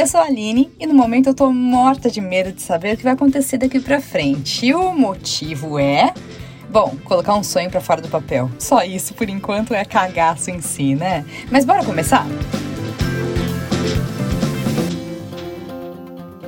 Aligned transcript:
Eu 0.00 0.06
sou 0.06 0.18
a 0.18 0.24
Aline 0.24 0.72
e 0.80 0.86
no 0.86 0.94
momento 0.94 1.26
eu 1.26 1.34
tô 1.34 1.52
morta 1.52 2.10
de 2.10 2.22
medo 2.22 2.52
de 2.52 2.62
saber 2.62 2.94
o 2.94 2.96
que 2.96 3.02
vai 3.02 3.12
acontecer 3.12 3.58
daqui 3.58 3.78
pra 3.78 4.00
frente. 4.00 4.64
E 4.64 4.74
o 4.74 4.94
motivo 4.94 5.78
é. 5.78 6.14
Bom, 6.70 6.96
colocar 7.04 7.34
um 7.34 7.42
sonho 7.42 7.68
para 7.70 7.82
fora 7.82 8.00
do 8.00 8.08
papel. 8.08 8.50
Só 8.58 8.82
isso 8.82 9.12
por 9.12 9.28
enquanto 9.28 9.74
é 9.74 9.84
cagaço 9.84 10.50
em 10.50 10.62
si, 10.62 10.94
né? 10.94 11.22
Mas 11.50 11.66
bora 11.66 11.84
começar? 11.84 12.26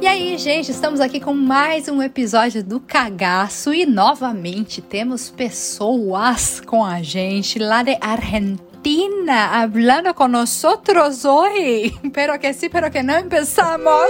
E 0.00 0.06
aí, 0.06 0.38
gente, 0.38 0.70
estamos 0.70 0.98
aqui 0.98 1.20
com 1.20 1.34
mais 1.34 1.88
um 1.88 2.02
episódio 2.02 2.64
do 2.64 2.80
Cagaço 2.80 3.74
e 3.74 3.84
novamente 3.84 4.80
temos 4.80 5.28
pessoas 5.28 6.58
com 6.58 6.82
a 6.82 7.02
gente 7.02 7.58
lá 7.58 7.82
de 7.82 7.98
Argentina 8.00 8.71
Argentina 8.82 9.60
hablando 9.60 10.12
con 10.12 10.32
nosotros 10.32 11.24
hoy. 11.24 11.94
Pero 12.12 12.38
que 12.40 12.52
sí, 12.52 12.68
pero 12.68 12.90
que 12.90 13.02
no 13.02 13.14
empezamos. 13.14 14.08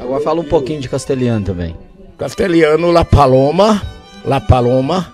Agora 0.00 0.22
fala 0.24 0.40
um 0.40 0.48
pouquinho 0.48 0.80
de 0.80 0.88
castelhano 0.88 1.44
também. 1.44 1.76
Castelhano, 2.18 2.90
La 2.90 3.04
Paloma, 3.04 3.80
La 4.24 4.40
Paloma, 4.40 5.12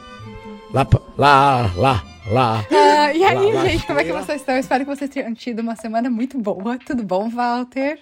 La, 0.73 0.87
La, 1.19 1.71
La, 1.77 2.05
La. 2.33 2.67
Ah, 2.71 3.13
e 3.13 3.23
aí, 3.23 3.53
la, 3.53 3.67
gente, 3.67 3.81
la, 3.81 3.87
como 3.87 4.01
é 4.01 4.05
que 4.05 4.13
vocês 4.13 4.41
estão? 4.41 4.55
Eu 4.55 4.61
espero 4.61 4.85
que 4.87 4.97
vocês 4.97 5.11
tenham 5.11 5.35
tido 5.35 5.61
uma 5.61 5.77
semana 5.77 6.09
muito 6.09 6.39
boa. 6.39 6.79
Tudo 6.79 7.03
bom, 7.03 7.29
Walter? 7.29 7.99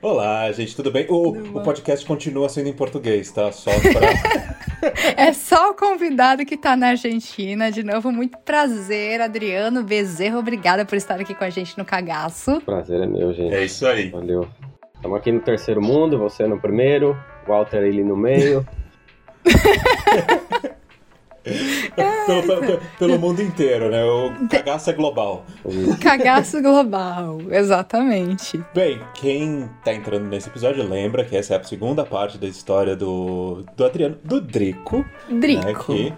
Olá, 0.00 0.50
gente, 0.52 0.76
tudo 0.76 0.92
bem? 0.92 1.06
O, 1.08 1.58
o 1.58 1.62
podcast 1.62 2.06
continua 2.06 2.48
sendo 2.48 2.68
em 2.68 2.72
português, 2.72 3.32
tá? 3.32 3.50
Só 3.50 3.70
pra... 3.70 4.92
é 5.16 5.32
só 5.32 5.70
o 5.70 5.74
convidado 5.74 6.46
que 6.46 6.56
tá 6.56 6.76
na 6.76 6.90
Argentina. 6.90 7.72
De 7.72 7.82
novo, 7.82 8.12
muito 8.12 8.38
prazer, 8.38 9.20
Adriano 9.20 9.82
Bezerro. 9.82 10.38
Obrigada 10.38 10.84
por 10.84 10.94
estar 10.94 11.20
aqui 11.20 11.34
com 11.34 11.42
a 11.42 11.50
gente 11.50 11.76
no 11.76 11.84
Cagaço. 11.84 12.60
Prazer 12.60 13.02
é 13.02 13.06
meu, 13.06 13.32
gente. 13.32 13.52
É 13.52 13.64
isso 13.64 13.84
aí. 13.88 14.10
Valeu. 14.10 14.48
Estamos 14.94 15.18
aqui 15.18 15.32
no 15.32 15.40
terceiro 15.40 15.82
mundo, 15.82 16.16
você 16.16 16.46
no 16.46 16.60
primeiro, 16.60 17.16
Walter 17.46 17.78
ali 17.78 18.04
no 18.04 18.16
meio. 18.16 18.64
pelo, 22.26 22.80
pelo, 22.98 23.18
mundo 23.18 23.42
inteiro, 23.42 23.90
né? 23.90 24.04
O 24.04 24.48
cagaço 24.48 24.90
é 24.90 24.92
global. 24.92 25.44
Cagaço 26.00 26.60
global, 26.62 27.38
exatamente. 27.50 28.62
Bem, 28.74 29.00
quem 29.14 29.68
tá 29.84 29.92
entrando 29.92 30.26
nesse 30.26 30.48
episódio 30.48 30.86
lembra 30.86 31.24
que 31.24 31.36
essa 31.36 31.54
é 31.54 31.58
a 31.58 31.64
segunda 31.64 32.04
parte 32.04 32.38
da 32.38 32.46
história 32.46 32.96
do, 32.96 33.64
do 33.76 33.84
Adriano, 33.84 34.18
do 34.24 34.40
Drico. 34.40 35.04
Drico. 35.28 35.64
Né, 35.64 35.74
que, 35.74 36.14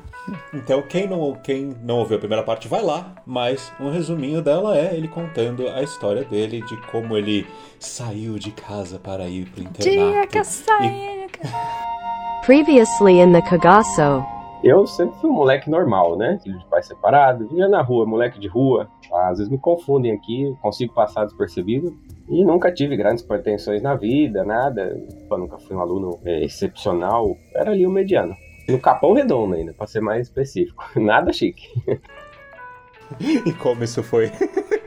então, 0.53 0.83
quem 0.83 1.07
não, 1.07 1.35
quem 1.35 1.77
não 1.83 1.99
ouviu 1.99 2.17
a 2.17 2.21
primeira 2.21 2.43
parte, 2.43 2.69
vai 2.69 2.83
lá. 2.83 3.15
Mas 3.27 3.73
um 3.81 3.91
resuminho 3.91 4.43
dela 4.43 4.77
é 4.77 4.95
ele 4.95 5.09
contando 5.09 5.69
a 5.69 5.83
história 5.83 6.25
dele, 6.25 6.63
de 6.63 6.77
como 6.89 7.17
ele 7.17 7.47
saiu 7.79 8.39
de 8.39 8.51
casa 8.51 8.99
para 8.99 9.29
ir 9.29 9.47
pro 9.51 9.63
internato. 9.63 9.91
Dia 9.91 10.27
que 10.27 10.39
eu 10.39 10.45
saí. 10.45 10.87
E... 10.87 12.47
Previously 12.47 13.21
in 13.21 13.33
the 13.33 13.43
Cagaço. 13.43 14.40
Eu 14.63 14.87
sempre 14.87 15.19
fui 15.21 15.31
um 15.31 15.35
moleque 15.35 15.71
normal, 15.71 16.19
né? 16.19 16.39
Filho 16.43 16.59
de 16.59 16.67
pai 16.67 16.83
separado, 16.83 17.49
vivia 17.49 17.67
na 17.67 17.81
rua, 17.81 18.05
moleque 18.05 18.39
de 18.39 18.47
rua. 18.47 18.89
Às 19.13 19.39
vezes 19.39 19.49
me 19.51 19.59
confundem 19.59 20.13
aqui, 20.13 20.55
consigo 20.61 20.93
passar 20.93 21.25
despercebido. 21.25 21.97
E 22.29 22.45
nunca 22.45 22.71
tive 22.71 22.97
grandes 22.97 23.25
pretensões 23.25 23.83
na 23.83 23.95
vida, 23.95 24.45
nada. 24.45 25.01
Eu 25.31 25.39
nunca 25.39 25.59
fui 25.59 25.75
um 25.75 25.81
aluno 25.81 26.21
é, 26.25 26.45
excepcional. 26.45 27.37
Era 27.55 27.71
ali 27.71 27.87
o 27.87 27.91
mediano. 27.91 28.35
No 28.69 28.79
Capão 28.79 29.15
Redondo 29.15 29.55
ainda, 29.55 29.73
pra 29.73 29.87
ser 29.87 30.01
mais 30.01 30.27
específico. 30.29 30.85
Nada 30.95 31.33
chique. 31.33 31.67
e 33.19 33.53
como 33.55 33.83
isso 33.83 34.03
foi 34.03 34.31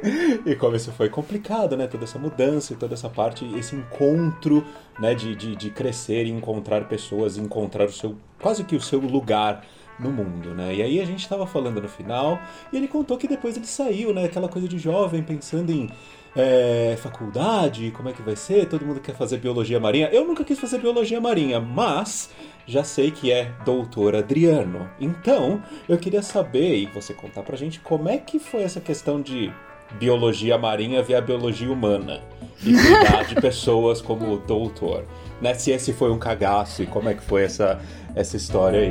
e 0.45 0.55
como 0.55 0.75
isso 0.75 0.91
foi 0.91 1.09
complicado, 1.09 1.77
né? 1.77 1.87
Toda 1.87 2.03
essa 2.03 2.19
mudança 2.19 2.73
e 2.73 2.75
toda 2.75 2.93
essa 2.93 3.09
parte, 3.09 3.45
esse 3.57 3.75
encontro, 3.75 4.65
né? 4.99 5.15
De, 5.15 5.35
de, 5.35 5.55
de 5.55 5.69
crescer 5.69 6.25
e 6.25 6.29
encontrar 6.29 6.87
pessoas, 6.87 7.37
encontrar 7.37 7.85
o 7.85 7.91
seu, 7.91 8.15
quase 8.41 8.63
que 8.63 8.75
o 8.75 8.81
seu 8.81 8.99
lugar 8.99 9.63
no 9.99 10.11
mundo, 10.11 10.53
né? 10.53 10.75
E 10.75 10.81
aí 10.81 10.99
a 10.99 11.05
gente 11.05 11.27
tava 11.27 11.47
falando 11.47 11.81
no 11.81 11.87
final 11.87 12.39
e 12.71 12.77
ele 12.77 12.87
contou 12.87 13.17
que 13.17 13.27
depois 13.27 13.55
ele 13.55 13.67
saiu, 13.67 14.13
né? 14.13 14.25
Aquela 14.25 14.49
coisa 14.49 14.67
de 14.67 14.77
jovem 14.77 15.23
pensando 15.23 15.71
em 15.71 15.89
é, 16.35 16.97
faculdade, 16.97 17.91
como 17.91 18.09
é 18.09 18.13
que 18.13 18.21
vai 18.21 18.35
ser? 18.35 18.67
Todo 18.67 18.85
mundo 18.85 18.99
quer 18.99 19.15
fazer 19.15 19.37
biologia 19.37 19.79
marinha. 19.79 20.09
Eu 20.11 20.25
nunca 20.25 20.43
quis 20.43 20.59
fazer 20.59 20.79
biologia 20.79 21.21
marinha, 21.21 21.59
mas 21.59 22.29
já 22.65 22.83
sei 22.83 23.11
que 23.11 23.31
é 23.31 23.53
doutor 23.63 24.15
Adriano. 24.15 24.89
Então, 24.99 25.61
eu 25.87 25.97
queria 25.97 26.21
saber 26.21 26.77
e 26.77 26.85
você 26.87 27.13
contar 27.13 27.43
pra 27.43 27.55
gente 27.55 27.79
como 27.79 28.09
é 28.09 28.17
que 28.17 28.39
foi 28.39 28.63
essa 28.63 28.81
questão 28.81 29.21
de 29.21 29.53
biologia 29.99 30.57
marinha 30.57 31.01
via 31.01 31.21
biologia 31.21 31.71
humana 31.71 32.21
e 32.65 32.73
cuidar 32.73 33.25
de 33.25 33.35
pessoas 33.41 34.01
como 34.01 34.37
doutor. 34.37 35.05
Né? 35.41 35.53
Se 35.53 35.71
esse 35.71 35.93
foi 35.93 36.11
um 36.11 36.19
cagaço 36.19 36.83
e 36.83 36.87
como 36.87 37.09
é 37.09 37.13
que 37.13 37.21
foi 37.21 37.43
essa, 37.43 37.79
essa 38.15 38.37
história 38.37 38.81
aí. 38.81 38.89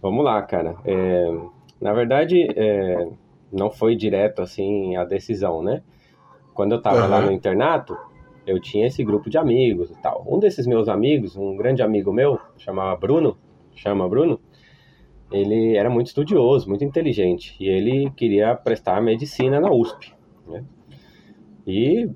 Vamos 0.00 0.24
lá, 0.24 0.40
cara. 0.42 0.76
É, 0.84 1.34
na 1.80 1.92
verdade, 1.92 2.46
é, 2.56 3.08
não 3.52 3.70
foi 3.70 3.96
direto 3.96 4.42
assim 4.42 4.96
a 4.96 5.04
decisão, 5.04 5.62
né? 5.62 5.82
Quando 6.54 6.72
eu 6.72 6.80
tava 6.80 7.02
uhum. 7.02 7.10
lá 7.10 7.20
no 7.20 7.32
internato, 7.32 7.96
eu 8.46 8.60
tinha 8.60 8.86
esse 8.86 9.02
grupo 9.02 9.28
de 9.28 9.36
amigos 9.36 9.90
e 9.90 9.96
tal. 10.00 10.24
Um 10.26 10.38
desses 10.38 10.66
meus 10.66 10.88
amigos, 10.88 11.36
um 11.36 11.56
grande 11.56 11.82
amigo 11.82 12.12
meu, 12.12 12.38
chamava 12.56 12.96
Bruno, 12.96 13.36
chama 13.74 14.08
Bruno, 14.08 14.40
ele 15.30 15.76
era 15.76 15.90
muito 15.90 16.08
estudioso, 16.08 16.68
muito 16.68 16.84
inteligente, 16.84 17.56
e 17.60 17.68
ele 17.68 18.10
queria 18.16 18.54
prestar 18.54 19.00
medicina 19.02 19.60
na 19.60 19.70
USP, 19.70 20.14
né? 20.46 20.64
E 21.66 22.08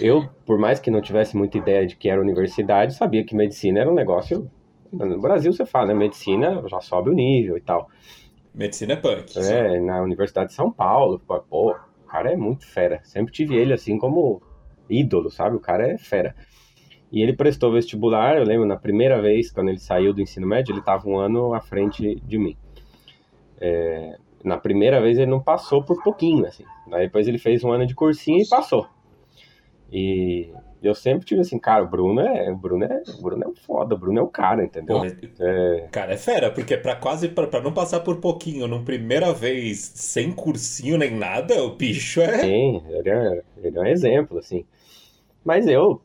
eu, 0.00 0.28
por 0.44 0.58
mais 0.58 0.80
que 0.80 0.90
não 0.90 1.00
tivesse 1.00 1.36
muita 1.36 1.58
ideia 1.58 1.86
de 1.86 1.96
que 1.96 2.08
era 2.08 2.20
universidade, 2.20 2.94
sabia 2.94 3.24
que 3.24 3.34
medicina 3.34 3.80
era 3.80 3.90
um 3.90 3.94
negócio. 3.94 4.50
No 4.90 5.20
Brasil 5.20 5.52
você 5.52 5.66
fala, 5.66 5.88
né? 5.88 5.94
Medicina 5.94 6.62
já 6.66 6.80
sobe 6.80 7.10
o 7.10 7.12
nível 7.12 7.56
e 7.58 7.60
tal. 7.60 7.90
Medicina 8.54 8.94
é 8.94 8.96
punk. 8.96 9.38
É, 9.38 9.78
na 9.80 10.00
Universidade 10.02 10.48
de 10.48 10.54
São 10.54 10.72
Paulo. 10.72 11.20
Pô, 11.50 11.72
o 11.72 12.06
cara 12.06 12.32
é 12.32 12.36
muito 12.36 12.66
fera. 12.66 13.00
Sempre 13.04 13.32
tive 13.32 13.54
ele 13.54 13.74
assim 13.74 13.98
como 13.98 14.40
ídolo, 14.88 15.30
sabe? 15.30 15.56
O 15.56 15.60
cara 15.60 15.86
é 15.92 15.98
fera. 15.98 16.34
E 17.10 17.22
ele 17.22 17.32
prestou 17.32 17.72
vestibular, 17.72 18.36
eu 18.36 18.44
lembro, 18.44 18.66
na 18.66 18.76
primeira 18.76 19.20
vez, 19.20 19.50
quando 19.50 19.68
ele 19.68 19.78
saiu 19.78 20.12
do 20.12 20.20
ensino 20.20 20.46
médio, 20.46 20.72
ele 20.72 20.80
estava 20.80 21.08
um 21.08 21.16
ano 21.18 21.54
à 21.54 21.60
frente 21.60 22.16
de 22.16 22.38
mim. 22.38 22.56
É, 23.60 24.16
na 24.44 24.56
primeira 24.56 25.00
vez 25.00 25.18
ele 25.18 25.30
não 25.30 25.40
passou 25.40 25.82
por 25.82 26.02
pouquinho, 26.02 26.46
assim. 26.46 26.64
Daí 26.88 27.06
depois 27.06 27.26
ele 27.26 27.38
fez 27.38 27.64
um 27.64 27.70
ano 27.70 27.86
de 27.86 27.94
cursinho 27.94 28.42
e 28.42 28.48
passou. 28.48 28.86
E 29.90 30.50
eu 30.82 30.94
sempre 30.94 31.26
tive 31.26 31.40
assim, 31.40 31.58
cara, 31.58 31.84
o 31.84 31.88
Bruno 31.88 32.20
é, 32.20 32.50
o 32.50 32.56
Bruno 32.56 32.84
é, 32.84 33.02
o 33.18 33.22
Bruno 33.22 33.44
é 33.44 33.48
um 33.48 33.54
foda, 33.54 33.94
o 33.94 33.98
Bruno 33.98 34.18
é 34.18 34.22
o 34.22 34.28
cara, 34.28 34.64
entendeu? 34.64 34.98
Pô, 34.98 35.06
é... 35.44 35.88
Cara, 35.90 36.12
é 36.12 36.16
fera, 36.16 36.50
porque 36.50 36.76
para 36.76 36.96
quase 36.96 37.28
para 37.28 37.60
não 37.60 37.72
passar 37.72 38.00
por 38.00 38.16
pouquinho, 38.16 38.66
numa 38.66 38.84
primeira 38.84 39.32
vez 39.32 39.78
sem 39.94 40.32
cursinho 40.32 40.98
nem 40.98 41.16
nada, 41.16 41.62
o 41.62 41.76
bicho 41.76 42.20
é 42.20 42.38
Sim, 42.38 42.82
ele 42.88 43.08
é, 43.10 43.42
ele 43.62 43.78
é 43.78 43.80
um 43.80 43.86
exemplo 43.86 44.38
assim. 44.38 44.64
Mas 45.44 45.66
eu, 45.66 46.00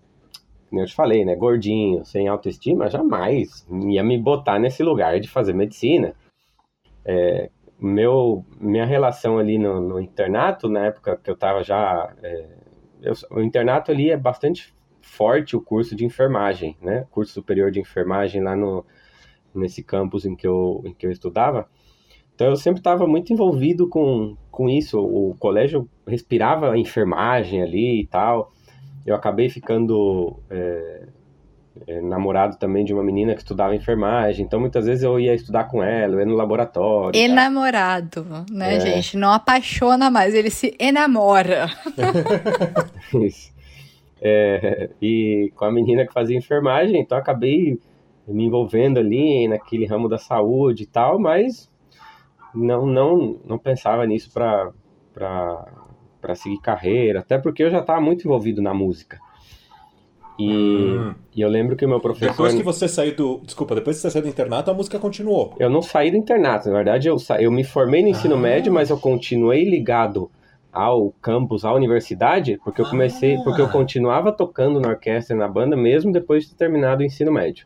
como 0.72 0.82
eu 0.82 0.88
te 0.88 0.96
falei, 0.96 1.26
né, 1.26 1.36
gordinho, 1.36 2.06
sem 2.06 2.30
autoestima, 2.30 2.90
jamais 2.90 3.68
ia 3.90 4.02
me 4.02 4.18
botar 4.18 4.58
nesse 4.58 4.82
lugar 4.82 5.20
de 5.20 5.28
fazer 5.28 5.54
medicina. 5.54 6.16
É, 7.04 7.50
meu, 7.78 8.46
minha 8.58 8.86
relação 8.86 9.38
ali 9.38 9.58
no, 9.58 9.82
no, 9.82 10.00
internato, 10.00 10.70
na 10.70 10.86
época 10.86 11.20
que 11.22 11.30
eu 11.30 11.36
tava 11.36 11.62
já 11.62 12.14
é, 12.24 12.48
eu, 13.02 13.14
o 13.32 13.42
internato 13.42 13.92
ali 13.92 14.12
é 14.12 14.16
bastante 14.16 14.74
forte 15.02 15.58
o 15.58 15.62
curso 15.62 15.94
de 15.94 16.06
enfermagem, 16.06 16.78
né? 16.82 17.06
Curso 17.12 17.34
superior 17.34 17.70
de 17.70 17.82
enfermagem 17.82 18.42
lá 18.42 18.56
no 18.56 18.86
nesse 19.54 19.84
campus 19.84 20.26
em 20.26 20.36
que 20.36 20.48
eu 20.48 20.82
em 20.86 20.94
que 20.94 21.06
eu 21.06 21.12
estudava. 21.12 21.68
Então 22.34 22.48
eu 22.48 22.56
sempre 22.56 22.80
estava 22.80 23.06
muito 23.06 23.34
envolvido 23.34 23.90
com, 23.90 24.38
com 24.50 24.70
isso. 24.70 25.00
O 25.00 25.36
colégio 25.38 25.90
respirava 26.08 26.78
enfermagem 26.78 27.62
ali 27.62 28.02
e 28.02 28.08
tal. 28.08 28.54
Eu 29.06 29.16
acabei 29.16 29.50
ficando 29.50 30.40
é, 30.50 31.08
é, 31.88 32.02
namorado 32.02 32.58
também 32.58 32.84
de 32.84 32.94
uma 32.94 33.04
menina 33.04 33.34
que 33.34 33.42
estudava 33.42 33.76
enfermagem, 33.76 34.46
então 34.46 34.60
muitas 34.60 34.86
vezes 34.86 35.04
eu 35.04 35.20
ia 35.20 35.34
estudar 35.34 35.66
com 35.66 35.82
ela, 35.84 36.14
eu 36.14 36.20
ia 36.20 36.26
no 36.26 36.36
laboratório. 36.36 37.20
Enamorado, 37.20 38.26
né, 38.52 38.76
é. 38.76 38.80
gente? 38.80 39.18
Não 39.18 39.32
apaixona 39.32 40.12
mais, 40.12 40.34
ele 40.34 40.50
se 40.50 40.76
enamora. 40.80 41.68
Isso. 43.26 43.52
É, 44.22 44.92
e 45.02 45.52
com 45.56 45.66
a 45.66 45.72
menina 45.72 46.06
que 46.06 46.14
fazia 46.14 46.38
enfermagem, 46.38 47.00
então 47.02 47.18
acabei 47.18 47.80
me 48.28 48.46
envolvendo 48.46 49.00
ali 49.00 49.48
naquele 49.48 49.86
ramo 49.86 50.08
da 50.08 50.18
saúde 50.18 50.84
e 50.84 50.86
tal, 50.86 51.20
mas 51.20 51.70
não 52.54 52.86
não 52.86 53.40
não 53.46 53.58
pensava 53.58 54.06
nisso 54.06 54.32
para 54.32 54.72
para 55.14 55.66
seguir 56.36 56.60
carreira, 56.60 57.20
até 57.20 57.38
porque 57.38 57.64
eu 57.64 57.70
já 57.70 57.80
estava 57.80 58.00
muito 58.00 58.26
envolvido 58.26 58.62
na 58.62 58.74
música. 58.74 59.20
E, 60.40 60.50
hum. 60.50 61.14
e, 61.36 61.42
eu 61.42 61.50
lembro 61.50 61.76
que 61.76 61.86
o 61.86 61.90
meu 61.90 62.00
professor. 62.00 62.32
Depois 62.32 62.54
que 62.54 62.64
você 62.64 62.88
saiu 62.88 63.16
do. 63.16 63.42
Desculpa, 63.44 63.76
depois 63.76 63.98
que 63.98 64.02
você 64.02 64.10
saiu 64.10 64.24
do 64.24 64.30
internato, 64.30 64.72
a 64.72 64.74
música 64.74 64.98
continuou. 64.98 65.54
Eu 65.60 65.70
não 65.70 65.82
saí 65.82 66.10
do 66.10 66.18
internato. 66.18 66.70
Na 66.70 66.76
verdade, 66.78 67.08
eu, 67.08 67.20
sa... 67.20 67.42
eu 67.42 67.52
me 67.52 67.64
formei 67.64 68.02
no 68.02 68.10
ensino 68.10 68.36
ah. 68.36 68.40
médio, 68.40 68.74
mas 68.74 68.90
eu 68.90 68.98
continuei 68.98 69.64
ligado 69.64 70.32
ao 70.72 71.14
campus, 71.22 71.66
à 71.66 71.74
universidade, 71.74 72.60
porque 72.64 72.82
eu 72.82 72.86
comecei, 72.90 73.36
Ah. 73.36 73.42
porque 73.44 73.62
eu 73.62 73.70
continuava 73.70 74.32
tocando 74.32 74.80
na 74.80 74.90
orquestra 74.90 75.36
e 75.36 75.40
na 75.40 75.48
banda 75.48 75.76
mesmo 75.76 76.12
depois 76.12 76.46
de 76.46 76.52
ter 76.52 76.56
terminado 76.56 77.02
o 77.02 77.06
ensino 77.06 77.32
médio. 77.32 77.66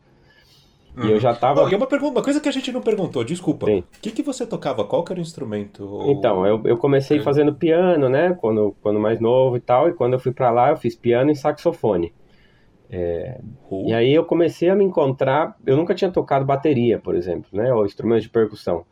E 1.04 1.12
eu 1.12 1.20
já 1.20 1.34
tava. 1.36 1.64
Oh, 1.64 1.70
e 1.70 1.76
uma, 1.76 1.86
pergunta, 1.88 2.12
uma 2.14 2.24
coisa 2.24 2.40
que 2.40 2.48
a 2.48 2.52
gente 2.52 2.72
não 2.72 2.82
perguntou, 2.82 3.24
desculpa. 3.24 3.66
O 3.70 3.84
que, 4.02 4.12
que 4.12 4.24
você 4.24 4.46
tocava? 4.46 4.86
Qual 4.86 5.04
que 5.04 5.12
era 5.12 5.20
o 5.20 5.22
instrumento? 5.22 5.84
Ou- 5.86 6.12
Então, 6.12 6.46
eu, 6.46 6.62
eu 6.66 6.78
comecei 6.78 7.18
É. 7.18 7.22
fazendo 7.22 7.54
piano, 7.54 8.08
né, 8.08 8.34
quando, 8.40 8.74
quando 8.82 9.00
mais 9.00 9.20
novo 9.20 9.58
e 9.58 9.60
tal, 9.60 9.90
e 9.90 9.94
quando 9.94 10.14
eu 10.14 10.20
fui 10.20 10.32
pra 10.32 10.52
lá 10.52 10.70
eu 10.70 10.78
fiz 10.78 10.96
piano 10.96 11.32
e 11.32 11.36
saxofone. 11.36 12.14
Ou- 13.70 13.88
E 13.90 13.94
aí 13.94 14.14
eu 14.14 14.24
comecei 14.24 14.70
a 14.70 14.76
me 14.76 14.86
encontrar, 14.86 15.58
eu 15.66 15.76
nunca 15.76 15.94
tinha 15.94 16.10
tocado 16.10 16.46
bateria, 16.46 16.98
por 16.98 17.14
exemplo, 17.16 17.50
né, 17.52 17.74
ou 17.74 17.86
instrumentos 17.86 18.24
de 18.24 18.30
percussão. 18.30 18.86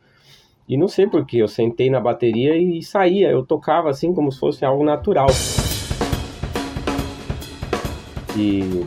E 0.68 0.76
não 0.76 0.88
sei 0.88 1.06
porquê, 1.06 1.38
eu 1.38 1.48
sentei 1.48 1.88
na 1.88 2.00
bateria 2.00 2.56
e 2.56 2.82
saía, 2.82 3.30
eu 3.30 3.44
tocava 3.46 3.88
assim 3.88 4.12
como 4.12 4.30
se 4.32 4.38
fosse 4.38 4.64
algo 4.64 4.84
natural. 4.84 5.28
E, 8.36 8.84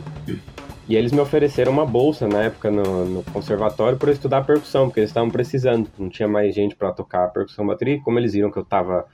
e 0.88 0.96
eles 0.96 1.12
me 1.12 1.20
ofereceram 1.20 1.70
uma 1.70 1.84
bolsa 1.84 2.26
na 2.26 2.44
época 2.44 2.70
no, 2.70 3.04
no 3.04 3.22
conservatório 3.24 3.98
para 3.98 4.08
eu 4.08 4.14
estudar 4.14 4.46
percussão, 4.46 4.86
porque 4.86 5.00
eles 5.00 5.10
estavam 5.10 5.30
precisando, 5.30 5.90
não 5.98 6.08
tinha 6.08 6.26
mais 6.26 6.54
gente 6.54 6.74
para 6.74 6.90
tocar 6.92 7.28
percussão 7.28 7.66
bateria, 7.66 7.96
e 7.96 8.00
como 8.00 8.18
eles 8.18 8.32
viram 8.32 8.50
que 8.50 8.58
eu 8.58 8.64
tava 8.64 9.06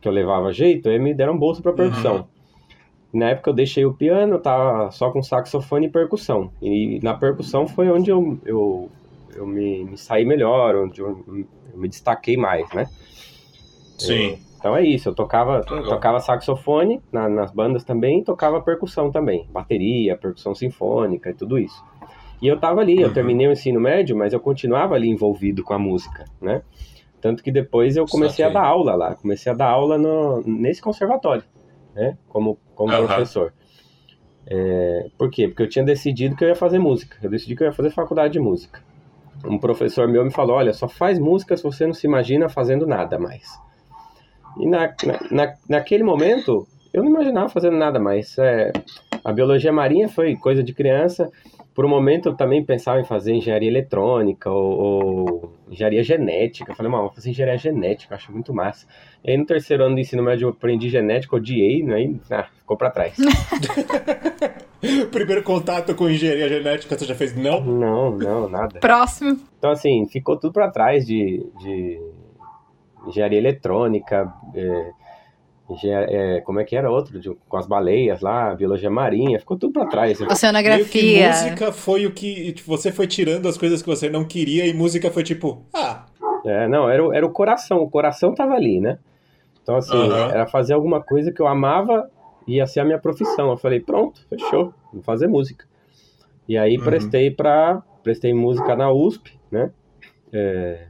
que 0.00 0.08
eu 0.08 0.12
levava 0.12 0.52
jeito, 0.52 0.88
aí 0.88 0.98
me 0.98 1.14
deram 1.14 1.38
bolsa 1.38 1.62
para 1.62 1.72
percussão. 1.72 2.26
Na 3.14 3.30
época 3.30 3.50
eu 3.50 3.54
deixei 3.54 3.84
o 3.84 3.94
piano, 3.94 4.34
eu 4.34 4.40
tava 4.40 4.90
só 4.90 5.10
com 5.10 5.22
saxofone 5.22 5.86
e 5.86 5.90
percussão. 5.90 6.50
E 6.60 6.98
na 7.02 7.14
percussão 7.14 7.68
foi 7.68 7.88
onde 7.88 8.10
eu, 8.10 8.36
eu, 8.44 8.90
eu 9.36 9.46
me, 9.46 9.84
me 9.84 9.96
saí 9.96 10.24
melhor, 10.24 10.74
onde 10.74 11.00
eu, 11.00 11.22
eu 11.28 11.78
me 11.78 11.88
destaquei 11.88 12.36
mais, 12.36 12.68
né? 12.72 12.88
Sim. 13.98 14.40
Então 14.62 14.76
é 14.76 14.84
isso, 14.84 15.08
eu 15.08 15.14
tocava, 15.14 15.56
Legal. 15.68 15.88
tocava 15.88 16.20
saxofone 16.20 17.02
na- 17.10 17.28
nas 17.28 17.50
bandas 17.50 17.82
também 17.82 18.22
tocava 18.22 18.60
percussão 18.62 19.10
também, 19.10 19.44
bateria, 19.50 20.16
percussão 20.16 20.54
sinfônica 20.54 21.30
e 21.30 21.34
tudo 21.34 21.58
isso. 21.58 21.82
E 22.40 22.46
eu 22.46 22.56
tava 22.60 22.80
ali, 22.80 23.00
eu 23.00 23.08
Uhum. 23.08 23.12
terminei 23.12 23.48
o 23.48 23.52
ensino 23.52 23.80
médio, 23.80 24.16
mas 24.16 24.32
eu 24.32 24.38
continuava 24.38 24.94
ali 24.94 25.08
envolvido 25.08 25.64
com 25.64 25.74
a 25.74 25.78
música, 25.80 26.26
né? 26.40 26.62
Tanto 27.20 27.42
que 27.42 27.50
depois 27.50 27.96
eu 27.96 28.06
comecei 28.06 28.44
a 28.44 28.48
dar 28.50 28.64
aula 28.64 28.94
lá, 28.94 29.16
comecei 29.16 29.50
a 29.50 29.54
dar 29.54 29.66
aula 29.68 29.98
no, 29.98 30.42
nesse 30.46 30.80
conservatório, 30.80 31.42
né? 31.92 32.16
Como, 32.28 32.56
como 32.76 32.92
Aham. 32.94 33.06
professor. 33.08 33.52
É, 34.46 35.06
por 35.18 35.28
quê? 35.28 35.48
Porque 35.48 35.64
eu 35.64 35.68
tinha 35.68 35.84
decidido 35.84 36.36
que 36.36 36.44
eu 36.44 36.48
ia 36.48 36.54
fazer 36.54 36.78
música, 36.78 37.16
eu 37.20 37.30
decidi 37.30 37.56
que 37.56 37.64
eu 37.64 37.66
ia 37.66 37.72
fazer 37.72 37.90
faculdade 37.90 38.32
de 38.34 38.38
música. 38.40 38.80
Um 39.44 39.58
professor 39.58 40.06
meu 40.06 40.24
me 40.24 40.30
falou, 40.32 40.54
olha, 40.54 40.72
só 40.72 40.88
faz 40.88 41.18
música 41.18 41.56
se 41.56 41.64
você 41.64 41.84
não 41.84 41.92
se 41.94 42.06
imagina 42.06 42.48
fazendo 42.48 42.86
nada 42.86 43.18
mais. 43.18 43.42
E 44.58 44.66
na, 44.66 44.86
na, 45.04 45.18
na- 45.30 45.54
naquele 45.68 46.02
momento, 46.04 46.66
eu 46.92 47.02
não 47.02 47.10
imaginava 47.10 47.48
fazendo 47.48 47.76
nada 47.76 47.98
mais. 47.98 48.36
É, 48.38 48.72
a 49.24 49.32
biologia 49.32 49.72
marinha 49.72 50.08
foi 50.08 50.36
coisa 50.36 50.62
de 50.62 50.72
criança. 50.74 51.30
Por 51.74 51.86
um 51.86 51.88
momento, 51.88 52.28
eu 52.28 52.36
também 52.36 52.62
pensava 52.62 53.00
em 53.00 53.04
fazer 53.04 53.32
engenharia 53.32 53.68
eletrônica 53.70 54.50
ou, 54.50 54.78
ou 54.78 55.52
engenharia 55.70 56.02
genética. 56.02 56.70
Eu 56.70 56.76
falei, 56.76 56.92
mano, 56.92 57.04
vou 57.04 57.14
fazer 57.14 57.30
engenharia 57.30 57.56
genética, 57.56 58.12
eu 58.12 58.16
acho 58.18 58.30
muito 58.30 58.52
massa. 58.52 58.86
E 59.24 59.30
aí, 59.30 59.38
no 59.38 59.46
terceiro 59.46 59.82
ano 59.84 59.94
do 59.94 60.00
ensino 60.02 60.22
médio, 60.22 60.46
eu 60.46 60.50
aprendi 60.50 60.90
genética, 60.90 61.34
odiei, 61.36 61.82
né? 61.82 62.02
E, 62.02 62.20
ah, 62.30 62.46
ficou 62.58 62.76
pra 62.76 62.90
trás. 62.90 63.16
Primeiro 65.10 65.42
contato 65.42 65.94
com 65.94 66.10
engenharia 66.10 66.48
genética, 66.48 66.98
você 66.98 67.04
já 67.06 67.14
fez? 67.14 67.34
Não? 67.36 67.60
não, 67.64 68.10
não, 68.18 68.48
nada. 68.48 68.78
Próximo. 68.80 69.38
Então, 69.58 69.70
assim, 69.70 70.06
ficou 70.08 70.36
tudo 70.38 70.52
pra 70.52 70.70
trás 70.70 71.06
de, 71.06 71.46
de 71.60 72.00
engenharia 73.06 73.38
eletrônica, 73.38 74.32
é, 74.54 74.92
é, 76.36 76.40
como 76.42 76.60
é 76.60 76.64
que 76.64 76.76
era 76.76 76.90
outro? 76.90 77.18
De- 77.18 77.34
com 77.48 77.56
as 77.56 77.66
baleias 77.66 78.20
lá, 78.20 78.54
biologia 78.54 78.90
marinha, 78.90 79.38
ficou 79.38 79.56
tudo 79.56 79.72
pra 79.72 79.86
trás. 79.86 80.20
Oceanografia. 80.30 81.28
música 81.28 81.72
foi 81.72 82.06
o 82.06 82.12
que. 82.12 82.52
tipo, 82.52 82.70
Você 82.70 82.92
foi 82.92 83.06
tirando 83.06 83.48
as 83.48 83.56
coisas 83.56 83.80
que 83.82 83.88
você 83.88 84.08
não 84.10 84.24
queria 84.24 84.66
e 84.66 84.72
música 84.74 85.10
foi 85.10 85.22
tipo, 85.22 85.64
ah, 85.74 86.06
É, 86.44 86.66
não, 86.66 86.90
era, 86.90 87.06
o- 87.06 87.12
era 87.12 87.24
o 87.24 87.30
coração, 87.30 87.78
o 87.78 87.88
coração 87.90 88.34
tava 88.34 88.54
ali, 88.54 88.80
né? 88.80 88.98
Então, 89.62 89.76
assim, 89.76 89.96
Aham. 89.96 90.30
era 90.32 90.46
fazer 90.48 90.74
alguma 90.74 91.00
coisa 91.00 91.30
que 91.30 91.40
eu 91.40 91.46
amava 91.46 92.10
e 92.48 92.56
ia 92.56 92.66
ser 92.66 92.80
a 92.80 92.84
minha 92.84 92.98
profissão. 92.98 93.50
Eu 93.50 93.56
falei, 93.56 93.78
pronto, 93.78 94.20
fechou, 94.28 94.74
vou 94.92 95.02
fazer 95.04 95.28
música. 95.28 95.64
E 96.48 96.58
aí 96.58 96.76
Uhum. 96.76 96.82
prestei 96.84 97.30
para 97.30 97.80
prestei 98.02 98.34
música 98.34 98.74
na 98.74 98.90
USP, 98.92 99.38
né? 99.52 99.70
É, 100.32 100.86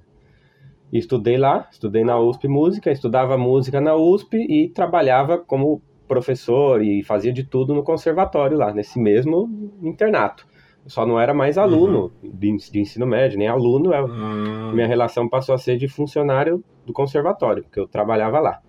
estudei 0.99 1.37
lá, 1.37 1.69
estudei 1.71 2.05
na 2.05 2.19
USP 2.19 2.49
música, 2.49 2.91
estudava 2.91 3.39
música 3.39 3.81
na 3.81 3.94
USP 3.94 4.37
e 4.37 4.69
trabalhava 4.69 5.39
como 5.39 5.81
professor 6.06 6.83
e 6.83 7.03
fazia 7.03 7.33
de 7.33 7.43
tudo 7.44 7.75
no 7.75 7.83
conservatório 7.83 8.59
lá, 8.59 8.73
nesse 8.73 8.99
mesmo 8.99 9.49
internato. 9.83 10.47
Eu 10.85 10.91
só 10.91 11.06
não 11.06 11.19
era 11.19 11.33
mais 11.33 11.56
aluno 11.56 12.12
de, 12.23 12.49
ens- 12.50 12.71
de 12.71 12.81
ensino 12.81 13.06
médio, 13.06 13.39
nem 13.39 13.49
aluno, 13.49 13.94
eu, 13.94 14.06
hum, 14.06 14.73
minha 14.75 14.87
relação 14.87 15.29
passou 15.29 15.55
a 15.55 15.59
ser 15.59 15.77
de 15.77 15.89
funcionário 15.89 16.62
do 16.85 16.93
conservatório, 16.93 17.62
porque 17.62 17.79
eu 17.81 17.87
trabalhava 17.87 18.41
lá. 18.41 18.61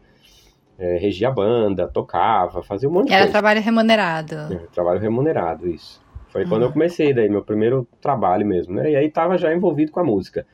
É, 0.77 0.97
regia 0.97 1.27
a 1.27 1.31
banda, 1.31 1.87
tocava, 1.87 2.63
fazia 2.63 2.89
um 2.89 2.91
monte 2.91 3.07
de 3.07 3.13
Era 3.13 3.23
coisa. 3.23 3.31
trabalho 3.33 3.61
remunerado. 3.61 4.35
É, 4.53 4.55
trabalho 4.73 4.99
remunerado, 4.99 5.67
isso. 5.67 6.01
Foi 6.29 6.45
quando 6.45 6.63
eu 6.63 6.71
comecei 6.71 7.13
daí, 7.13 7.29
meu 7.29 7.43
primeiro 7.43 7.87
trabalho 8.01 8.45
mesmo, 8.45 8.73
né? 8.73 8.91
E 8.91 8.95
aí 8.95 9.09
tava 9.09 9.37
já 9.37 9.53
envolvido 9.53 9.91
com 9.91 9.99
a 9.99 10.03
música. 10.03 10.47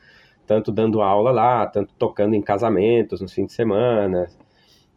Tanto 0.50 0.72
dando 0.72 1.00
aula 1.00 1.30
lá, 1.30 1.64
tanto 1.64 1.94
tocando 1.96 2.34
em 2.34 2.42
casamentos, 2.42 3.20
nos 3.20 3.32
fins 3.32 3.46
de 3.46 3.52
semana. 3.52 4.26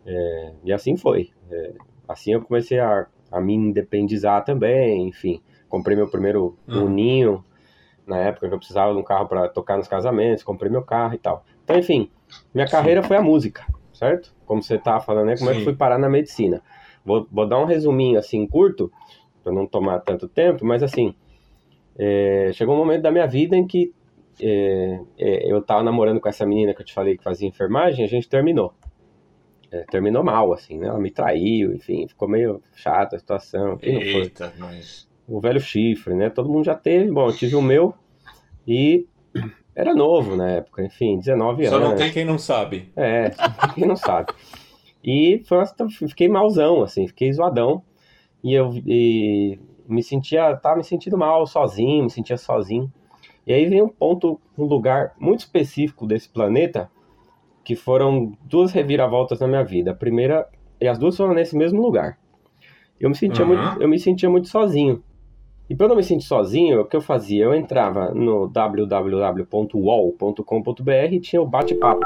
É, 0.03 0.53
e 0.63 0.73
assim 0.73 0.97
foi. 0.97 1.29
É, 1.51 1.73
assim 2.07 2.33
eu 2.33 2.41
comecei 2.41 2.79
a, 2.79 3.05
a 3.31 3.39
me 3.39 3.53
independizar 3.53 4.43
também, 4.43 5.07
enfim. 5.07 5.43
Comprei 5.69 5.95
meu 5.95 6.09
primeiro 6.09 6.57
Hum. 6.67 6.85
uninho, 6.85 7.45
na 8.07 8.17
época 8.17 8.47
que 8.47 8.53
eu 8.55 8.57
precisava 8.57 8.93
de 8.93 8.99
um 8.99 9.03
carro 9.03 9.27
para 9.27 9.47
tocar 9.47 9.77
nos 9.77 9.87
casamentos, 9.87 10.43
comprei 10.43 10.71
meu 10.71 10.81
carro 10.81 11.13
e 11.13 11.19
tal. 11.19 11.45
Então, 11.63 11.77
enfim, 11.77 12.09
minha 12.51 12.67
carreira 12.67 13.03
foi 13.03 13.17
a 13.17 13.21
música, 13.21 13.63
certo? 13.93 14.33
Como 14.47 14.63
você 14.63 14.79
tava 14.79 15.01
falando, 15.01 15.27
né? 15.27 15.37
Como 15.37 15.51
é 15.51 15.53
que 15.53 15.59
Sim. 15.59 15.65
fui 15.65 15.75
parar 15.75 15.99
na 15.99 16.09
medicina? 16.09 16.63
Vou, 17.05 17.27
vou 17.31 17.47
dar 17.47 17.59
um 17.59 17.65
resuminho 17.65 18.17
assim 18.17 18.47
curto, 18.47 18.91
para 19.43 19.53
não 19.53 19.67
tomar 19.67 19.99
tanto 19.99 20.27
tempo, 20.27 20.65
mas 20.65 20.81
assim, 20.81 21.13
é, 21.95 22.49
chegou 22.53 22.73
um 22.73 22.79
momento 22.79 23.03
da 23.03 23.11
minha 23.11 23.27
vida 23.27 23.55
em 23.55 23.67
que 23.67 23.93
é, 24.39 24.99
é, 25.17 25.51
eu 25.51 25.61
tava 25.61 25.83
namorando 25.83 26.19
com 26.19 26.29
essa 26.29 26.45
menina 26.45 26.73
que 26.73 26.81
eu 26.81 26.85
te 26.85 26.93
falei 26.93 27.17
que 27.17 27.23
fazia 27.23 27.47
enfermagem, 27.47 28.03
a 28.05 28.07
gente 28.07 28.27
terminou. 28.29 28.73
É, 29.71 29.83
terminou 29.89 30.23
mal, 30.23 30.53
assim, 30.53 30.77
né? 30.77 30.87
Ela 30.87 30.99
me 30.99 31.09
traiu, 31.09 31.73
enfim, 31.73 32.07
ficou 32.07 32.27
meio 32.27 32.61
chata 32.75 33.15
a 33.15 33.19
situação. 33.19 33.77
Eita, 33.81 34.53
mas. 34.57 35.07
o 35.27 35.39
velho 35.39 35.59
chifre, 35.59 36.13
né? 36.13 36.29
Todo 36.29 36.49
mundo 36.49 36.65
já 36.65 36.75
teve. 36.75 37.09
Bom, 37.11 37.27
eu 37.27 37.35
tive 37.35 37.55
o 37.55 37.61
meu 37.61 37.93
e 38.67 39.07
era 39.75 39.95
novo 39.95 40.35
na 40.35 40.49
época, 40.51 40.83
enfim, 40.83 41.17
19 41.17 41.65
Só 41.67 41.77
anos. 41.77 41.89
não 41.89 41.95
tem 41.97 42.11
quem 42.11 42.23
não 42.23 42.37
sabe. 42.37 42.91
É, 42.95 43.31
quem 43.73 43.87
não 43.87 43.95
sabe. 43.95 44.31
E 45.03 45.41
foi 45.45 45.57
uma- 45.57 45.89
fiquei 45.89 46.29
malzão, 46.29 46.83
assim, 46.83 47.07
fiquei 47.07 47.33
zoadão. 47.33 47.81
E 48.43 48.53
eu 48.53 48.71
e 48.85 49.57
me 49.87 50.03
sentia, 50.03 50.55
tava 50.57 50.77
me 50.77 50.83
sentindo 50.83 51.17
mal 51.17 51.47
sozinho, 51.47 52.03
me 52.03 52.09
sentia 52.11 52.37
sozinho. 52.37 52.91
E 53.45 53.53
aí 53.53 53.65
vem 53.67 53.81
um 53.81 53.89
ponto, 53.89 54.39
um 54.57 54.63
lugar 54.65 55.13
muito 55.19 55.41
específico 55.41 56.05
desse 56.07 56.29
planeta, 56.29 56.89
que 57.63 57.75
foram 57.75 58.33
duas 58.41 58.71
reviravoltas 58.71 59.39
na 59.39 59.47
minha 59.47 59.63
vida. 59.63 59.91
A 59.91 59.95
primeira, 59.95 60.47
e 60.79 60.87
as 60.87 60.97
duas 60.97 61.15
foram 61.17 61.33
nesse 61.33 61.55
mesmo 61.57 61.81
lugar. 61.81 62.17
Eu 62.99 63.09
me 63.09 63.15
sentia, 63.15 63.45
Uhum. 63.45 63.55
muito, 63.55 63.81
eu 63.81 63.87
me 63.89 63.99
sentia 63.99 64.29
muito 64.29 64.47
sozinho. 64.47 65.03
E 65.69 65.75
para 65.75 65.85
eu 65.85 65.89
não 65.89 65.95
me 65.95 66.03
sentir 66.03 66.25
sozinho, 66.25 66.81
o 66.81 66.85
que 66.85 66.95
eu 66.95 67.01
fazia? 67.01 67.45
Eu 67.45 67.53
entrava 67.55 68.13
no 68.13 68.47
www.wall.com.br 69.73 70.91
e 71.13 71.19
tinha 71.19 71.41
o 71.41 71.45
bate-papo 71.47 72.01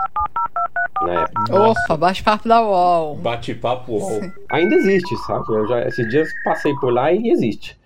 na 1.02 1.22
época. 1.22 1.56
Opa, 1.70 1.98
bate-papo 1.98 2.48
da 2.48 2.62
UOL. 2.62 3.16
Bate-papo 3.18 3.92
UOL. 3.94 4.22
Ainda 4.52 4.76
existe, 4.76 5.16
sabe? 5.18 5.46
Eu 5.50 5.68
já, 5.68 5.88
esses 5.88 6.08
dias 6.10 6.30
passei 6.44 6.74
por 6.76 6.92
lá 6.94 7.12
e 7.12 7.30
existe. 7.30 7.78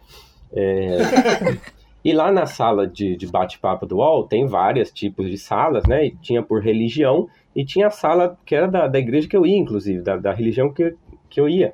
É, 0.54 0.98
e 2.04 2.14
lá 2.14 2.32
na 2.32 2.46
sala 2.46 2.88
de, 2.88 3.16
de 3.16 3.28
bate-papo 3.28 3.86
do 3.86 3.98
UOL 3.98 4.28
tem 4.28 4.48
vários 4.48 4.92
tipos 4.92 5.30
de 5.30 5.38
salas, 5.38 5.86
né? 5.86 6.08
E 6.08 6.16
tinha 6.18 6.42
por 6.42 6.62
religião 6.62 7.28
e 7.56 7.64
tinha 7.64 7.88
a 7.88 7.92
sala 7.92 8.38
que 8.46 8.56
era 8.56 8.68
da, 8.68 8.88
da 8.88 9.00
igreja 9.00 9.28
que 9.28 9.38
eu 9.38 9.46
ia, 9.46 9.58
inclusive, 9.58 10.02
da, 10.02 10.18
da 10.18 10.34
religião 10.34 10.74
que, 10.74 10.96
que 11.30 11.40
eu 11.40 11.48
ia. 11.48 11.74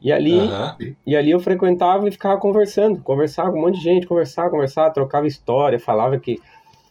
E 0.00 0.12
ali, 0.12 0.38
Aham. 0.38 0.76
e 1.06 1.16
ali 1.16 1.30
eu 1.30 1.40
frequentava 1.40 2.08
e 2.08 2.12
ficava 2.12 2.38
conversando, 2.38 3.00
conversava 3.00 3.50
com 3.50 3.58
um 3.58 3.62
monte 3.62 3.78
de 3.78 3.84
gente, 3.84 4.06
conversava, 4.06 4.50
conversava, 4.50 4.92
trocava 4.92 5.26
história, 5.26 5.78
falava 5.78 6.18
que 6.18 6.40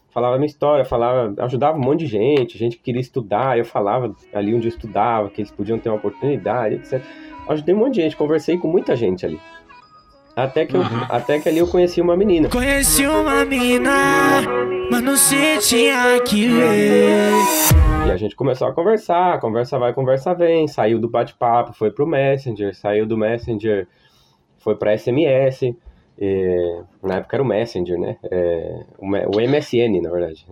falava 0.09 0.35
minha 0.37 0.47
história, 0.47 0.83
falava, 0.83 1.33
ajudava 1.43 1.77
um 1.77 1.81
monte 1.81 1.99
de 1.99 2.07
gente, 2.07 2.57
gente 2.57 2.77
que 2.77 2.83
queria 2.83 2.99
estudar, 3.01 3.57
eu 3.57 3.63
falava 3.63 4.13
ali 4.33 4.53
onde 4.53 4.67
eu 4.67 4.69
estudava, 4.69 5.29
que 5.29 5.41
eles 5.41 5.51
podiam 5.51 5.77
ter 5.79 5.89
uma 5.89 5.97
oportunidade, 5.97 6.75
etc. 6.75 7.01
Ajudei 7.47 7.73
um 7.73 7.77
monte 7.77 7.95
de 7.95 8.01
gente, 8.01 8.17
conversei 8.17 8.57
com 8.57 8.67
muita 8.67 8.95
gente 8.95 9.25
ali. 9.25 9.39
Até 10.37 10.67
que, 10.67 10.75
eu, 10.75 10.81
Uhum. 10.81 10.87
até 11.09 11.39
que 11.39 11.49
ali 11.49 11.57
eu 11.57 11.67
conheci 11.67 11.99
uma 11.99 12.15
menina. 12.15 12.47
Conheci 12.47 13.07
uma 13.07 13.43
mina, 13.43 14.43
mas 14.91 15.01
não 15.01 15.17
sentia 15.17 16.21
que 16.23 16.47
ver. 16.47 17.31
E 18.07 18.11
a 18.11 18.15
gente 18.17 18.35
começou 18.35 18.67
a 18.67 18.73
conversar, 18.73 19.39
conversa 19.39 19.79
vai, 19.79 19.93
conversa 19.93 20.35
vem, 20.35 20.67
saiu 20.67 20.99
do 20.99 21.09
bate-papo, 21.09 21.73
foi 21.73 21.89
pro 21.89 22.05
Messenger, 22.05 22.75
saiu 22.75 23.07
do 23.07 23.17
Messenger, 23.17 23.87
foi 24.59 24.75
pra 24.75 24.95
SMS, 24.95 25.75
é, 26.21 26.81
na 27.01 27.15
época 27.15 27.35
era 27.35 27.43
o 27.43 27.47
Messenger, 27.47 27.99
né? 27.99 28.17
É, 28.29 28.79
o, 28.99 29.07
MSN, 29.41 30.01
na 30.03 30.11
verdade. 30.11 30.45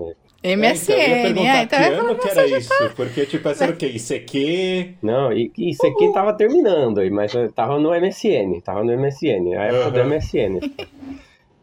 MSN, 0.45 0.93
É, 0.93 1.29
então, 1.29 1.43
eu 1.43 1.45
ia 1.45 1.57
é, 1.57 1.63
então 1.63 1.79
que 1.79 1.85
eu 1.85 1.99
ano 1.99 2.15
que 2.15 2.29
era 2.29 2.45
isso, 2.47 2.73
porque 2.95 3.25
tipo, 3.25 3.49
essa 3.49 3.63
era 3.63 3.73
o 3.73 3.75
quê? 3.75 3.87
ICQ? 3.87 4.95
Não, 5.01 5.31
isso 5.33 5.85
aqui 5.87 6.11
tava 6.13 6.33
terminando 6.33 6.99
aí, 6.99 7.09
mas 7.09 7.33
eu 7.33 7.51
tava 7.51 7.79
no 7.79 7.89
MSN, 7.89 8.61
tava 8.63 8.83
no 8.83 8.91
MSN, 8.95 9.55
a 9.57 9.63
época 9.63 9.91
do 9.91 9.99
Aham. 9.99 10.09
MSN. 10.09 10.59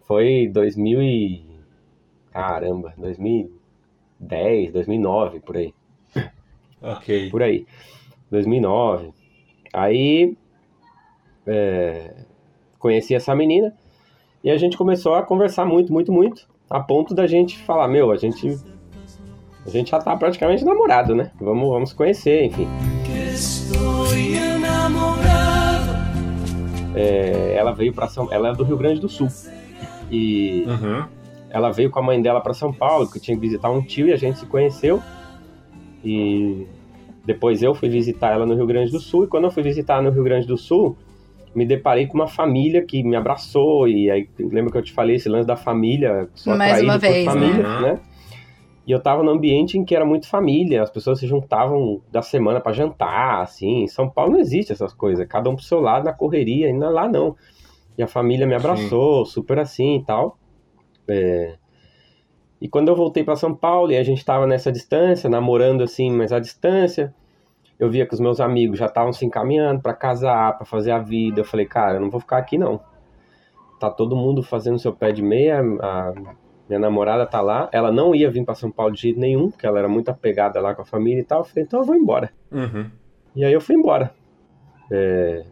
Foi 0.07 0.49
2000 0.53 1.03
e... 1.03 1.45
Caramba, 2.33 2.93
2010, 2.97 4.73
2009, 4.73 5.41
por 5.41 5.57
aí. 5.57 5.73
Ok. 6.83 7.31
por 7.31 7.43
aí. 7.43 7.65
2009. 8.31 9.13
Aí 9.73 10.37
é, 11.47 12.15
conheci 12.79 13.15
essa 13.15 13.35
menina 13.35 13.75
e 14.43 14.51
a 14.51 14.57
gente 14.57 14.77
começou 14.77 15.15
a 15.15 15.23
conversar 15.23 15.65
muito, 15.65 15.93
muito, 15.93 16.13
muito, 16.13 16.49
a 16.73 16.81
ponto 16.81 17.15
da 17.15 17.27
gente 17.27 17.59
falar, 17.59 17.87
meu, 17.87 18.11
a 18.11 18.17
gente 18.17 18.59
a 19.65 19.71
gente 19.71 19.91
já 19.91 19.99
tá 19.99 20.17
praticamente 20.17 20.65
namorado, 20.65 21.15
né? 21.15 21.31
Vamos, 21.41 21.69
vamos 21.69 21.91
se 21.91 21.95
conhecer, 21.95 22.45
enfim. 22.45 22.67
É, 26.95 27.55
ela 27.57 27.73
veio 27.73 27.93
para 27.93 28.09
São, 28.09 28.29
ela 28.33 28.49
é 28.49 28.53
do 28.55 28.65
Rio 28.65 28.77
Grande 28.77 29.01
do 29.01 29.09
Sul 29.09 29.29
e 30.11 30.65
Uhum. 30.67 31.05
ela 31.51 31.71
veio 31.71 31.91
com 31.91 31.99
a 31.99 32.03
mãe 32.03 32.21
dela 32.21 32.41
para 32.41 32.55
São 32.55 32.73
Paulo, 32.73 33.09
que 33.11 33.21
tinha 33.21 33.37
que 33.37 33.41
visitar 33.41 33.71
um 33.71 33.83
tio 33.83 34.09
e 34.09 34.13
a 34.13 34.17
gente 34.17 34.39
se 34.39 34.47
conheceu. 34.47 35.01
E 36.05 36.67
depois 37.25 37.63
eu 37.63 37.75
fui 37.75 37.89
visitar 37.89 38.33
ela 38.33 38.45
no 38.45 38.55
Rio 38.55 38.67
Grande 38.67 38.91
do 38.91 38.99
Sul. 38.99 39.25
E 39.25 39.27
quando 39.27 39.45
eu 39.45 39.51
fui 39.51 39.63
visitar 39.63 40.03
no 40.03 40.11
Rio 40.11 40.25
Grande 40.25 40.47
do 40.47 40.57
Sul, 40.59 40.97
me 41.55 41.67
deparei 41.67 42.07
com 42.07 42.15
uma 42.15 42.29
família 42.29 42.85
que 42.85 43.03
me 43.03 43.17
abraçou. 43.17 43.89
E 43.89 44.11
aí, 44.11 44.29
lembra 44.39 44.73
que 44.73 44.79
eu 44.79 44.83
te 44.83 44.93
falei 44.93 45.17
esse 45.17 45.29
lance 45.29 45.47
da 45.47 45.57
família? 45.57 46.29
Sou 46.35 46.57
Mais 46.57 46.83
uma 46.83 46.99
vez, 46.99 47.25
família, 47.25 47.63
né? 47.63 47.81
né? 47.81 48.01
E 48.85 48.91
eu 48.91 49.01
tava 49.01 49.23
num 49.23 49.31
ambiente 49.31 49.79
em 49.79 49.85
que 49.85 49.95
era 49.95 50.05
muito 50.05 50.27
família, 50.27 50.83
as 50.83 50.91
pessoas 50.91 51.21
se 51.21 51.27
juntavam 51.27 52.01
da 52.11 52.21
semana 52.21 52.61
para 52.61 52.73
jantar, 52.73 53.43
assim. 53.43 53.85
Em 53.85 53.89
São 53.89 54.11
Paulo 54.11 54.33
não 54.33 54.41
existe 54.41 54.73
essas 54.73 54.93
coisas, 54.93 55.25
cada 55.29 55.49
um 55.49 55.55
pro 55.55 55.65
seu 55.65 55.81
lado 55.81 56.05
na 56.05 56.13
correria, 56.13 56.69
e 56.69 56.77
lá 56.77 57.09
não. 57.09 57.37
E 57.97 58.03
a 58.03 58.09
família 58.09 58.47
me 58.47 58.55
abraçou, 58.55 59.25
super 59.25 59.59
assim 59.59 59.97
e 59.99 60.05
tal. 60.05 60.37
É, 61.07 61.55
E 62.61 62.69
quando 62.69 62.89
eu 62.89 62.97
voltei 62.97 63.23
para 63.25 63.37
São 63.37 63.55
Paulo 63.55 63.93
e 63.93 63.97
a 63.97 64.03
gente 64.03 64.25
tava 64.25 64.47
nessa 64.47 64.71
distância, 64.71 65.29
namorando 65.29 65.83
assim, 65.83 66.11
mas 66.11 66.33
à 66.33 66.39
distância, 66.39 67.15
eu 67.83 67.91
via 67.91 68.07
que 68.07 68.15
os 68.15 68.21
meus 68.21 68.39
amigos 68.39 68.79
já 68.79 68.87
estavam 68.87 69.13
se 69.13 69.27
encaminhando 69.27 69.81
para 69.83 69.93
casar, 69.93 70.57
para 70.57 70.65
fazer 70.65 70.93
a 70.93 71.01
vida. 71.01 71.41
Eu 71.41 71.45
falei, 71.45 71.67
cara, 71.67 71.97
eu 71.97 72.01
não 72.01 72.11
vou 72.11 72.21
ficar 72.21 72.39
aqui 72.39 72.57
não. 72.57 72.81
Tá 73.81 73.91
todo 73.91 74.15
mundo 74.15 74.41
fazendo 74.41 74.79
seu 74.79 74.93
pé 74.93 75.11
de 75.11 75.21
meia, 75.21 75.59
a 75.59 76.13
minha 76.69 76.79
namorada 76.79 77.27
tá 77.27 77.41
lá. 77.41 77.69
Ela 77.73 77.91
não 77.91 78.15
ia 78.15 78.31
vir 78.31 78.45
para 78.45 78.55
São 78.55 78.71
Paulo 78.71 78.95
de 78.95 79.01
jeito 79.01 79.19
nenhum, 79.19 79.51
porque 79.51 79.67
ela 79.67 79.81
era 79.81 79.89
muito 79.89 80.11
apegada 80.11 80.61
lá 80.61 80.77
com 80.77 80.83
a 80.83 80.85
família 80.85 81.23
e 81.23 81.25
tal. 81.25 81.41
Eu 81.41 81.45
falei, 81.45 81.65
então 81.65 81.81
eu 81.81 81.85
vou 81.85 81.97
embora. 81.97 82.33
Uhum. 82.53 82.89
E 83.35 83.45
aí 83.45 83.53
eu 83.53 83.61
fui 83.61 83.75
embora. 83.75 84.15
É, 84.89 85.45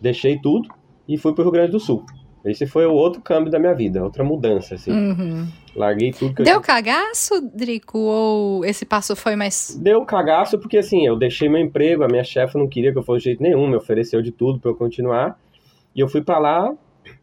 Deixei 0.00 0.38
tudo 0.38 0.68
e 1.08 1.18
fui 1.18 1.34
pro 1.34 1.42
Rio 1.42 1.50
Grande 1.50 1.72
do 1.72 1.80
Sul. 1.80 2.06
Esse 2.46 2.66
foi 2.66 2.86
o 2.86 2.92
outro 2.92 3.20
câmbio 3.20 3.50
da 3.50 3.58
minha 3.58 3.74
vida, 3.74 4.02
outra 4.02 4.22
mudança, 4.22 4.76
assim. 4.76 4.92
Uhum. 4.92 5.48
Larguei 5.74 6.12
tudo 6.12 6.34
que 6.34 6.42
eu 6.42 6.44
Deu 6.46 6.60
cagaço, 6.60 7.40
Drico? 7.54 7.98
Ou 7.98 8.64
esse 8.64 8.86
passo 8.86 9.16
foi 9.16 9.34
mais. 9.34 9.76
Deu 9.80 10.04
cagaço 10.04 10.58
porque 10.58 10.78
assim, 10.78 11.06
eu 11.06 11.16
deixei 11.16 11.48
meu 11.48 11.60
emprego, 11.60 12.04
a 12.04 12.08
minha 12.08 12.24
chefe 12.24 12.56
não 12.56 12.68
queria 12.68 12.92
que 12.92 12.98
eu 12.98 13.02
fosse 13.02 13.18
de 13.18 13.24
jeito 13.24 13.42
nenhum, 13.42 13.66
me 13.66 13.76
ofereceu 13.76 14.22
de 14.22 14.30
tudo 14.30 14.60
para 14.60 14.70
eu 14.70 14.76
continuar. 14.76 15.38
E 15.94 16.00
eu 16.00 16.08
fui 16.08 16.22
para 16.22 16.38
lá, 16.38 16.72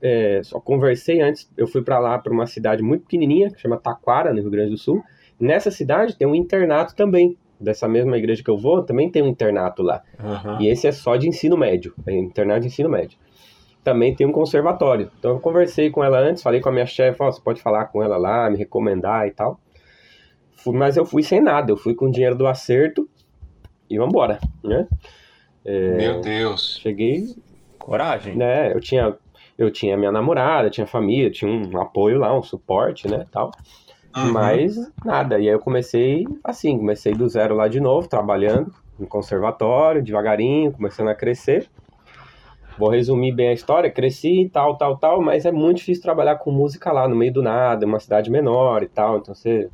é, 0.01 0.41
só 0.43 0.59
conversei 0.59 1.21
antes, 1.21 1.49
eu 1.57 1.67
fui 1.67 1.81
para 1.81 1.99
lá 1.99 2.17
para 2.19 2.33
uma 2.33 2.45
cidade 2.45 2.83
muito 2.83 3.03
pequenininha, 3.03 3.49
que 3.49 3.61
chama 3.61 3.77
Taquara, 3.77 4.33
no 4.33 4.41
Rio 4.41 4.51
Grande 4.51 4.71
do 4.71 4.77
Sul. 4.77 5.01
Nessa 5.39 5.71
cidade 5.71 6.17
tem 6.17 6.27
um 6.27 6.35
internato 6.35 6.95
também, 6.95 7.37
dessa 7.59 7.87
mesma 7.87 8.17
igreja 8.17 8.43
que 8.43 8.49
eu 8.49 8.57
vou, 8.57 8.83
também 8.83 9.09
tem 9.09 9.21
um 9.21 9.27
internato 9.27 9.81
lá. 9.81 10.01
Uhum. 10.19 10.61
E 10.61 10.67
esse 10.67 10.87
é 10.87 10.91
só 10.91 11.15
de 11.15 11.27
ensino 11.27 11.57
médio, 11.57 11.93
é 12.05 12.13
internato 12.13 12.61
de 12.61 12.67
ensino 12.67 12.89
médio. 12.89 13.17
Também 13.83 14.15
tem 14.15 14.25
um 14.25 14.31
conservatório. 14.31 15.11
Então 15.19 15.31
eu 15.31 15.39
conversei 15.39 15.89
com 15.89 16.03
ela 16.03 16.19
antes, 16.19 16.41
falei 16.41 16.61
com 16.61 16.69
a 16.69 16.71
minha 16.71 16.85
chefe, 16.85 17.21
ó, 17.21 17.31
você 17.31 17.41
pode 17.41 17.61
falar 17.61 17.85
com 17.85 18.01
ela 18.01 18.17
lá, 18.17 18.49
me 18.49 18.57
recomendar 18.57 19.27
e 19.27 19.31
tal. 19.31 19.59
Fui- 20.55 20.75
mas 20.75 20.95
eu 20.95 21.05
fui 21.05 21.21
sem 21.23 21.41
nada, 21.41 21.71
eu 21.71 21.77
fui 21.77 21.93
com 21.93 22.05
o 22.05 22.11
dinheiro 22.11 22.35
do 22.35 22.47
acerto 22.47 23.09
e 23.89 23.97
vambora, 23.97 24.39
né? 24.63 24.87
Meu 25.65 26.21
Deus. 26.21 26.79
Cheguei, 26.81 27.35
Coragem. 27.77 28.35
né, 28.35 28.73
eu 28.73 28.79
tinha, 28.79 29.15
eu 29.57 29.71
tinha 29.71 29.97
minha 29.97 30.11
namorada, 30.11 30.69
tinha 30.69 30.87
família, 30.87 31.29
tinha 31.29 31.51
um 31.51 31.77
apoio 31.79 32.17
lá, 32.19 32.37
um 32.37 32.43
suporte, 32.43 33.07
né, 33.07 33.25
tal. 33.31 33.51
Uhum. 34.15 34.31
Mas 34.31 34.75
nada, 35.03 35.39
e 35.39 35.47
aí 35.49 35.53
eu 35.53 35.59
comecei 35.59 36.25
assim, 36.43 36.77
comecei 36.77 37.13
do 37.13 37.27
zero 37.27 37.55
lá 37.55 37.67
de 37.67 37.79
novo, 37.79 38.07
trabalhando 38.07 38.73
no 38.97 39.07
conservatório, 39.07 40.03
devagarinho, 40.03 40.71
começando 40.71 41.07
a 41.09 41.15
crescer. 41.15 41.67
Vou 42.77 42.89
resumir 42.89 43.31
bem 43.31 43.49
a 43.49 43.53
história, 43.53 43.91
cresci, 43.91 44.49
tal, 44.51 44.77
tal, 44.77 44.97
tal, 44.97 45.21
mas 45.21 45.45
é 45.45 45.51
muito 45.51 45.77
difícil 45.77 46.01
trabalhar 46.01 46.37
com 46.37 46.51
música 46.51 46.91
lá 46.91 47.07
no 47.07 47.15
meio 47.15 47.31
do 47.31 47.43
nada, 47.43 47.85
uma 47.85 47.99
cidade 47.99 48.31
menor 48.31 48.81
e 48.81 48.87
tal, 48.87 49.17
então 49.17 49.35
você 49.35 49.69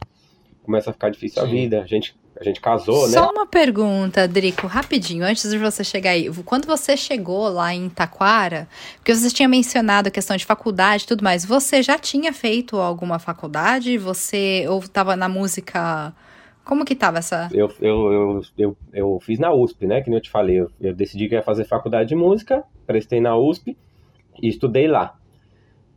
começa 0.64 0.90
a 0.90 0.94
ficar 0.94 1.10
difícil 1.10 1.42
a 1.42 1.46
Sim. 1.46 1.52
vida. 1.52 1.82
A 1.82 1.86
gente, 1.88 2.16
a 2.40 2.44
gente 2.44 2.62
casou, 2.62 3.08
né? 3.08 3.14
Só 3.14 3.32
uma 3.32 3.48
pergunta, 3.48 4.28
Drico, 4.28 4.68
rapidinho, 4.68 5.24
antes 5.26 5.50
de 5.50 5.58
você 5.58 5.84
chegar 5.84 6.12
aí. 6.12 6.30
Quando 6.46 6.68
você 6.68 6.96
chegou 6.96 7.48
lá 7.48 7.74
em 7.74 7.90
Taquara, 7.90 8.68
porque 8.98 9.16
você 9.16 9.30
tinha 9.32 9.50
mencionado 9.50 10.10
a 10.10 10.12
questão 10.12 10.38
de 10.38 10.46
faculdade 10.46 11.06
e 11.06 11.08
tudo 11.08 11.24
mais, 11.24 11.44
você 11.44 11.82
já 11.82 11.98
tinha 11.98 12.32
feito 12.32 12.78
alguma 12.78 13.18
faculdade? 13.18 13.98
Você 13.98 14.66
ou 14.70 14.80
estava 14.80 15.16
na 15.16 15.28
música. 15.28 16.14
Como 16.70 16.86
que 16.86 16.94
tava 16.94 17.18
essa. 17.18 17.50
Eu, 17.52 17.72
eu, 17.82 18.12
eu, 18.14 18.42
eu, 18.56 18.78
eu 18.94 19.20
fiz 19.24 19.40
na 19.40 19.52
USP, 19.52 19.88
né? 19.88 20.02
Que 20.02 20.10
nem 20.12 20.18
eu 20.20 20.22
te 20.22 20.30
falei. 20.30 20.60
Eu, 20.60 20.70
eu 20.80 20.94
decidi 20.94 21.28
que 21.28 21.34
ia 21.34 21.42
fazer 21.42 21.66
faculdade 21.66 22.10
de 22.10 22.16
música, 22.16 22.64
prestei 22.86 23.20
na 23.20 23.36
USP 23.36 23.76
e 24.40 24.48
estudei 24.48 24.88
lá. 24.88 25.16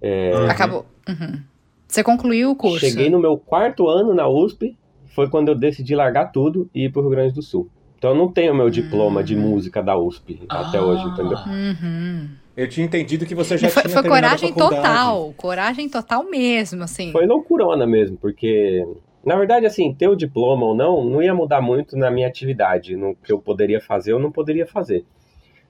Uhum. 0.02 0.50
Acabou. 0.50 0.86
Uhum. 1.06 1.42
Você 1.86 2.02
concluiu 2.02 2.52
o 2.52 2.56
curso. 2.56 2.78
Cheguei 2.78 3.10
no 3.10 3.20
meu 3.20 3.36
quarto 3.36 3.86
ano 3.86 4.14
na 4.14 4.26
USP, 4.26 4.74
foi 5.14 5.28
quando 5.28 5.48
eu 5.48 5.54
decidi 5.54 5.94
largar 5.94 6.32
tudo 6.32 6.70
e 6.74 6.86
ir 6.86 6.90
pro 6.90 7.02
Rio 7.02 7.10
Grande 7.10 7.34
do 7.34 7.42
Sul. 7.42 7.68
Então 7.98 8.12
eu 8.12 8.16
não 8.16 8.32
tenho 8.32 8.54
meu 8.54 8.70
diploma 8.70 9.22
de 9.22 9.36
música 9.36 9.82
da 9.82 9.94
USP 9.98 10.40
até 10.48 10.78
Ah. 10.78 10.84
hoje, 10.86 11.04
entendeu? 11.04 11.36
Uhum. 11.36 12.30
Eu 12.56 12.66
tinha 12.66 12.86
entendido 12.86 13.26
que 13.26 13.34
você 13.34 13.58
já 13.58 13.68
foi 13.68 13.82
tinha 13.82 13.92
foi 13.92 14.08
coragem 14.08 14.54
total. 14.54 15.34
Coragem 15.36 15.86
total 15.90 16.24
mesmo, 16.24 16.82
assim. 16.82 17.12
Foi 17.12 17.26
loucurona 17.26 17.86
mesmo, 17.86 18.16
porque 18.16 18.82
na 19.24 19.36
verdade 19.36 19.66
assim, 19.66 19.94
ter 19.94 20.08
o 20.08 20.16
diploma 20.16 20.66
ou 20.66 20.74
não, 20.74 21.04
não 21.04 21.22
ia 21.22 21.34
mudar 21.34 21.60
muito 21.60 21.96
na 21.96 22.10
minha 22.10 22.26
atividade, 22.26 22.96
no 22.96 23.14
que 23.14 23.32
eu 23.32 23.38
poderia 23.40 23.80
fazer 23.80 24.12
ou 24.12 24.20
não 24.20 24.30
poderia 24.32 24.66
fazer. 24.66 25.04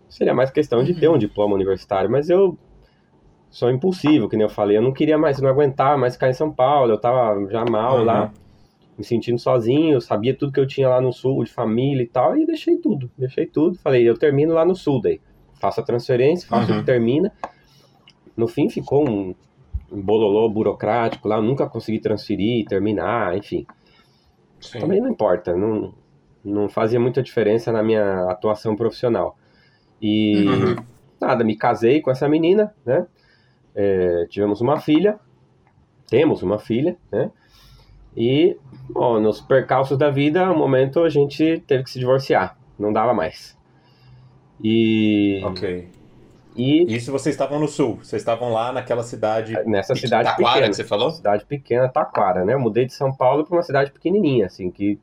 Seria 0.09 0.35
mais 0.35 0.51
questão 0.51 0.83
de 0.85 0.95
ter 0.95 1.09
um 1.09 1.17
diploma 1.19 1.55
universitário, 1.55 2.11
mas 2.11 2.29
eu 2.29 2.57
sou 3.51 3.71
impulsivo, 3.71 4.29
que 4.29 4.37
nem 4.37 4.45
eu 4.45 4.51
falei, 4.51 4.77
eu 4.77 4.83
não 4.83 4.93
queria 4.93 5.19
mais, 5.19 5.41
não 5.41 5.49
aguentava 5.51 5.97
mais 5.99 6.15
ficar 6.15 6.29
em 6.31 6.35
São 6.35 6.51
Paulo, 6.51 6.93
eu 6.93 6.99
tava 6.99 7.47
já 7.51 7.65
mal 7.65 7.99
Uhum. 7.99 8.05
lá, 8.05 8.33
me 8.97 9.05
sentindo 9.05 9.39
sozinho, 9.39 9.95
eu 9.95 10.01
sabia 10.01 10.35
tudo 10.35 10.53
que 10.53 10.61
eu 10.61 10.67
tinha 10.67 10.89
lá 10.89 11.01
no 11.01 11.13
sul, 11.13 11.45
de 11.45 11.51
família 11.51 12.03
e 12.03 12.07
tal, 12.07 12.37
e 12.37 12.47
deixei 12.47 12.77
tudo, 12.77 13.11
deixei 13.17 13.47
tudo, 13.47 13.79
falei, 13.79 14.09
eu 14.09 14.17
termino 14.17 14.53
lá 14.55 14.65
no 14.65 14.75
sul 14.75 15.01
daí, 15.01 15.21
faço 15.61 15.81
a 15.81 15.85
transferência, 15.85 16.49
faço 16.49 16.71
o 16.71 16.75
Uhum. 16.75 16.81
que 16.81 16.87
termina, 16.87 17.33
no 18.37 18.47
fim 18.49 18.69
ficou 18.69 19.09
um, 19.09 19.35
um 19.93 20.01
bololô 20.01 20.49
burocrático 20.49 21.29
lá, 21.29 21.41
nunca 21.41 21.69
consegui 21.69 22.01
transferir, 22.01 22.67
terminar, 22.67 23.37
enfim, 23.37 23.67
Sim. 24.61 24.81
também 24.81 25.01
não 25.01 25.11
importa, 25.11 25.55
não, 25.55 25.93
não 26.45 26.69
fazia 26.69 26.99
muita 26.99 27.23
diferença 27.23 27.71
na 27.71 27.83
minha 27.83 28.31
atuação 28.31 28.75
profissional. 28.75 29.37
E 30.01 30.47
Uhum. 30.49 30.77
nada, 31.21 31.45
me 31.45 31.57
casei 31.57 32.01
com 32.01 32.11
essa 32.11 32.29
menina, 32.29 32.75
né? 32.85 33.07
É, 33.75 34.27
tivemos 34.29 34.61
uma 34.61 34.81
filha, 34.81 35.19
temos 36.09 36.43
uma 36.43 36.59
filha, 36.59 36.97
né? 37.11 37.31
E, 38.17 38.59
bom, 38.91 39.21
nos 39.21 39.41
percalços 39.41 39.97
da 39.97 40.11
vida, 40.11 40.51
um 40.51 40.59
momento 40.59 41.03
a 41.03 41.09
gente 41.09 41.63
teve 41.67 41.85
que 41.85 41.91
se 41.91 41.99
divorciar, 41.99 42.59
não 42.79 42.93
dava 42.93 43.15
mais. 43.15 43.59
E, 44.63 45.41
Ok. 45.45 45.89
E 46.55 46.95
Isso 46.95 47.11
vocês 47.11 47.35
estavam 47.35 47.59
no 47.59 47.69
sul. 47.69 47.97
Vocês 48.03 48.21
estavam 48.23 48.53
lá 48.53 48.73
naquela 48.73 49.03
cidade. 49.03 49.55
nessa 49.65 49.95
cidade 49.95 50.29
Taquara 50.29 50.53
pequena. 50.53 50.69
que 50.69 50.77
você 50.77 50.85
falou? 50.85 51.11
cidade 51.11 51.45
pequena, 51.47 51.89
Taquara, 51.89 52.45
né? 52.45 52.55
Eu 52.55 52.61
mudei 52.61 52.85
de 52.85 52.93
São 52.93 53.15
Paulo 53.15 53.45
para 53.45 53.57
uma 53.57 53.63
cidade 53.63 53.91
pequenininha, 53.91 54.47
assim, 54.47 54.71
que 54.71 54.99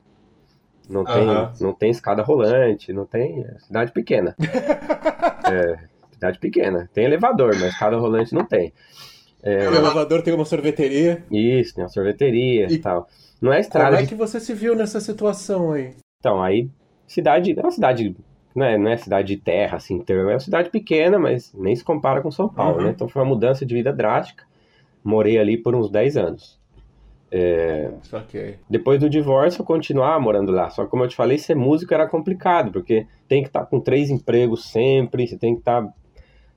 não 0.88 1.04
tem, 1.04 1.26
não 1.60 1.72
tem 1.72 1.90
escada 1.90 2.22
rolante, 2.22 2.92
não 2.92 3.06
tem. 3.06 3.44
É 3.44 3.58
cidade 3.60 3.92
pequena. 3.92 4.34
é, 5.50 5.78
cidade 6.12 6.38
pequena. 6.38 6.88
Tem 6.92 7.04
elevador, 7.04 7.54
mas 7.54 7.72
escada 7.72 7.96
rolante 7.96 8.34
não 8.34 8.44
tem. 8.44 8.72
É, 9.42 9.68
O 9.68 9.74
elevador 9.74 10.22
tem 10.22 10.34
uma 10.34 10.44
sorveteria. 10.44 11.24
isso, 11.30 11.74
tem 11.74 11.84
uma 11.84 11.88
sorveteria 11.90 12.70
e, 12.70 12.78
tal. 12.78 13.08
Não 13.40 13.52
é 13.52 13.56
Como 13.56 13.60
estrada 13.66 13.96
é 13.96 14.02
de 14.02 14.08
que 14.08 14.14
você 14.14 14.38
se 14.38 14.52
viu 14.52 14.76
nessa 14.76 15.00
situação 15.00 15.72
aí? 15.72 15.94
Então, 16.18 16.42
aí, 16.42 16.68
cidade, 17.06 17.58
é 17.58 17.62
uma 17.62 17.70
cidade, 17.70 18.14
não 18.60 18.66
é, 18.66 18.78
não 18.78 18.90
é 18.90 18.96
cidade 18.96 19.34
de 19.34 19.40
terra, 19.42 19.76
assim, 19.78 19.94
inteira, 19.94 20.22
é 20.22 20.34
uma 20.34 20.40
cidade 20.40 20.70
pequena, 20.70 21.18
mas 21.18 21.52
nem 21.54 21.74
se 21.74 21.82
compara 21.82 22.20
com 22.20 22.30
São 22.30 22.48
Paulo, 22.48 22.78
Uhum. 22.78 22.84
né? 22.84 22.90
Então 22.90 23.08
foi 23.08 23.22
uma 23.22 23.28
mudança 23.28 23.66
de 23.66 23.74
vida 23.74 23.92
drástica. 23.92 24.44
Morei 25.02 25.38
ali 25.38 25.56
por 25.56 25.74
uns 25.74 25.90
10 25.90 26.16
anos. 26.16 26.60
Saquei. 28.02 28.58
Depois 28.68 28.98
do 29.00 29.08
divórcio, 29.08 29.62
eu 29.62 29.66
continuava 29.66 30.18
morando 30.20 30.50
lá. 30.52 30.68
Só 30.70 30.84
que, 30.84 30.90
como 30.90 31.04
eu 31.04 31.08
te 31.08 31.16
falei, 31.16 31.38
ser 31.38 31.54
músico 31.54 31.94
era 31.94 32.06
complicado, 32.08 32.72
porque 32.72 33.06
tem 33.28 33.42
que 33.42 33.48
estar 33.48 33.64
com 33.66 33.80
três 33.80 34.10
empregos 34.10 34.64
sempre, 34.70 35.26
você 35.26 35.38
tem 35.38 35.54
que 35.54 35.60
estar 35.60 35.86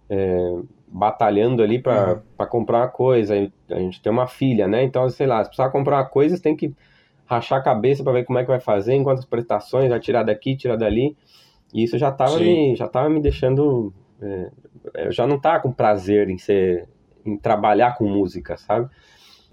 é, 0.09 0.55
batalhando 0.87 1.61
ali 1.63 1.79
para 1.79 2.21
Uhum. 2.39 2.45
comprar 2.47 2.79
uma 2.79 2.87
coisa. 2.87 3.35
A 3.69 3.79
gente 3.79 4.01
tem 4.01 4.11
uma 4.11 4.27
filha, 4.27 4.67
né? 4.67 4.83
Então, 4.83 5.07
sei 5.09 5.27
lá, 5.27 5.43
se 5.43 5.49
precisar 5.49 5.69
comprar 5.69 5.97
uma 5.97 6.05
coisa, 6.05 6.35
você 6.35 6.41
tem 6.43 6.55
que 6.55 6.73
rachar 7.25 7.59
a 7.59 7.63
cabeça 7.63 8.03
para 8.03 8.13
ver 8.13 8.25
como 8.25 8.37
é 8.39 8.43
que 8.43 8.49
vai 8.49 8.59
fazer, 8.59 8.93
em 8.93 9.03
quantas 9.03 9.25
prestações, 9.25 9.89
vai 9.89 9.99
tirar 9.99 10.23
daqui, 10.23 10.55
tirar 10.57 10.75
dali. 10.75 11.15
E 11.73 11.83
isso 11.83 11.97
já 11.97 12.09
estava 12.09 12.37
me, 12.39 12.75
já 12.75 12.87
tava 12.87 13.09
me 13.09 13.19
deixando. 13.21 13.93
é, 14.21 14.51
eu 15.05 15.11
já 15.11 15.25
não 15.25 15.39
tava 15.39 15.61
com 15.61 15.71
prazer 15.71 16.29
em 16.29 16.37
ser. 16.37 16.87
em 17.25 17.37
trabalhar 17.37 17.95
com 17.97 18.05
música, 18.07 18.57
sabe? 18.57 18.89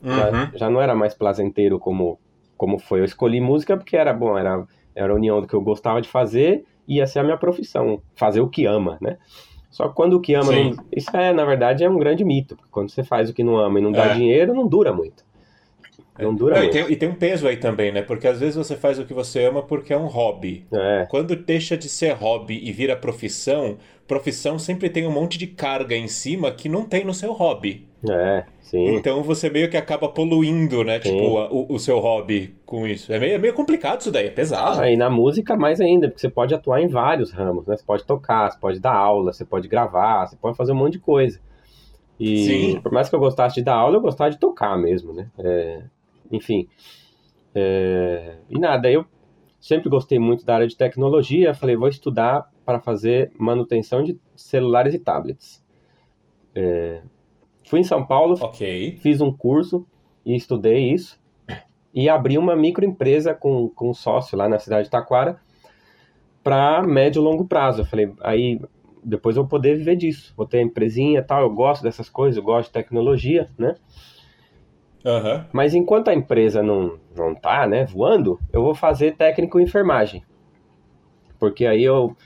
Já, 0.02 0.30
Uhum. 0.30 0.50
já 0.54 0.70
não 0.70 0.80
era 0.80 0.94
mais 0.94 1.14
prazenteiro 1.14 1.78
como, 1.78 2.18
como 2.56 2.78
foi. 2.78 3.00
Eu 3.00 3.04
escolhi 3.04 3.40
música 3.40 3.76
porque 3.76 3.96
era 3.96 4.12
bom, 4.12 4.36
era, 4.36 4.64
era 4.94 5.12
a 5.12 5.16
união 5.16 5.40
do 5.40 5.46
que 5.46 5.54
eu 5.54 5.60
gostava 5.60 6.00
de 6.00 6.08
fazer 6.08 6.64
e 6.88 6.96
ia 6.96 7.06
ser 7.06 7.20
a 7.20 7.22
minha 7.22 7.36
profissão, 7.38 8.02
fazer 8.16 8.40
o 8.40 8.48
que 8.48 8.66
ama, 8.66 8.98
né? 9.00 9.18
Só 9.70 9.88
que 9.88 9.94
quando 9.94 10.14
o 10.14 10.20
que 10.20 10.34
ama, 10.34 10.50
não- 10.52 10.84
isso 10.96 11.16
é, 11.16 11.32
na 11.32 11.44
verdade, 11.44 11.84
é 11.84 11.88
um 11.88 11.96
grande 11.98 12.24
mito, 12.24 12.56
quando 12.72 12.90
você 12.90 13.04
faz 13.04 13.30
o 13.30 13.34
que 13.34 13.44
não 13.44 13.56
ama 13.56 13.78
e 13.78 13.82
não 13.82 13.92
dá 13.92 14.06
É. 14.06 14.14
dinheiro, 14.14 14.52
não 14.52 14.66
dura 14.66 14.92
muito. 14.92 15.22
Não 16.18 16.34
dura 16.34 16.56
Não, 16.58 16.64
e, 16.64 16.70
tem, 16.70 16.90
e 16.92 16.96
tem 16.96 17.08
um 17.08 17.14
peso 17.14 17.46
aí 17.48 17.56
também, 17.56 17.92
né? 17.92 18.02
Porque 18.02 18.26
às 18.26 18.40
vezes 18.40 18.56
você 18.56 18.76
faz 18.76 18.98
o 18.98 19.04
que 19.04 19.14
você 19.14 19.44
ama 19.44 19.62
porque 19.62 19.92
é 19.92 19.96
um 19.96 20.06
hobby. 20.06 20.66
É, 20.72 21.06
Quando 21.08 21.34
deixa 21.34 21.76
de 21.76 21.88
ser 21.88 22.12
hobby 22.14 22.60
e 22.62 22.72
vira 22.72 22.96
profissão, 22.96 23.78
profissão 24.06 24.58
sempre 24.58 24.90
tem 24.90 25.06
um 25.06 25.10
monte 25.12 25.38
de 25.38 25.46
carga 25.46 25.96
em 25.96 26.08
cima 26.08 26.50
que 26.52 26.68
não 26.68 26.84
tem 26.84 27.04
no 27.04 27.14
seu 27.14 27.32
hobby. 27.32 27.86
é, 28.08 28.44
sim. 28.60 28.86
Então 28.96 29.22
você 29.22 29.50
meio 29.50 29.68
que 29.70 29.76
acaba 29.76 30.08
poluindo, 30.08 30.84
né? 30.84 31.00
Sim. 31.00 31.12
Tipo, 31.12 31.38
a- 31.38 31.50
o, 31.50 31.74
o 31.74 31.78
seu 31.78 31.98
hobby 31.98 32.54
com 32.64 32.86
isso. 32.86 33.12
É 33.12 33.18
meio, 33.18 33.34
é 33.34 33.38
meio 33.38 33.54
complicado 33.54 34.00
isso 34.00 34.10
daí, 34.10 34.26
é 34.26 34.30
pesado. 34.30 34.80
Aí 34.80 34.96
na 34.96 35.10
música 35.10 35.56
mais 35.56 35.80
ainda, 35.80 36.08
porque 36.08 36.20
você 36.20 36.28
pode 36.28 36.54
atuar 36.54 36.80
em 36.80 36.88
vários 36.88 37.30
ramos, 37.32 37.66
né? 37.66 37.76
Você 37.76 37.84
pode 37.84 38.04
tocar, 38.04 38.50
você 38.50 38.58
pode 38.58 38.78
dar 38.80 38.94
aula, 38.94 39.32
você 39.32 39.44
pode 39.44 39.68
gravar, 39.68 40.26
você 40.26 40.36
pode 40.36 40.56
fazer 40.56 40.72
um 40.72 40.76
monte 40.76 40.94
de 40.94 40.98
coisa. 41.00 41.40
E 42.18 42.34
Sim. 42.36 42.80
por 42.82 42.92
mais 42.92 43.08
que 43.08 43.14
eu 43.14 43.20
gostasse 43.20 43.56
de 43.56 43.62
dar 43.62 43.74
aula, 43.74 43.96
eu 43.96 44.00
gostava 44.00 44.30
de 44.30 44.38
tocar 44.38 44.76
mesmo, 44.78 45.12
né? 45.12 45.28
É, 45.38 45.82
enfim. 46.30 46.68
É, 47.54 48.38
e 48.48 48.58
nada, 48.58 48.90
eu 48.90 49.04
sempre 49.60 49.88
gostei 49.88 50.18
muito 50.18 50.44
da 50.44 50.54
área 50.54 50.66
de 50.66 50.76
tecnologia, 50.76 51.54
falei, 51.54 51.76
vou 51.76 51.88
estudar 51.88 52.50
para 52.64 52.80
fazer 52.80 53.32
manutenção 53.38 54.02
de 54.02 54.18
celulares 54.36 54.94
e 54.94 54.98
tablets. 54.98 55.64
É, 56.54 57.02
fui 57.66 57.80
em 57.80 57.84
São 57.84 58.06
Paulo, 58.06 58.36
Ok. 58.40 58.98
fiz 59.00 59.20
um 59.20 59.32
curso 59.32 59.86
e 60.24 60.34
estudei 60.34 60.92
isso 60.92 61.20
e 61.92 62.08
abri 62.08 62.38
uma 62.38 62.54
microempresa 62.54 63.34
com, 63.34 63.68
com 63.68 63.90
um 63.90 63.94
sócio 63.94 64.38
lá 64.38 64.48
na 64.48 64.58
cidade 64.58 64.84
de 64.84 64.90
Taquara 64.90 65.40
para 66.42 66.82
médio 66.82 67.20
e 67.20 67.24
longo 67.24 67.46
prazo. 67.46 67.82
Eu 67.82 67.84
falei, 67.84 68.12
aí 68.20 68.60
depois 69.02 69.36
eu 69.36 69.42
vou 69.42 69.50
poder 69.50 69.76
viver 69.76 69.96
disso. 69.96 70.32
Vou 70.36 70.46
ter 70.46 70.58
a 70.58 70.62
empresinha 70.62 71.20
e 71.20 71.22
tal, 71.22 71.42
eu 71.42 71.50
gosto 71.50 71.82
dessas 71.82 72.08
coisas, 72.08 72.36
eu 72.36 72.42
gosto 72.42 72.68
de 72.68 72.72
tecnologia, 72.72 73.48
né? 73.58 73.74
Aham. 75.04 75.46
Mas 75.52 75.74
enquanto 75.74 76.08
a 76.08 76.14
empresa 76.14 76.62
não, 76.62 76.98
não 77.16 77.34
tá, 77.34 77.66
né, 77.66 77.84
voando, 77.84 78.38
eu 78.52 78.62
vou 78.62 78.74
fazer 78.74 79.16
técnico 79.16 79.58
em 79.58 79.64
enfermagem. 79.64 80.22
Porque 81.38 81.66
aí 81.66 81.82
eu 81.82 82.16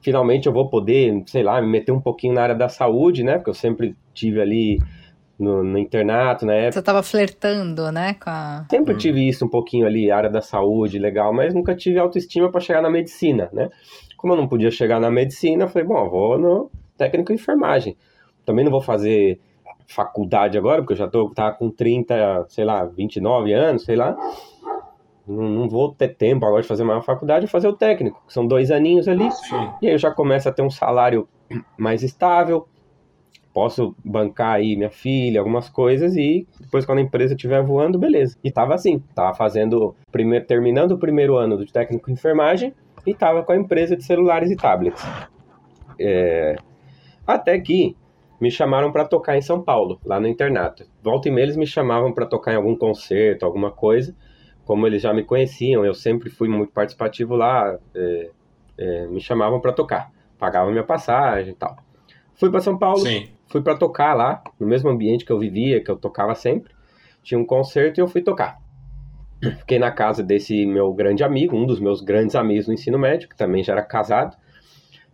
finalmente 0.00 0.46
eu 0.46 0.52
vou 0.52 0.68
poder, 0.68 1.22
sei 1.26 1.42
lá, 1.42 1.60
me 1.60 1.68
meter 1.68 1.92
um 1.92 2.00
pouquinho 2.00 2.34
na 2.34 2.42
área 2.42 2.54
da 2.54 2.68
saúde, 2.68 3.22
né? 3.22 3.34
Porque 3.34 3.50
eu 3.50 3.54
sempre 3.54 3.96
tive 4.14 4.40
ali 4.40 4.78
no, 5.38 5.62
no 5.62 5.78
internato, 5.78 6.46
na 6.46 6.54
época. 6.54 6.72
Você 6.72 6.82
tava 6.82 7.02
flertando, 7.02 7.90
né, 7.90 8.14
com 8.14 8.30
a... 8.30 8.66
Sempre 8.70 8.96
tive 8.96 9.26
isso 9.26 9.44
um 9.44 9.48
pouquinho 9.48 9.86
ali, 9.86 10.10
área 10.10 10.30
da 10.30 10.40
saúde, 10.40 10.98
legal, 10.98 11.32
mas 11.32 11.54
nunca 11.54 11.74
tive 11.74 11.98
autoestima 11.98 12.50
para 12.50 12.60
chegar 12.60 12.82
na 12.82 12.90
medicina, 12.90 13.48
né? 13.52 13.68
Como 14.16 14.34
eu 14.34 14.36
não 14.36 14.46
podia 14.46 14.70
chegar 14.70 15.00
na 15.00 15.10
medicina, 15.10 15.64
eu 15.64 15.68
falei, 15.68 15.88
bom, 15.88 16.04
eu 16.04 16.10
vou 16.10 16.38
no 16.38 16.70
técnico 16.96 17.32
em 17.32 17.36
enfermagem. 17.36 17.96
Também 18.44 18.64
não 18.64 18.70
vou 18.70 18.82
fazer 18.82 19.40
faculdade 19.90 20.56
agora, 20.56 20.80
porque 20.80 20.92
eu 20.92 20.98
já 20.98 21.08
tô 21.08 21.30
tá 21.30 21.50
com 21.50 21.70
30, 21.70 22.46
sei 22.48 22.64
lá, 22.64 22.84
29 22.84 23.52
anos, 23.52 23.84
sei 23.84 23.96
lá. 23.96 24.16
Não, 25.26 25.48
não 25.48 25.68
vou 25.68 25.92
ter 25.92 26.08
tempo 26.08 26.46
agora 26.46 26.62
de 26.62 26.68
fazer 26.68 26.82
uma 26.82 27.02
faculdade, 27.02 27.46
vou 27.46 27.50
fazer 27.50 27.68
o 27.68 27.76
técnico, 27.76 28.22
que 28.26 28.32
são 28.32 28.46
dois 28.46 28.70
aninhos 28.70 29.08
ali. 29.08 29.30
Sim. 29.30 29.70
E 29.82 29.88
aí 29.88 29.94
eu 29.94 29.98
já 29.98 30.10
começo 30.10 30.48
a 30.48 30.52
ter 30.52 30.62
um 30.62 30.70
salário 30.70 31.28
mais 31.76 32.02
estável, 32.02 32.66
posso 33.52 33.94
bancar 34.04 34.54
aí 34.54 34.76
minha 34.76 34.90
filha, 34.90 35.40
algumas 35.40 35.68
coisas, 35.68 36.16
e 36.16 36.46
depois 36.60 36.86
quando 36.86 36.98
a 36.98 37.02
empresa 37.02 37.34
estiver 37.34 37.62
voando, 37.62 37.98
beleza. 37.98 38.36
E 38.42 38.50
tava 38.50 38.74
assim, 38.74 39.00
tava 39.14 39.34
fazendo, 39.34 39.94
primeiro, 40.10 40.46
terminando 40.46 40.92
o 40.92 40.98
primeiro 40.98 41.36
ano 41.36 41.58
de 41.64 41.72
técnico 41.72 42.10
em 42.10 42.14
enfermagem, 42.14 42.72
e 43.06 43.14
tava 43.14 43.42
com 43.42 43.52
a 43.52 43.56
empresa 43.56 43.96
de 43.96 44.04
celulares 44.04 44.50
e 44.50 44.56
tablets. 44.56 45.02
É, 45.98 46.56
Até 47.26 47.58
que 47.58 47.96
me 48.40 48.50
chamaram 48.50 48.90
para 48.90 49.04
tocar 49.04 49.36
em 49.36 49.42
São 49.42 49.62
Paulo, 49.62 50.00
lá 50.04 50.18
no 50.18 50.26
internato. 50.26 50.84
Volta 51.02 51.28
e 51.28 51.30
meia 51.30 51.44
eles 51.44 51.56
me 51.56 51.66
chamavam 51.66 52.12
para 52.12 52.24
tocar 52.24 52.52
em 52.52 52.56
algum 52.56 52.74
concerto, 52.74 53.44
alguma 53.44 53.70
coisa. 53.70 54.16
Como 54.64 54.86
eles 54.86 55.02
já 55.02 55.12
me 55.12 55.22
conheciam, 55.22 55.84
eu 55.84 55.92
sempre 55.92 56.30
fui 56.30 56.48
muito 56.48 56.72
participativo 56.72 57.34
lá, 57.34 57.78
é, 57.94 58.30
é, 58.78 59.06
me 59.06 59.20
chamavam 59.20 59.60
para 59.60 59.72
tocar, 59.72 60.10
pagavam 60.38 60.70
minha 60.70 60.84
passagem 60.84 61.52
e 61.52 61.56
tal. 61.56 61.76
Fui 62.34 62.50
para 62.50 62.60
São 62.60 62.78
Paulo, 62.78 63.00
Sim. 63.00 63.28
fui 63.48 63.60
para 63.60 63.76
tocar 63.76 64.14
lá, 64.14 64.42
no 64.58 64.66
mesmo 64.66 64.88
ambiente 64.88 65.24
que 65.24 65.32
eu 65.32 65.38
vivia, 65.38 65.82
que 65.82 65.90
eu 65.90 65.96
tocava 65.96 66.34
sempre. 66.34 66.72
Tinha 67.22 67.38
um 67.38 67.44
concerto 67.44 68.00
e 68.00 68.02
eu 68.02 68.08
fui 68.08 68.22
tocar. 68.22 68.58
Fiquei 69.58 69.78
na 69.78 69.90
casa 69.90 70.22
desse 70.22 70.64
meu 70.66 70.92
grande 70.92 71.24
amigo, 71.24 71.56
um 71.56 71.66
dos 71.66 71.80
meus 71.80 72.00
grandes 72.00 72.34
amigos 72.34 72.66
no 72.66 72.74
ensino 72.74 72.98
médio, 72.98 73.28
que 73.28 73.36
também 73.36 73.62
já 73.62 73.72
era 73.72 73.82
casado. 73.82 74.36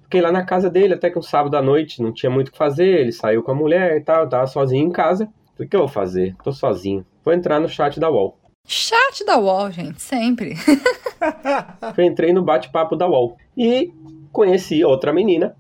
Fiquei 0.07 0.21
lá 0.21 0.31
na 0.31 0.45
casa 0.45 0.71
dele 0.71 0.95
até 0.95 1.11
que 1.11 1.19
um 1.19 1.23
sábado 1.23 1.57
à 1.57 1.63
noite 1.63 2.01
não 2.01 2.13
tinha 2.13 2.31
muito 2.31 2.49
o 2.49 2.53
que 2.53 2.59
fazer. 2.59 3.01
Ele 3.01 3.11
saiu 3.11 3.43
com 3.43 3.51
a 3.51 3.55
mulher 3.57 3.97
e 3.97 4.01
tal, 4.01 4.23
eu 4.23 4.29
tava 4.29 4.47
sozinho 4.47 4.87
em 4.87 4.93
casa. 4.93 5.29
Falei, 5.55 5.67
o 5.67 5.69
que 5.69 5.75
eu 5.75 5.81
vou 5.81 5.89
fazer? 5.89 6.37
Tô 6.45 6.53
sozinho. 6.53 7.05
Vou 7.25 7.35
entrar 7.35 7.59
no 7.59 7.69
chat 7.69 7.99
da 7.99 8.09
UOL. 8.09 8.39
Chat 8.65 9.25
da 9.27 9.37
UOL, 9.37 9.69
gente, 9.73 10.01
sempre. 10.01 10.55
Eu 11.97 12.05
entrei 12.05 12.33
no 12.33 12.43
bate-papo 12.43 12.95
da 12.95 13.09
UOL 13.09 13.37
e 13.57 13.93
conheci 14.31 14.85
outra 14.85 15.13
menina. 15.13 15.57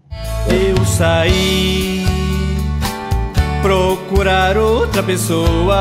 Eu 0.49 0.85
saí 0.85 2.05
procurar 3.63 4.57
outra 4.57 5.03
pessoa. 5.03 5.75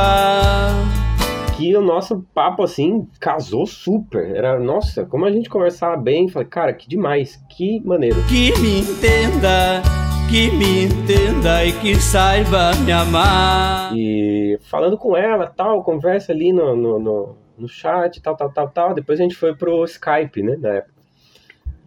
Que 1.58 1.76
o 1.76 1.82
nosso 1.82 2.22
papo 2.34 2.64
assim 2.64 3.08
casou 3.18 3.66
super. 3.66 4.36
Era, 4.36 4.60
nossa, 4.60 5.06
como 5.06 5.26
a 5.26 5.32
gente 5.32 5.50
conversava 5.50 5.96
bem. 5.96 6.28
Falei, 6.28 6.50
cara, 6.50 6.74
que 6.74 6.88
demais, 6.88 7.42
que 7.50 7.80
maneiro. 7.86 8.18
Que 8.28 8.52
me 8.60 8.82
entenda, 8.82 9.82
que 10.30 10.52
me 10.52 10.84
entenda 10.84 11.64
e 11.64 11.72
que 11.80 11.96
saiba 11.96 12.76
me 12.84 12.92
amar. 12.92 13.96
E 13.96 14.60
falando 14.64 14.98
com 14.98 15.16
ela, 15.16 15.48
tal, 15.48 15.82
conversa 15.82 16.34
ali 16.34 16.52
no, 16.52 16.76
no, 16.76 17.00
no, 17.00 17.38
no 17.58 17.68
chat, 17.70 18.22
tal, 18.22 18.36
tal, 18.36 18.52
tal, 18.52 18.70
tal. 18.70 18.94
Depois 18.94 19.18
a 19.18 19.24
gente 19.24 19.36
foi 19.36 19.56
pro 19.56 19.86
Skype, 19.86 20.44
né, 20.44 20.58
na 20.60 20.70
época. 20.70 20.94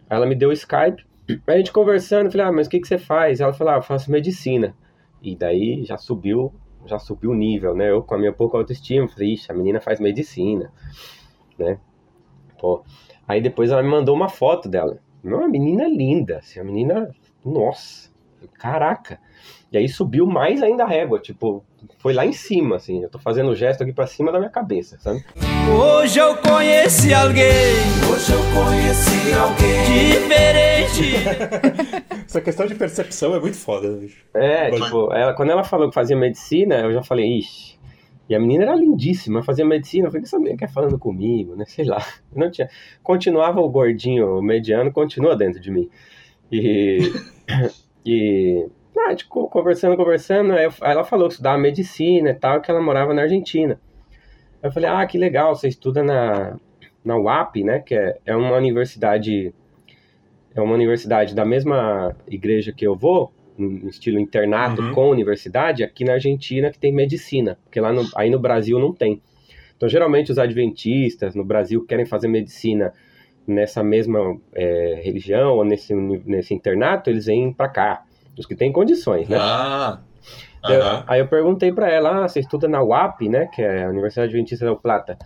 Ela 0.09 0.25
me 0.25 0.33
deu 0.33 0.49
o 0.49 0.53
Skype, 0.53 1.05
a 1.45 1.57
gente 1.57 1.71
conversando, 1.71 2.31
falei, 2.31 2.47
ah, 2.47 2.51
mas 2.51 2.65
o 2.65 2.69
que, 2.71 2.79
que 2.79 2.87
você 2.87 2.97
faz? 2.97 3.39
Ela 3.39 3.53
falou, 3.53 3.73
ah, 3.73 3.77
eu 3.77 3.83
faço 3.83 4.09
medicina. 4.09 4.75
E 5.21 5.35
daí 5.35 5.83
já 5.85 5.95
subiu, 5.95 6.51
já 6.89 6.99
subiu 6.99 7.31
o 7.31 7.35
nível, 7.35 7.75
né? 7.75 7.89
Eu 7.89 8.03
com 8.03 8.15
a 8.15 8.17
minha 8.17 8.33
pouca 8.33 8.57
autoestima, 8.57 9.07
falei, 9.07 9.33
ixi, 9.33 9.51
a 9.51 9.55
menina 9.55 9.79
faz 9.79 9.99
medicina, 9.99 10.71
né? 11.57 11.79
Pô. 12.59 12.83
Aí 13.27 13.39
depois 13.41 13.71
ela 13.71 13.83
me 13.83 13.89
mandou 13.89 14.15
uma 14.15 14.29
foto 14.29 14.67
dela. 14.67 14.99
Uma 15.23 15.47
menina 15.47 15.87
linda, 15.87 16.39
assim, 16.39 16.59
a 16.59 16.63
menina, 16.63 17.13
nossa, 17.45 18.09
caraca. 18.55 19.19
E 19.71 19.77
aí 19.77 19.87
subiu 19.87 20.25
mais 20.25 20.63
ainda 20.63 20.83
a 20.83 20.87
régua, 20.87 21.19
tipo, 21.19 21.63
foi 21.99 22.13
lá 22.13 22.25
em 22.25 22.33
cima, 22.33 22.77
assim. 22.77 23.03
Eu 23.03 23.09
tô 23.09 23.19
fazendo 23.19 23.49
o 23.49 23.55
gesto 23.55 23.83
aqui 23.83 23.93
pra 23.93 24.07
cima 24.07 24.31
da 24.31 24.39
minha 24.39 24.49
cabeça, 24.49 24.97
sabe? 24.99 25.23
Hoje 25.69 26.19
eu 26.19 26.35
conheci 26.37 27.13
alguém. 27.13 27.43
Hoje 28.11 28.31
eu 28.31 28.39
conheci 28.53 29.33
alguém 29.33 30.13
diferente. 30.13 31.15
Essa 32.25 32.41
questão 32.41 32.65
de 32.65 32.75
percepção 32.75 33.35
é 33.35 33.39
muito 33.39 33.57
foda, 33.57 33.89
né, 33.89 33.99
bicho. 33.99 34.23
É, 34.33 34.71
Mas- 34.71 34.83
tipo, 34.83 35.13
ela, 35.13 35.33
quando 35.33 35.51
ela 35.51 35.63
falou 35.63 35.89
que 35.89 35.95
fazia 35.95 36.15
medicina, 36.15 36.75
eu 36.81 36.93
já 36.93 37.03
falei, 37.03 37.39
ixi. 37.39 37.77
E 38.29 38.35
a 38.35 38.39
menina 38.39 38.63
era 38.65 38.75
lindíssima, 38.75 39.41
fazia 39.41 39.65
medicina. 39.65 40.05
Eu 40.07 40.11
falei, 40.11 40.21
que 40.21 40.27
essa 40.27 40.37
menina 40.37 40.57
quer 40.57 40.69
falando 40.71 40.99
comigo, 40.99 41.55
né? 41.55 41.65
Sei 41.67 41.83
lá. 41.85 41.97
Não 42.35 42.51
tinha. 42.51 42.69
Continuava 43.01 43.59
o 43.59 43.69
gordinho 43.69 44.37
o 44.37 44.41
mediano, 44.41 44.91
continua 44.91 45.35
dentro 45.35 45.59
de 45.59 45.71
mim. 45.71 45.89
E. 46.51 47.11
e 48.05 48.67
Ah, 49.07 49.15
tipo, 49.15 49.47
conversando, 49.47 49.95
conversando, 49.95 50.53
aí, 50.53 50.67
ela 50.81 51.03
falou 51.03 51.27
que 51.27 51.33
estudava 51.33 51.57
medicina 51.57 52.29
e 52.31 52.33
tal, 52.33 52.61
que 52.61 52.69
ela 52.69 52.81
morava 52.81 53.13
na 53.13 53.23
Argentina. 53.23 53.79
Eu 54.61 54.71
falei, 54.71 54.89
ah, 54.89 55.05
que 55.05 55.17
legal, 55.17 55.55
você 55.55 55.67
estuda 55.67 56.03
na, 56.03 56.57
na 57.03 57.17
UAP, 57.17 57.63
né, 57.63 57.79
que 57.79 57.95
é, 57.95 58.17
é 58.25 58.35
uma 58.35 58.55
universidade, 58.57 59.53
é 60.53 60.61
uma 60.61 60.73
universidade 60.73 61.33
da 61.33 61.45
mesma 61.45 62.15
igreja 62.27 62.73
que 62.73 62.85
eu 62.85 62.95
vou, 62.95 63.31
no 63.57 63.89
estilo 63.89 64.19
internato 64.19 64.81
uhum. 64.81 64.93
com 64.93 65.09
universidade, 65.09 65.83
aqui 65.83 66.05
na 66.05 66.13
Argentina 66.13 66.71
que 66.71 66.79
tem 66.79 66.93
medicina, 66.93 67.57
porque 67.65 67.79
lá 67.79 67.91
no, 67.91 68.07
aí 68.15 68.29
no 68.29 68.39
Brasil 68.39 68.79
não 68.79 68.93
tem. 68.93 69.21
Então, 69.75 69.87
geralmente, 69.87 70.31
os 70.31 70.37
adventistas 70.37 71.35
no 71.35 71.43
Brasil 71.43 71.85
querem 71.85 72.05
fazer 72.05 72.27
medicina 72.27 72.93
nessa 73.47 73.83
mesma 73.83 74.37
é, 74.53 75.01
religião 75.03 75.55
ou 75.55 75.65
nesse, 75.65 75.93
nesse 75.93 76.53
internato, 76.53 77.09
eles 77.09 77.25
vêm 77.25 77.51
para 77.51 77.69
cá, 77.69 78.03
os 78.39 78.45
que 78.45 78.55
têm 78.55 78.71
condições, 78.71 79.27
né? 79.27 79.37
Ah, 79.39 79.99
eu, 80.63 80.81
aí 81.07 81.19
eu 81.19 81.27
perguntei 81.27 81.71
para 81.71 81.89
ela, 81.89 82.23
ah, 82.23 82.27
você 82.27 82.39
estuda 82.39 82.67
na 82.67 82.81
UAP, 82.81 83.27
né, 83.29 83.47
que 83.47 83.61
é 83.61 83.85
a 83.85 83.89
Universidade 83.89 84.29
Adventista 84.29 84.65
da 84.65 84.75
Plata. 84.75 85.17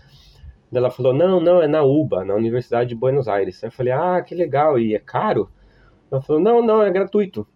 Ela 0.73 0.89
falou, 0.89 1.13
não, 1.13 1.39
não, 1.39 1.61
é 1.61 1.67
na 1.67 1.83
UBA, 1.83 2.25
na 2.25 2.33
Universidade 2.33 2.89
de 2.89 2.95
Buenos 2.95 3.27
Aires. 3.27 3.61
Eu 3.61 3.71
falei, 3.71 3.93
ah, 3.93 4.21
que 4.21 4.33
legal, 4.33 4.79
e 4.79 4.95
é 4.95 4.99
caro? 4.99 5.51
Ela 6.11 6.21
falou, 6.21 6.41
não, 6.41 6.65
não, 6.65 6.81
é 6.81 6.89
gratuito. 6.89 7.47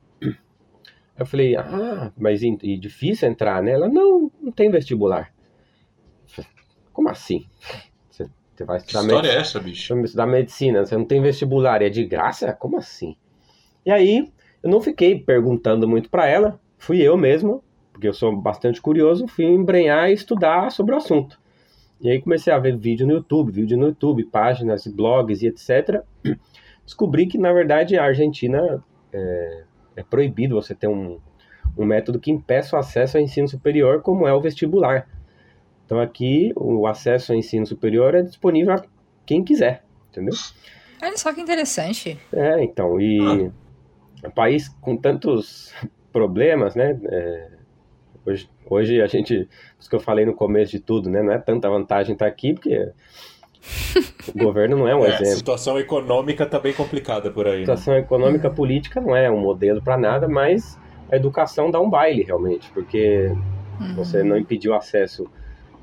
Eu 1.18 1.26
falei, 1.26 1.56
ah, 1.56 2.12
mas 2.16 2.44
e, 2.44 2.78
difícil 2.78 3.28
entrar, 3.28 3.64
né? 3.64 3.72
Ela, 3.72 3.88
não, 3.88 4.32
não 4.40 4.52
tem 4.52 4.70
vestibular. 4.70 5.34
Falei, 6.28 6.50
Como 6.94 7.10
assim? 7.10 7.48
Você, 8.12 8.30
você 8.54 8.64
vai 8.64 8.78
estudar 8.78 9.00
que 9.00 9.06
história 9.08 9.16
medicina, 9.16 9.28
é 9.28 9.42
essa, 9.42 9.60
bicho? 9.60 9.96
Vai 9.96 10.04
estudar 10.04 10.28
medicina, 10.28 10.86
você 10.86 10.96
não 10.96 11.06
tem 11.06 11.20
vestibular, 11.20 11.82
é 11.82 11.90
de 11.90 12.06
graça? 12.06 12.54
Como 12.54 12.78
assim? 12.78 13.18
E 13.84 13.92
aí, 13.92 14.32
eu 14.68 14.72
não 14.72 14.82
fiquei 14.82 15.18
perguntando 15.18 15.88
muito 15.88 16.10
para 16.10 16.28
ela, 16.28 16.60
fui 16.78 17.02
eu 17.02 17.16
mesmo, 17.18 17.64
porque 17.94 18.08
eu 18.08 18.14
sou 18.14 18.36
bastante 18.36 18.82
curioso, 18.82 19.26
fui 19.26 19.46
embrenhar 19.46 20.10
e 20.10 20.14
estudar 20.14 20.72
sobre 20.72 20.94
o 20.94 20.98
assunto. 20.98 21.40
E 22.02 22.10
aí 22.10 22.22
comecei 22.22 22.52
a 22.52 22.60
ver 22.60 22.78
vídeo 22.78 23.08
no 23.08 23.14
YouTube, 23.14 23.50
vídeo 23.50 23.78
no 23.78 23.88
YouTube, 23.88 24.26
páginas, 24.26 24.86
blogs 24.86 25.42
e 25.42 25.48
etc. 25.48 26.04
Descobri 26.86 27.28
que, 27.28 27.38
na 27.38 27.52
verdade, 27.54 27.98
a 27.98 28.04
Argentina 28.04 28.84
é, 29.12 29.64
é 29.96 30.04
proibido 30.04 30.56
você 30.56 30.76
ter 30.76 30.88
um, 30.88 31.18
um 31.78 31.86
método 31.86 32.20
que 32.20 32.30
impeça 32.30 32.76
o 32.76 32.80
acesso 32.80 33.18
ao 33.18 33.24
ensino 33.24 33.48
superior, 33.48 34.02
como 34.02 34.28
é 34.28 34.34
o 34.34 34.42
vestibular. 34.42 35.08
Então 35.86 36.00
aqui 36.00 36.52
o 36.58 36.86
acesso 36.86 37.32
ao 37.32 37.38
ensino 37.38 37.66
superior 37.66 38.14
é 38.14 38.22
disponível 38.22 38.74
a 38.74 38.84
quem 39.26 39.46
quiser, 39.46 39.84
entendeu? 40.10 40.34
Olha 41.02 41.18
só 41.18 41.34
que 41.34 41.40
interessante. 41.40 42.20
É, 42.34 42.62
então, 42.62 43.00
e 43.00 43.48
ah. 43.48 43.67
Um 44.26 44.32
país 44.32 44.70
com 44.82 44.98
tantos 44.98 45.74
problemas, 46.12 46.76
né? 46.76 47.00
É, 47.06 47.48
hoje, 48.26 48.50
hoje 48.70 49.02
a 49.02 49.08
gente, 49.08 49.48
isso 49.80 49.90
que 49.90 49.96
eu 49.96 50.00
falei 50.00 50.26
no 50.26 50.34
começo 50.34 50.72
de 50.72 50.80
tudo, 50.80 51.10
né? 51.10 51.22
Não 51.22 51.34
é 51.34 51.38
tanta 51.38 51.70
vantagem 51.70 52.14
estar 52.14 52.28
aqui, 52.28 52.54
porque 52.54 52.92
o 54.34 54.38
governo 54.38 54.78
não 54.78 54.88
é 54.88 54.96
um 54.96 55.06
é, 55.06 55.10
exemplo. 55.10 55.34
A 55.34 55.36
situação 55.36 55.80
econômica 55.80 56.44
está 56.44 56.60
bem 56.60 56.74
complicada 56.74 57.32
por 57.32 57.48
aí. 57.48 57.56
A 57.56 57.58
né? 57.58 57.62
situação 57.62 57.94
né? 57.94 58.00
econômica 58.00 58.50
política 58.50 59.00
não 59.02 59.16
é 59.16 59.30
um 59.30 59.40
modelo 59.40 59.82
para 59.82 59.98
nada, 59.98 60.28
mas 60.28 60.80
a 61.12 61.16
educação 61.16 61.72
dá 61.72 61.80
um 61.80 61.90
baile 61.90 62.24
realmente, 62.24 62.70
porque 62.72 63.32
uhum. 63.80 63.96
você 63.96 64.24
não 64.24 64.38
impediu 64.38 64.74
acesso 64.74 65.30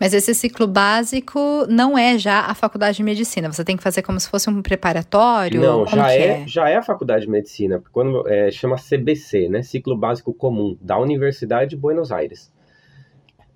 Mas 0.00 0.12
esse 0.12 0.34
ciclo 0.34 0.66
básico 0.66 1.38
não 1.68 1.96
é 1.96 2.18
já 2.18 2.40
a 2.40 2.54
faculdade 2.54 2.96
de 2.96 3.04
medicina. 3.04 3.50
Você 3.52 3.64
tem 3.64 3.76
que 3.76 3.82
fazer 3.82 4.02
como 4.02 4.18
se 4.18 4.28
fosse 4.28 4.50
um 4.50 4.60
preparatório? 4.60 5.60
Não, 5.60 5.86
já 5.86 6.12
é, 6.12 6.26
é, 6.26 6.48
já 6.48 6.68
é 6.68 6.74
a 6.74 6.82
faculdade 6.82 7.26
de 7.26 7.30
medicina. 7.30 7.80
Quando 7.92 8.26
é, 8.26 8.50
chama 8.50 8.74
CBC, 8.76 9.48
né? 9.48 9.62
Ciclo 9.62 9.96
Básico 9.96 10.34
Comum 10.34 10.76
da 10.80 10.98
Universidade 10.98 11.70
de 11.70 11.76
Buenos 11.76 12.10
Aires. 12.10 12.52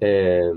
É, 0.00 0.52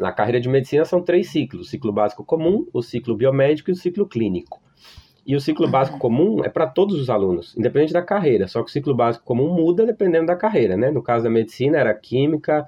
na 0.00 0.10
carreira 0.10 0.40
de 0.40 0.48
medicina 0.48 0.84
são 0.84 1.00
três 1.00 1.30
ciclos: 1.30 1.68
o 1.68 1.70
ciclo 1.70 1.92
básico 1.92 2.24
comum, 2.24 2.66
o 2.72 2.82
ciclo 2.82 3.16
biomédico 3.16 3.70
e 3.70 3.72
o 3.72 3.76
ciclo 3.76 4.04
clínico. 4.04 4.60
E 5.26 5.34
o 5.34 5.40
ciclo 5.40 5.66
básico 5.66 5.98
comum 5.98 6.44
é 6.44 6.48
para 6.48 6.68
todos 6.68 7.00
os 7.00 7.10
alunos, 7.10 7.56
independente 7.56 7.92
da 7.92 8.00
carreira. 8.00 8.46
Só 8.46 8.62
que 8.62 8.68
o 8.68 8.72
ciclo 8.72 8.94
básico 8.94 9.24
comum 9.24 9.52
muda 9.52 9.84
dependendo 9.84 10.26
da 10.26 10.36
carreira, 10.36 10.76
né? 10.76 10.88
No 10.88 11.02
caso 11.02 11.24
da 11.24 11.30
medicina 11.30 11.78
era 11.78 11.92
química, 11.92 12.64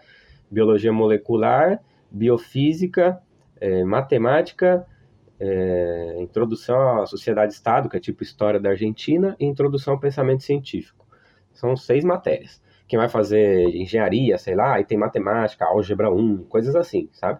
biologia 0.50 0.92
molecular, 0.92 1.80
biofísica, 2.10 3.20
é, 3.60 3.84
matemática, 3.84 4.84
é, 5.38 6.16
introdução 6.18 7.00
à 7.00 7.06
sociedade-estado, 7.06 7.88
que 7.88 7.96
é 7.96 8.00
tipo 8.00 8.24
história 8.24 8.58
da 8.58 8.70
Argentina, 8.70 9.36
e 9.38 9.44
introdução 9.44 9.94
ao 9.94 10.00
pensamento 10.00 10.42
científico. 10.42 11.06
São 11.52 11.76
seis 11.76 12.04
matérias. 12.04 12.60
Quem 12.88 12.98
vai 12.98 13.08
fazer 13.08 13.68
engenharia, 13.68 14.36
sei 14.36 14.56
lá, 14.56 14.74
aí 14.74 14.84
tem 14.84 14.98
matemática, 14.98 15.64
álgebra 15.64 16.10
1, 16.10 16.44
coisas 16.48 16.74
assim, 16.74 17.08
sabe? 17.12 17.38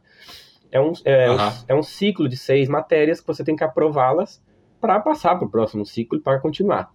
É 0.71 0.81
um, 0.81 0.93
é, 1.05 1.29
uhum. 1.29 1.37
é 1.67 1.75
um 1.75 1.83
ciclo 1.83 2.29
de 2.29 2.37
seis 2.37 2.69
matérias 2.69 3.21
que 3.21 3.27
você 3.27 3.43
tem 3.43 3.57
que 3.57 3.65
aprová-las 3.65 4.41
para 4.81 5.01
passar 5.01 5.37
para 5.37 5.47
o 5.47 5.51
próximo 5.51 5.85
ciclo 5.85 6.19
e 6.19 6.21
para 6.21 6.39
continuar. 6.39 6.93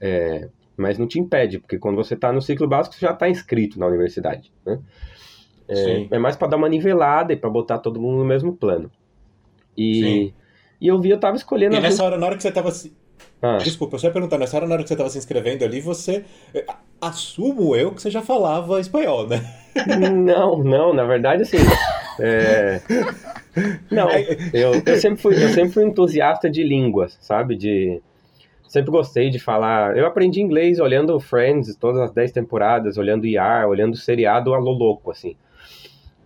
É, 0.00 0.48
mas 0.76 0.98
não 0.98 1.06
te 1.06 1.18
impede, 1.18 1.58
porque 1.58 1.78
quando 1.78 1.96
você 1.96 2.14
está 2.14 2.32
no 2.32 2.40
ciclo 2.40 2.68
básico, 2.68 2.94
você 2.94 3.06
já 3.06 3.12
está 3.12 3.28
inscrito 3.28 3.78
na 3.78 3.86
universidade. 3.86 4.52
Né? 4.64 4.78
É, 5.68 6.06
é, 6.12 6.18
mais 6.18 6.36
para 6.36 6.48
dar 6.48 6.56
uma 6.56 6.68
nivelada 6.68 7.32
e 7.32 7.36
para 7.36 7.50
botar 7.50 7.78
todo 7.78 8.00
mundo 8.00 8.18
no 8.18 8.24
mesmo 8.24 8.54
plano. 8.54 8.90
E, 9.76 10.32
e 10.80 10.88
eu 10.88 10.98
vi, 11.00 11.10
eu 11.10 11.16
estava 11.16 11.36
escolhendo. 11.36 11.76
E 11.76 11.80
nessa 11.80 12.02
hora, 12.02 12.16
na 12.16 12.26
hora 12.26 12.36
que 12.36 12.42
você 12.42 12.48
estava 12.48 12.70
se. 12.70 12.96
Ah. 13.42 13.58
Desculpa, 13.58 13.94
eu 13.94 13.98
só 14.00 14.06
ia 14.08 14.12
perguntar, 14.12 14.38
nessa 14.38 14.56
hora, 14.56 14.66
na 14.66 14.74
hora 14.74 14.82
que 14.82 14.88
você 14.88 14.94
estava 14.94 15.10
se 15.10 15.18
inscrevendo 15.18 15.64
ali, 15.64 15.80
você. 15.80 16.24
Eh, 16.54 16.66
assumo 17.00 17.76
eu 17.76 17.92
que 17.92 18.02
você 18.02 18.10
já 18.10 18.22
falava 18.22 18.80
espanhol, 18.80 19.28
né? 19.28 19.40
Não, 20.10 20.58
não, 20.64 20.92
na 20.92 21.04
verdade, 21.04 21.42
assim. 21.42 21.58
É... 22.20 22.80
Não, 23.90 24.08
eu, 24.52 24.82
eu, 24.86 24.96
sempre 24.98 25.20
fui, 25.20 25.34
eu 25.34 25.48
sempre 25.48 25.70
fui 25.70 25.84
entusiasta 25.84 26.48
de 26.48 26.62
línguas, 26.62 27.18
sabe? 27.20 27.56
De 27.56 28.00
sempre 28.68 28.90
gostei 28.90 29.30
de 29.30 29.38
falar. 29.38 29.96
Eu 29.96 30.06
aprendi 30.06 30.40
inglês 30.40 30.78
olhando 30.78 31.18
Friends, 31.18 31.74
todas 31.76 32.00
as 32.00 32.12
10 32.12 32.32
temporadas, 32.32 32.98
olhando 32.98 33.26
IAR, 33.26 33.66
olhando 33.66 33.96
seriado 33.96 34.54
a 34.54 34.58
lo 34.58 34.70
louco, 34.70 35.10
assim. 35.10 35.34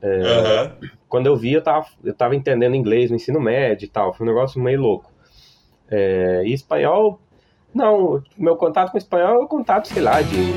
É, 0.02 0.70
uhum. 0.80 0.88
Quando 1.08 1.26
eu 1.26 1.36
vi, 1.36 1.52
eu 1.52 1.62
tava, 1.62 1.86
eu 2.02 2.12
tava 2.12 2.34
entendendo 2.34 2.74
inglês 2.74 3.10
no 3.10 3.16
ensino 3.16 3.40
médio 3.40 3.86
e 3.86 3.88
tal. 3.88 4.12
Foi 4.12 4.26
um 4.26 4.30
negócio 4.30 4.60
meio 4.60 4.80
louco. 4.80 5.10
É, 5.88 6.42
e 6.44 6.52
espanhol, 6.52 7.20
não, 7.74 8.22
meu 8.36 8.56
contato 8.56 8.90
com 8.90 8.98
espanhol 8.98 9.34
é 9.34 9.44
o 9.44 9.46
contato, 9.46 9.88
sei 9.88 10.02
lá, 10.02 10.20
de. 10.20 10.52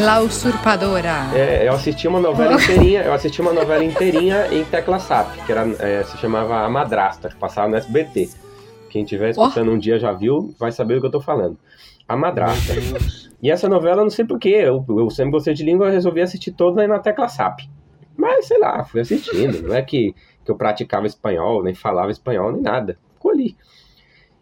La 0.00 0.20
Usurpadora. 0.20 1.30
É, 1.34 1.68
eu 1.68 1.74
assisti 1.74 2.08
uma 2.08 2.20
novela 2.20 2.54
inteirinha, 2.54 3.02
eu 3.02 3.12
assisti 3.12 3.40
uma 3.40 3.52
novela 3.52 3.84
inteirinha 3.84 4.46
em 4.50 4.64
tecla 4.64 4.98
SAP, 4.98 5.44
que 5.44 5.52
era, 5.52 5.68
é, 5.78 6.02
se 6.04 6.16
chamava 6.16 6.64
A 6.64 6.70
Madrasta, 6.70 7.28
que 7.28 7.36
passava 7.36 7.68
no 7.68 7.76
SBT. 7.76 8.30
Quem 8.88 9.02
estiver 9.02 9.30
escutando 9.30 9.68
oh. 9.68 9.74
um 9.74 9.78
dia 9.78 9.98
já 9.98 10.12
viu, 10.12 10.54
vai 10.58 10.72
saber 10.72 10.94
do 10.94 11.00
que 11.00 11.06
eu 11.06 11.10
tô 11.10 11.20
falando. 11.20 11.58
A 12.08 12.16
Madrasta. 12.16 12.72
E 13.42 13.50
essa 13.50 13.68
novela, 13.68 14.02
não 14.02 14.10
sei 14.10 14.24
porquê, 14.24 14.48
eu, 14.48 14.84
eu 14.88 15.10
sempre 15.10 15.32
gostei 15.32 15.52
de 15.52 15.62
língua, 15.62 15.86
eu 15.86 15.92
resolvi 15.92 16.22
assistir 16.22 16.52
toda 16.52 16.86
na 16.88 16.98
tecla 16.98 17.28
SAP. 17.28 17.60
Mas, 18.16 18.46
sei 18.46 18.58
lá, 18.58 18.82
fui 18.84 19.02
assistindo. 19.02 19.62
Não 19.68 19.74
é 19.74 19.82
que, 19.82 20.14
que 20.44 20.50
eu 20.50 20.56
praticava 20.56 21.06
espanhol, 21.06 21.62
nem 21.62 21.74
falava 21.74 22.10
espanhol, 22.10 22.52
nem 22.52 22.62
nada. 22.62 22.98
Ficou 23.14 23.32
ali. 23.32 23.56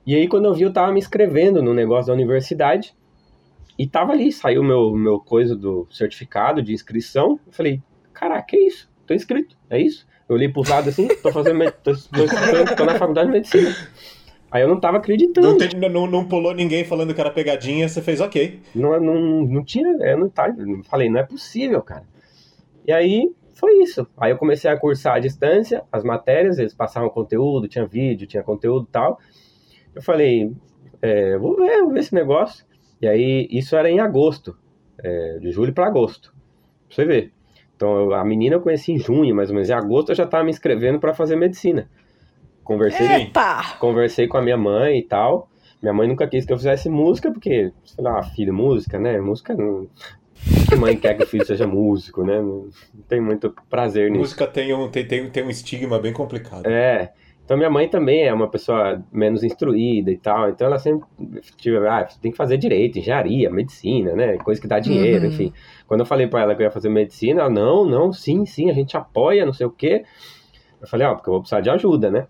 E 0.06 0.14
aí, 0.14 0.28
quando 0.28 0.46
eu 0.46 0.54
vi, 0.54 0.62
eu 0.62 0.72
tava 0.72 0.92
me 0.92 1.00
inscrevendo 1.00 1.60
no 1.62 1.74
negócio 1.74 2.06
da 2.06 2.12
universidade. 2.12 2.94
E 3.78 3.86
tava 3.86 4.12
ali, 4.12 4.32
saiu 4.32 4.64
meu, 4.64 4.92
meu 4.96 5.20
coisa 5.20 5.54
do 5.54 5.86
certificado 5.90 6.60
de 6.60 6.72
inscrição. 6.72 7.38
Eu 7.46 7.52
falei, 7.52 7.80
caraca, 8.12 8.56
é 8.56 8.60
isso? 8.60 8.90
Tô 9.06 9.14
inscrito, 9.14 9.56
é 9.70 9.80
isso? 9.80 10.06
Eu 10.28 10.34
olhei 10.34 10.48
pros 10.48 10.68
lados 10.68 10.88
assim, 10.88 11.08
tô 11.22 11.30
fazendo. 11.30 11.58
Tô, 11.82 11.92
tô, 11.94 12.76
tô, 12.76 12.84
na 12.84 12.96
faculdade 12.96 13.28
de 13.28 13.32
medicina. 13.32 13.74
Aí 14.50 14.62
eu 14.62 14.68
não 14.68 14.80
tava 14.80 14.96
acreditando. 14.96 15.56
Não, 15.76 15.88
não, 15.88 16.06
não, 16.06 16.24
pulou 16.28 16.54
ninguém 16.54 16.84
falando 16.84 17.14
que 17.14 17.20
era 17.20 17.30
pegadinha, 17.30 17.88
você 17.88 18.02
fez 18.02 18.20
ok. 18.20 18.60
Não, 18.74 18.98
não, 19.00 19.46
não 19.46 19.64
tinha, 19.64 19.86
eu 20.00 20.18
não 20.18 20.28
tá, 20.28 20.52
falei, 20.88 21.08
não 21.08 21.20
é 21.20 21.22
possível, 21.22 21.80
cara. 21.82 22.04
E 22.86 22.92
aí 22.92 23.30
foi 23.54 23.82
isso. 23.82 24.06
Aí 24.16 24.32
eu 24.32 24.38
comecei 24.38 24.70
a 24.70 24.76
cursar 24.76 25.16
à 25.16 25.18
distância, 25.18 25.84
as 25.92 26.02
matérias, 26.02 26.58
eles 26.58 26.74
passavam 26.74 27.10
conteúdo, 27.10 27.68
tinha 27.68 27.86
vídeo, 27.86 28.26
tinha 28.26 28.42
conteúdo 28.42 28.86
e 28.88 28.92
tal. 28.92 29.18
Eu 29.94 30.02
falei, 30.02 30.52
é, 31.00 31.38
vou 31.38 31.56
ver, 31.56 31.82
vou 31.82 31.92
ver 31.92 32.00
esse 32.00 32.14
negócio. 32.14 32.67
E 33.00 33.06
aí, 33.06 33.48
isso 33.50 33.76
era 33.76 33.90
em 33.90 34.00
agosto, 34.00 34.56
é, 35.02 35.38
de 35.38 35.50
julho 35.50 35.72
para 35.72 35.86
agosto, 35.86 36.32
pra 36.86 36.96
você 36.96 37.04
ver. 37.04 37.32
Então, 37.76 38.12
a 38.12 38.24
menina 38.24 38.56
eu 38.56 38.60
conheci 38.60 38.90
em 38.92 38.98
junho, 38.98 39.34
mais 39.36 39.50
ou 39.50 39.54
menos. 39.54 39.70
Em 39.70 39.72
agosto 39.72 40.10
eu 40.10 40.16
já 40.16 40.24
estava 40.24 40.42
me 40.42 40.50
inscrevendo 40.50 40.98
para 40.98 41.14
fazer 41.14 41.36
medicina. 41.36 41.88
Conversei, 42.64 43.06
Eita! 43.06 43.76
conversei 43.78 44.26
com 44.26 44.36
a 44.36 44.42
minha 44.42 44.56
mãe 44.56 44.98
e 44.98 45.02
tal. 45.02 45.48
Minha 45.80 45.94
mãe 45.94 46.08
nunca 46.08 46.26
quis 46.26 46.44
que 46.44 46.52
eu 46.52 46.56
fizesse 46.56 46.88
música, 46.88 47.30
porque, 47.30 47.72
sei 47.84 48.04
lá, 48.04 48.20
filho, 48.22 48.52
música, 48.52 48.98
né? 48.98 49.20
Música 49.20 49.54
não. 49.54 49.86
Que 50.68 50.76
mãe 50.76 50.96
quer 50.96 51.16
que 51.16 51.22
o 51.22 51.26
filho 51.26 51.46
seja 51.46 51.66
músico, 51.66 52.24
né? 52.24 52.40
Não 52.40 52.68
tem 53.08 53.20
muito 53.20 53.54
prazer 53.70 54.10
nisso. 54.10 54.20
Música 54.20 54.46
tem 54.46 54.74
um, 54.74 54.90
tem, 54.90 55.06
tem, 55.06 55.30
tem 55.30 55.44
um 55.44 55.50
estigma 55.50 56.00
bem 56.00 56.12
complicado. 56.12 56.66
É. 56.66 57.12
Então 57.48 57.56
minha 57.56 57.70
mãe 57.70 57.88
também 57.88 58.26
é 58.26 58.34
uma 58.34 58.46
pessoa 58.46 59.02
menos 59.10 59.42
instruída 59.42 60.10
e 60.10 60.18
tal, 60.18 60.50
então 60.50 60.66
ela 60.66 60.78
sempre 60.78 61.08
tipo, 61.56 61.78
ah, 61.86 62.06
tem 62.20 62.30
que 62.30 62.36
fazer 62.36 62.58
direito, 62.58 62.98
engenharia, 62.98 63.48
medicina, 63.48 64.12
né, 64.12 64.36
coisa 64.36 64.60
que 64.60 64.68
dá 64.68 64.78
dinheiro, 64.78 65.24
uhum. 65.24 65.30
enfim. 65.30 65.52
Quando 65.86 66.00
eu 66.00 66.06
falei 66.06 66.26
para 66.26 66.42
ela 66.42 66.54
que 66.54 66.60
eu 66.60 66.66
ia 66.66 66.70
fazer 66.70 66.90
medicina, 66.90 67.40
ela, 67.40 67.48
não, 67.48 67.86
não, 67.86 68.12
sim, 68.12 68.44
sim, 68.44 68.68
a 68.68 68.74
gente 68.74 68.98
apoia, 68.98 69.46
não 69.46 69.54
sei 69.54 69.66
o 69.66 69.70
quê. 69.70 70.04
Eu 70.78 70.86
falei, 70.86 71.06
ó, 71.06 71.12
oh, 71.12 71.14
porque 71.14 71.30
eu 71.30 71.32
vou 71.32 71.40
precisar 71.40 71.62
de 71.62 71.70
ajuda, 71.70 72.10
né? 72.10 72.26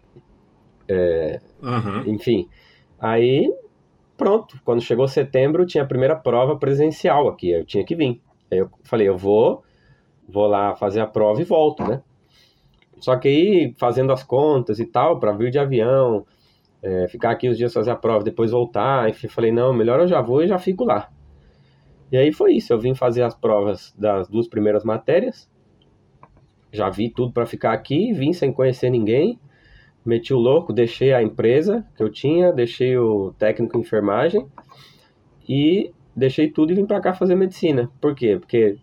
É, 0.87 1.41
uhum. 1.61 2.15
Enfim, 2.15 2.49
aí 3.01 3.53
pronto, 4.17 4.57
quando 4.65 4.81
chegou 4.81 5.09
setembro 5.09 5.67
tinha 5.67 5.83
a 5.83 5.89
primeira 5.89 6.15
prova 6.15 6.57
presencial 6.57 7.27
aqui, 7.27 7.51
eu 7.51 7.65
tinha 7.65 7.85
que 7.85 7.97
vir. 7.97 8.23
Aí 8.53 8.59
eu 8.59 8.71
falei, 8.85 9.09
eu 9.09 9.19
vou, 9.19 9.65
vou 10.29 10.47
lá 10.47 10.77
fazer 10.77 11.01
a 11.01 11.09
prova 11.09 11.43
e 11.43 11.45
volto, 11.45 11.83
né? 11.83 12.03
Só 13.01 13.17
que 13.17 13.29
aí, 13.29 13.75
fazendo 13.79 14.13
as 14.13 14.23
contas 14.23 14.79
e 14.79 14.87
tal, 14.87 15.19
para 15.19 15.33
vir 15.33 15.51
de 15.51 15.59
avião, 15.59 16.27
é, 16.83 17.09
ficar 17.09 17.31
aqui 17.31 17.49
os 17.49 17.57
dias 17.57 17.73
fazer 17.73 17.91
a 17.91 17.97
prova, 17.97 18.25
depois 18.25 18.51
voltar, 18.51 19.09
enfim, 19.09 19.29
falei, 19.29 19.53
não, 19.53 19.73
melhor 19.73 20.01
eu 20.01 20.09
já 20.09 20.21
vou 20.21 20.43
e 20.43 20.49
já 20.49 20.59
fico 20.59 20.85
lá. 20.85 21.11
E 22.11 22.17
aí 22.17 22.33
foi 22.33 22.55
isso, 22.55 22.73
eu 22.73 22.79
vim 22.79 22.95
fazer 22.95 23.23
as 23.23 23.35
provas 23.35 23.95
das 23.99 24.29
duas 24.29 24.49
primeiras 24.49 24.85
matérias, 24.85 25.51
já 26.73 26.89
vi 26.89 27.11
tudo 27.11 27.33
para 27.33 27.47
ficar 27.47 27.73
aqui, 27.73 28.13
vim 28.13 28.33
sem 28.33 28.53
conhecer 28.53 28.91
ninguém, 28.91 29.39
meti 30.05 30.33
o 30.33 30.39
louco, 30.39 30.73
deixei 30.73 31.13
a 31.13 31.23
empresa 31.23 31.85
que 31.97 32.03
eu 32.03 32.11
tinha, 32.11 32.53
deixei 32.53 32.97
o 32.97 33.33
técnico 33.39 33.77
em 33.77 33.81
enfermagem 33.81 34.47
e 35.49 35.93
deixei 36.15 36.51
tudo 36.51 36.73
e 36.73 36.75
vim 36.75 36.87
para 36.87 37.01
cá 37.01 37.13
fazer 37.13 37.35
medicina. 37.35 37.91
Por 38.01 38.15
quê? 38.15 38.37
Porque 38.39 38.79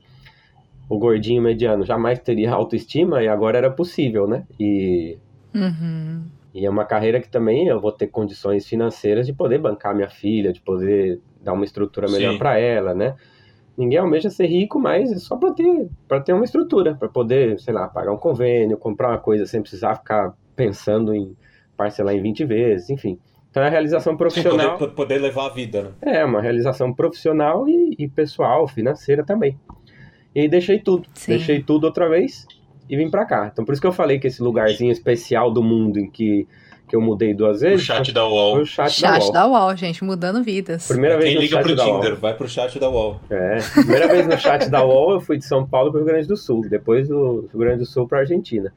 o 0.88 0.98
gordinho 0.98 1.42
mediano 1.42 1.84
jamais 1.84 2.20
teria 2.20 2.52
autoestima 2.52 3.24
e 3.24 3.28
agora 3.28 3.58
era 3.58 3.72
possível, 3.72 4.28
né? 4.28 4.46
E, 4.60 5.18
uhum. 5.54 6.24
e 6.54 6.66
é 6.66 6.70
uma 6.70 6.86
carreira 6.86 7.20
que 7.20 7.30
também 7.30 7.68
eu 7.68 7.80
vou 7.80 7.92
ter 7.92 8.08
condições 8.08 8.68
financeiras 8.68 9.26
de 9.26 9.34
poder 9.34 9.60
bancar 9.60 9.96
minha 9.96 10.10
filha, 10.10 10.54
de 10.54 10.62
poder 10.62 11.20
dar 11.42 11.54
uma 11.54 11.66
estrutura 11.66 12.08
melhor 12.10 12.38
para 12.38 12.60
ela, 12.60 12.94
né? 12.94 13.16
Ninguém 13.78 14.00
almeja 14.00 14.30
ser 14.30 14.46
rico, 14.46 14.80
mas 14.80 15.12
é 15.12 15.16
só 15.16 15.36
para 15.36 15.54
ter, 15.54 15.90
pra 16.08 16.22
ter 16.22 16.34
uma 16.34 16.46
estrutura, 16.46 16.96
para 16.96 17.10
poder, 17.10 17.60
sei 17.60 17.74
lá, 17.74 17.88
pagar 17.88 18.12
um 18.12 18.18
convênio, 18.18 18.78
comprar 18.78 19.10
uma 19.10 19.18
coisa 19.18 19.46
sem 19.46 19.62
precisar 19.62 19.96
ficar 19.96 20.34
pensando 20.56 21.14
em 21.14 21.36
parcelar 21.76 22.16
em 22.16 22.22
20 22.22 22.46
vezes, 22.46 22.90
enfim. 22.90 23.20
Então 23.52 23.64
é 23.64 23.68
a 23.68 23.70
realização 23.70 24.16
profissional. 24.16 24.78
Poder, 24.78 24.94
poder 24.94 25.18
levar 25.18 25.48
a 25.48 25.50
vida, 25.50 25.84
né? 25.84 26.20
É, 26.20 26.26
uma 26.26 26.42
realização 26.42 26.94
profissional 26.94 27.68
e, 27.68 27.96
e 27.98 28.08
pessoal, 28.08 28.68
financeira 28.68 29.26
também. 29.26 29.58
E 30.36 30.42
aí 30.42 30.50
deixei 30.50 30.80
tudo. 30.80 31.08
Sim. 31.14 31.32
Deixei 31.38 31.64
tudo 31.64 31.86
outra 31.86 32.10
vez 32.10 32.46
e 32.90 32.98
vim 32.98 33.10
para 33.10 33.26
cá. 33.26 33.50
Então 33.52 33.64
por 33.64 33.72
isso 33.72 33.82
que 33.82 33.88
eu 33.88 33.94
falei 33.94 34.20
que 34.20 34.28
esse 34.28 34.44
lugarzinho 34.44 34.92
especial 34.92 35.50
do 35.50 35.64
mundo 35.64 35.98
em 35.98 36.10
que, 36.10 36.46
que 36.90 36.96
eu 36.96 37.02
mudei 37.02 37.34
duas 37.34 37.62
vezes. 37.62 37.82
O 37.82 37.86
chat 37.86 38.12
da 38.12 38.28
UOL. 38.28 38.58
O 38.60 38.66
chat, 38.66 38.92
chat 38.92 39.02
da, 39.10 39.24
UOL. 39.24 39.32
da 39.32 39.48
UOL, 39.48 39.76
gente, 39.78 40.04
mudando 40.04 40.44
vidas. 40.44 40.88
Primeira 40.88 41.18
vez 41.18 41.30
Quem 41.30 41.36
no 41.36 41.42
liga 41.42 41.56
chat 41.56 41.64
pro 41.66 41.76
da 41.76 41.84
Tinder, 41.86 42.12
UOL. 42.12 42.20
vai 42.20 42.34
pro 42.34 42.50
chat 42.50 42.80
da 42.80 42.90
UOL. 42.90 43.20
É. 43.30 43.58
Primeira 43.74 44.08
vez 44.08 44.28
no 44.28 44.38
chat 44.38 44.70
da 44.70 44.84
UOL 44.86 45.14
eu 45.14 45.22
fui 45.22 45.38
de 45.38 45.46
São 45.46 45.66
Paulo 45.66 45.90
pro 45.90 46.00
Rio 46.02 46.08
Grande 46.08 46.28
do 46.28 46.36
Sul. 46.36 46.68
Depois 46.70 47.08
do 47.08 47.48
Rio 47.52 47.60
Grande 47.60 47.80
do 47.80 47.86
Sul 47.86 48.08
pra 48.08 48.20
Argentina. 48.20 48.74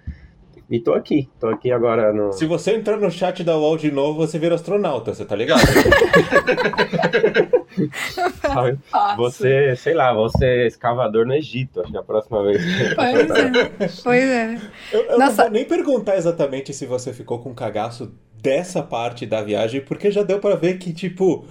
E 0.71 0.79
tô 0.79 0.93
aqui, 0.93 1.31
tô 1.41 1.49
aqui 1.49 1.73
agora 1.73 2.13
no. 2.13 2.31
Se 2.33 2.45
você 2.45 2.73
entrar 2.75 2.99
no 2.99 3.11
chat 3.11 3.43
da 3.43 3.57
UOL 3.57 3.79
de 3.79 3.91
novo, 3.91 4.19
você 4.19 4.39
vira 4.39 4.55
astronauta, 4.55 5.15
você 5.15 5.25
tá 5.25 5.35
ligado? 5.35 5.63
você, 9.17 9.75
sei 9.77 9.95
lá, 9.95 10.13
você 10.13 10.45
é 10.45 10.67
escavador 10.67 11.25
no 11.27 11.33
Egito, 11.33 11.81
acho 11.81 11.91
que 11.91 11.97
é 11.97 12.01
a 12.01 12.03
próxima 12.03 12.43
vez. 12.43 12.63
Pois 12.95 13.31
é, 13.31 13.51
pois 14.05 14.25
é. 14.25 14.61
Eu, 14.93 15.05
eu 15.05 15.19
não 15.19 15.31
vou 15.31 15.51
nem 15.51 15.65
perguntar 15.65 16.17
exatamente 16.17 16.75
se 16.75 16.85
você 16.85 17.15
ficou 17.15 17.39
com 17.39 17.55
cagaço 17.55 18.13
dessa 18.35 18.83
parte 18.83 19.25
da 19.25 19.43
viagem, 19.43 19.81
porque 19.81 20.11
já 20.11 20.23
deu 20.23 20.39
para 20.39 20.55
ver 20.55 20.79
que, 20.79 20.93
tipo, 20.93 21.47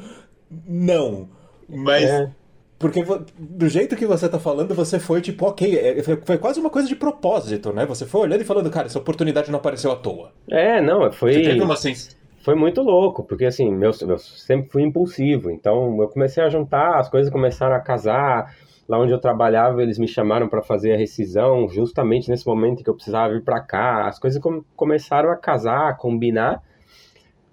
não. 0.67 1.27
Mas. 1.67 2.03
É. 2.03 2.31
Porque 2.79 3.03
do 3.37 3.67
jeito 3.67 3.95
que 3.95 4.05
você 4.05 4.29
tá 4.29 4.39
falando, 4.39 4.75
você 4.75 4.99
foi 4.99 5.19
tipo, 5.19 5.45
ok, 5.45 5.77
é, 5.77 6.03
foi 6.03 6.37
quase 6.37 6.59
uma 6.59 6.69
coisa 6.69 6.87
de 6.87 6.95
propósito, 6.95 7.73
né? 7.73 7.85
Você 7.85 8.05
foi 8.05 8.21
olhando 8.21 8.41
e 8.41 8.45
falando, 8.45 8.69
cara, 8.69 8.85
essa 8.85 8.99
oportunidade 8.99 9.49
não 9.49 9.57
apareceu 9.59 9.91
à 9.91 9.95
toa. 9.95 10.31
É, 10.49 10.81
não, 10.81 11.11
foi. 11.11 11.33
Você 11.33 11.41
teve 11.41 11.61
uma 11.61 11.75
sens... 11.75 12.15
Foi 12.43 12.55
muito 12.55 12.81
louco, 12.81 13.23
porque 13.23 13.45
assim, 13.45 13.69
meu, 13.69 13.91
eu 14.07 14.17
sempre 14.17 14.69
fui 14.69 14.81
impulsivo, 14.81 15.49
então 15.49 15.99
eu 15.99 16.07
comecei 16.07 16.41
a 16.41 16.49
juntar, 16.49 16.97
as 16.97 17.09
coisas 17.09 17.31
começaram 17.31 17.75
a 17.75 17.79
casar. 17.79 18.55
Lá 18.87 18.97
onde 18.97 19.11
eu 19.11 19.19
trabalhava, 19.19 19.83
eles 19.83 19.99
me 19.99 20.07
chamaram 20.07 20.47
para 20.47 20.61
fazer 20.61 20.93
a 20.93 20.97
rescisão, 20.97 21.67
justamente 21.67 22.29
nesse 22.29 22.47
momento 22.47 22.85
que 22.85 22.89
eu 22.89 22.93
precisava 22.93 23.33
vir 23.33 23.43
para 23.43 23.59
cá. 23.59 24.07
As 24.07 24.17
coisas 24.17 24.41
com, 24.41 24.63
começaram 24.77 25.29
a 25.29 25.35
casar, 25.35 25.89
a 25.89 25.93
combinar, 25.93 26.63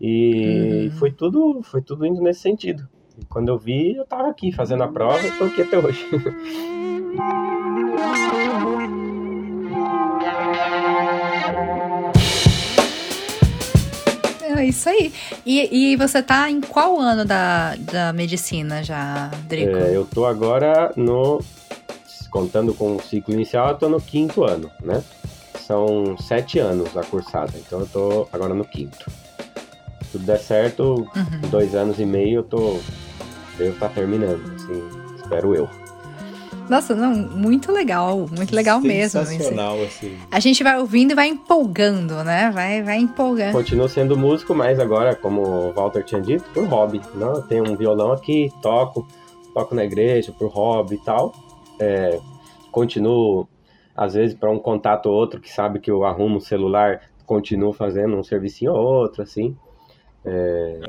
e 0.00 0.84
uhum. 0.84 0.90
foi 0.92 1.10
tudo, 1.10 1.60
foi 1.64 1.82
tudo 1.82 2.06
indo 2.06 2.22
nesse 2.22 2.38
sentido. 2.38 2.88
E 3.16 3.24
quando 3.26 3.48
eu 3.48 3.58
vi, 3.58 3.94
eu 3.94 4.04
tava 4.04 4.28
aqui 4.28 4.50
fazendo 4.50 4.82
a 4.82 4.88
prova 4.88 5.24
e 5.24 5.30
tô 5.32 5.44
aqui 5.44 5.62
até 5.62 5.78
hoje. 5.78 6.04
É 14.56 14.64
isso 14.64 14.88
aí. 14.88 15.12
E, 15.46 15.92
e 15.92 15.96
você 15.96 16.22
tá 16.22 16.50
em 16.50 16.60
qual 16.60 16.98
ano 16.98 17.24
da, 17.24 17.76
da 17.76 18.12
medicina 18.12 18.82
já, 18.82 19.30
Drico? 19.48 19.76
É, 19.76 19.94
eu 19.94 20.04
tô 20.04 20.26
agora 20.26 20.92
no. 20.96 21.40
Contando 22.30 22.74
com 22.74 22.96
o 22.96 23.00
ciclo 23.00 23.32
inicial, 23.32 23.68
eu 23.68 23.74
tô 23.76 23.88
no 23.88 24.00
quinto 24.00 24.42
ano, 24.42 24.68
né? 24.82 25.04
São 25.60 26.16
sete 26.18 26.58
anos 26.58 26.96
a 26.96 27.04
cursada, 27.04 27.52
então 27.56 27.78
eu 27.78 27.86
tô 27.86 28.28
agora 28.32 28.52
no 28.52 28.64
quinto. 28.64 29.08
Se 30.02 30.10
tudo 30.10 30.24
der 30.24 30.40
certo, 30.40 31.08
uhum. 31.14 31.48
dois 31.48 31.76
anos 31.76 32.00
e 32.00 32.04
meio 32.04 32.40
eu 32.40 32.42
tô 32.42 32.80
devo 33.56 33.74
estar 33.74 33.88
tá 33.88 33.94
terminando, 33.94 34.42
assim, 34.54 34.82
espero 35.16 35.54
eu. 35.54 35.68
Nossa, 36.68 36.94
não, 36.94 37.12
muito 37.12 37.70
legal, 37.70 38.26
muito 38.30 38.54
legal 38.54 38.80
mesmo. 38.80 39.24
Sensacional, 39.24 39.82
assim. 39.82 40.16
A 40.30 40.40
gente 40.40 40.62
vai 40.62 40.78
ouvindo 40.78 41.12
e 41.12 41.14
vai 41.14 41.28
empolgando, 41.28 42.24
né? 42.24 42.50
Vai, 42.50 42.82
vai 42.82 42.96
empolgando. 42.98 43.52
Continuo 43.52 43.88
sendo 43.88 44.16
músico, 44.16 44.54
mas 44.54 44.80
agora, 44.80 45.14
como 45.14 45.42
o 45.42 45.72
Walter 45.72 46.02
tinha 46.02 46.22
dito, 46.22 46.44
por 46.54 46.64
hobby. 46.66 47.02
Não, 47.14 47.32
né? 47.32 47.38
eu 47.38 47.42
tenho 47.42 47.70
um 47.70 47.76
violão 47.76 48.12
aqui, 48.12 48.50
toco, 48.62 49.06
toco 49.52 49.74
na 49.74 49.84
igreja 49.84 50.32
por 50.32 50.48
hobby 50.48 50.94
e 50.94 51.04
tal. 51.04 51.34
É, 51.78 52.18
continuo 52.72 53.46
às 53.94 54.14
vezes 54.14 54.34
para 54.34 54.50
um 54.50 54.58
contato 54.58 55.06
ou 55.06 55.14
outro 55.14 55.40
que 55.40 55.50
sabe 55.50 55.78
que 55.78 55.90
eu 55.90 56.04
arrumo 56.04 56.38
o 56.38 56.40
celular, 56.40 57.02
continuo 57.24 57.72
fazendo 57.72 58.16
um 58.16 58.22
servicinho 58.22 58.72
ou 58.72 58.84
outro, 58.84 59.22
assim. 59.22 59.56
É, 60.24 60.80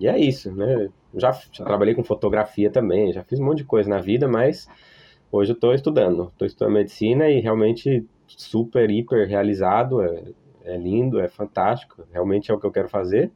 e 0.00 0.08
é 0.08 0.18
isso, 0.18 0.50
né? 0.50 0.88
Já, 1.14 1.32
já 1.52 1.64
trabalhei 1.64 1.94
com 1.94 2.02
fotografia 2.02 2.70
também, 2.70 3.12
já 3.12 3.22
fiz 3.22 3.38
um 3.38 3.44
monte 3.44 3.58
de 3.58 3.64
coisa 3.64 3.88
na 3.88 3.98
vida, 3.98 4.26
mas 4.26 4.68
hoje 5.30 5.52
eu 5.52 5.54
estou 5.54 5.74
estudando. 5.74 6.28
Estou 6.32 6.46
estudando 6.46 6.74
medicina 6.74 7.28
e 7.28 7.40
realmente 7.40 8.06
super, 8.26 8.90
hiper 8.90 9.28
realizado. 9.28 10.02
É, 10.02 10.22
é 10.64 10.76
lindo, 10.76 11.20
é 11.20 11.28
fantástico. 11.28 12.04
Realmente 12.12 12.50
é 12.50 12.54
o 12.54 12.58
que 12.58 12.66
eu 12.66 12.72
quero 12.72 12.88
fazer. 12.88 13.30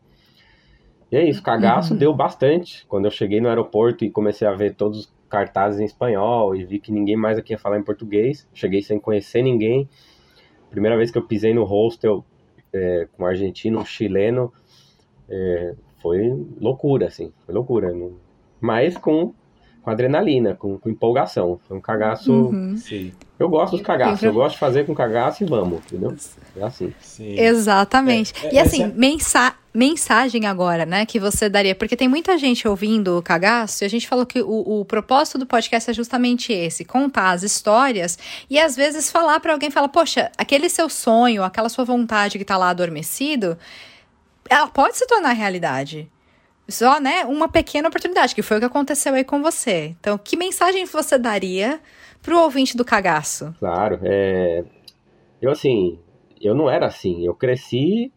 E 1.10 1.16
é 1.16 1.28
isso, 1.28 1.42
cagaço 1.42 1.94
deu 1.94 2.12
bastante. 2.14 2.84
Quando 2.86 3.04
eu 3.04 3.10
cheguei 3.10 3.40
no 3.40 3.48
aeroporto 3.48 4.04
e 4.04 4.10
comecei 4.10 4.46
a 4.46 4.52
ver 4.52 4.74
todos 4.74 5.00
os 5.00 5.16
cartazes 5.28 5.80
em 5.80 5.84
espanhol 5.84 6.54
e 6.54 6.64
vi 6.64 6.78
que 6.78 6.92
ninguém 6.92 7.16
mais 7.16 7.38
aqui 7.38 7.52
ia 7.52 7.58
falar 7.58 7.78
em 7.78 7.82
português, 7.82 8.48
cheguei 8.52 8.82
sem 8.82 8.98
conhecer 8.98 9.42
ninguém. 9.42 9.88
Primeira 10.70 10.96
vez 10.96 11.10
que 11.10 11.18
eu 11.18 11.22
pisei 11.22 11.54
no 11.54 11.64
hostel 11.64 12.24
é, 12.72 13.08
com 13.12 13.22
um 13.22 13.26
argentino, 13.26 13.80
um 13.80 13.84
chileno, 13.84 14.52
é, 15.28 15.74
foi 16.06 16.46
loucura, 16.60 17.06
assim, 17.08 17.32
foi 17.44 17.54
loucura. 17.54 17.92
Não- 17.92 18.12
Mas 18.60 18.96
com, 18.96 19.32
com 19.82 19.90
adrenalina, 19.90 20.54
com, 20.54 20.78
com 20.78 20.88
empolgação. 20.88 21.58
Foi 21.66 21.76
um 21.76 21.80
cagaço. 21.80 22.32
Uhum. 22.32 22.76
Sim, 22.76 23.12
Eu 23.38 23.48
gosto 23.48 23.72
dos 23.76 23.82
cagaços, 23.82 24.22
Eu- 24.22 24.32
gosto 24.32 24.54
de 24.54 24.60
fazer 24.60 24.86
com 24.86 24.94
cagaço 24.94 25.42
e 25.42 25.46
vamos, 25.46 25.80
entendeu? 25.86 26.14
É 26.56 26.62
assim. 26.62 26.92
sim. 27.00 27.38
Exatamente. 27.38 28.32
É, 28.42 28.46
é, 28.48 28.54
e 28.54 28.58
assim, 28.58 28.84
essa- 28.84 28.94
mensa 28.96 29.54
mensagem 29.74 30.46
agora, 30.46 30.86
né, 30.86 31.04
que 31.04 31.20
você 31.20 31.50
daria, 31.50 31.74
porque 31.74 31.94
tem 31.94 32.08
muita 32.08 32.38
gente 32.38 32.66
ouvindo 32.66 33.18
o 33.18 33.22
cagaço, 33.22 33.84
e 33.84 33.86
a 33.86 33.88
gente 33.90 34.08
falou 34.08 34.24
que 34.24 34.40
o, 34.40 34.80
o 34.80 34.84
propósito 34.86 35.36
do 35.36 35.44
podcast 35.44 35.90
é 35.90 35.92
justamente 35.92 36.50
esse, 36.50 36.82
contar 36.82 37.32
as 37.32 37.42
histórias 37.42 38.18
e 38.48 38.58
às 38.58 38.74
vezes 38.74 39.10
falar 39.10 39.38
pra 39.38 39.52
alguém, 39.52 39.70
falar, 39.70 39.88
poxa, 39.88 40.30
aquele 40.38 40.70
seu 40.70 40.88
sonho, 40.88 41.42
aquela 41.44 41.68
sua 41.68 41.84
vontade 41.84 42.38
que 42.38 42.44
tá 42.44 42.56
lá 42.56 42.70
adormecido, 42.70 43.58
ela 44.48 44.68
pode 44.68 44.96
se 44.96 45.06
tornar 45.06 45.32
realidade. 45.32 46.11
Só, 46.68 47.00
né, 47.00 47.24
uma 47.24 47.48
pequena 47.48 47.88
oportunidade, 47.88 48.35
que 48.35 48.42
foi 48.42 48.56
o 48.56 48.61
que 48.61 48.66
aconteceu 48.66 49.14
aí 49.14 49.22
com 49.22 49.40
você. 49.40 49.94
Então, 50.00 50.18
que 50.18 50.37
mensagem 50.37 50.85
você 50.85 51.16
daria 51.16 51.80
pro 52.20 52.40
ouvinte 52.40 52.76
do 52.76 52.85
cagaço? 52.85 53.54
Claro, 53.59 54.00
é... 54.02 54.64
eu 55.40 55.50
assim, 55.50 56.00
eu 56.40 56.54
não 56.54 56.68
era 56.68 56.87
assim, 56.87 57.24
eu 57.24 57.35
cresci 57.35 58.12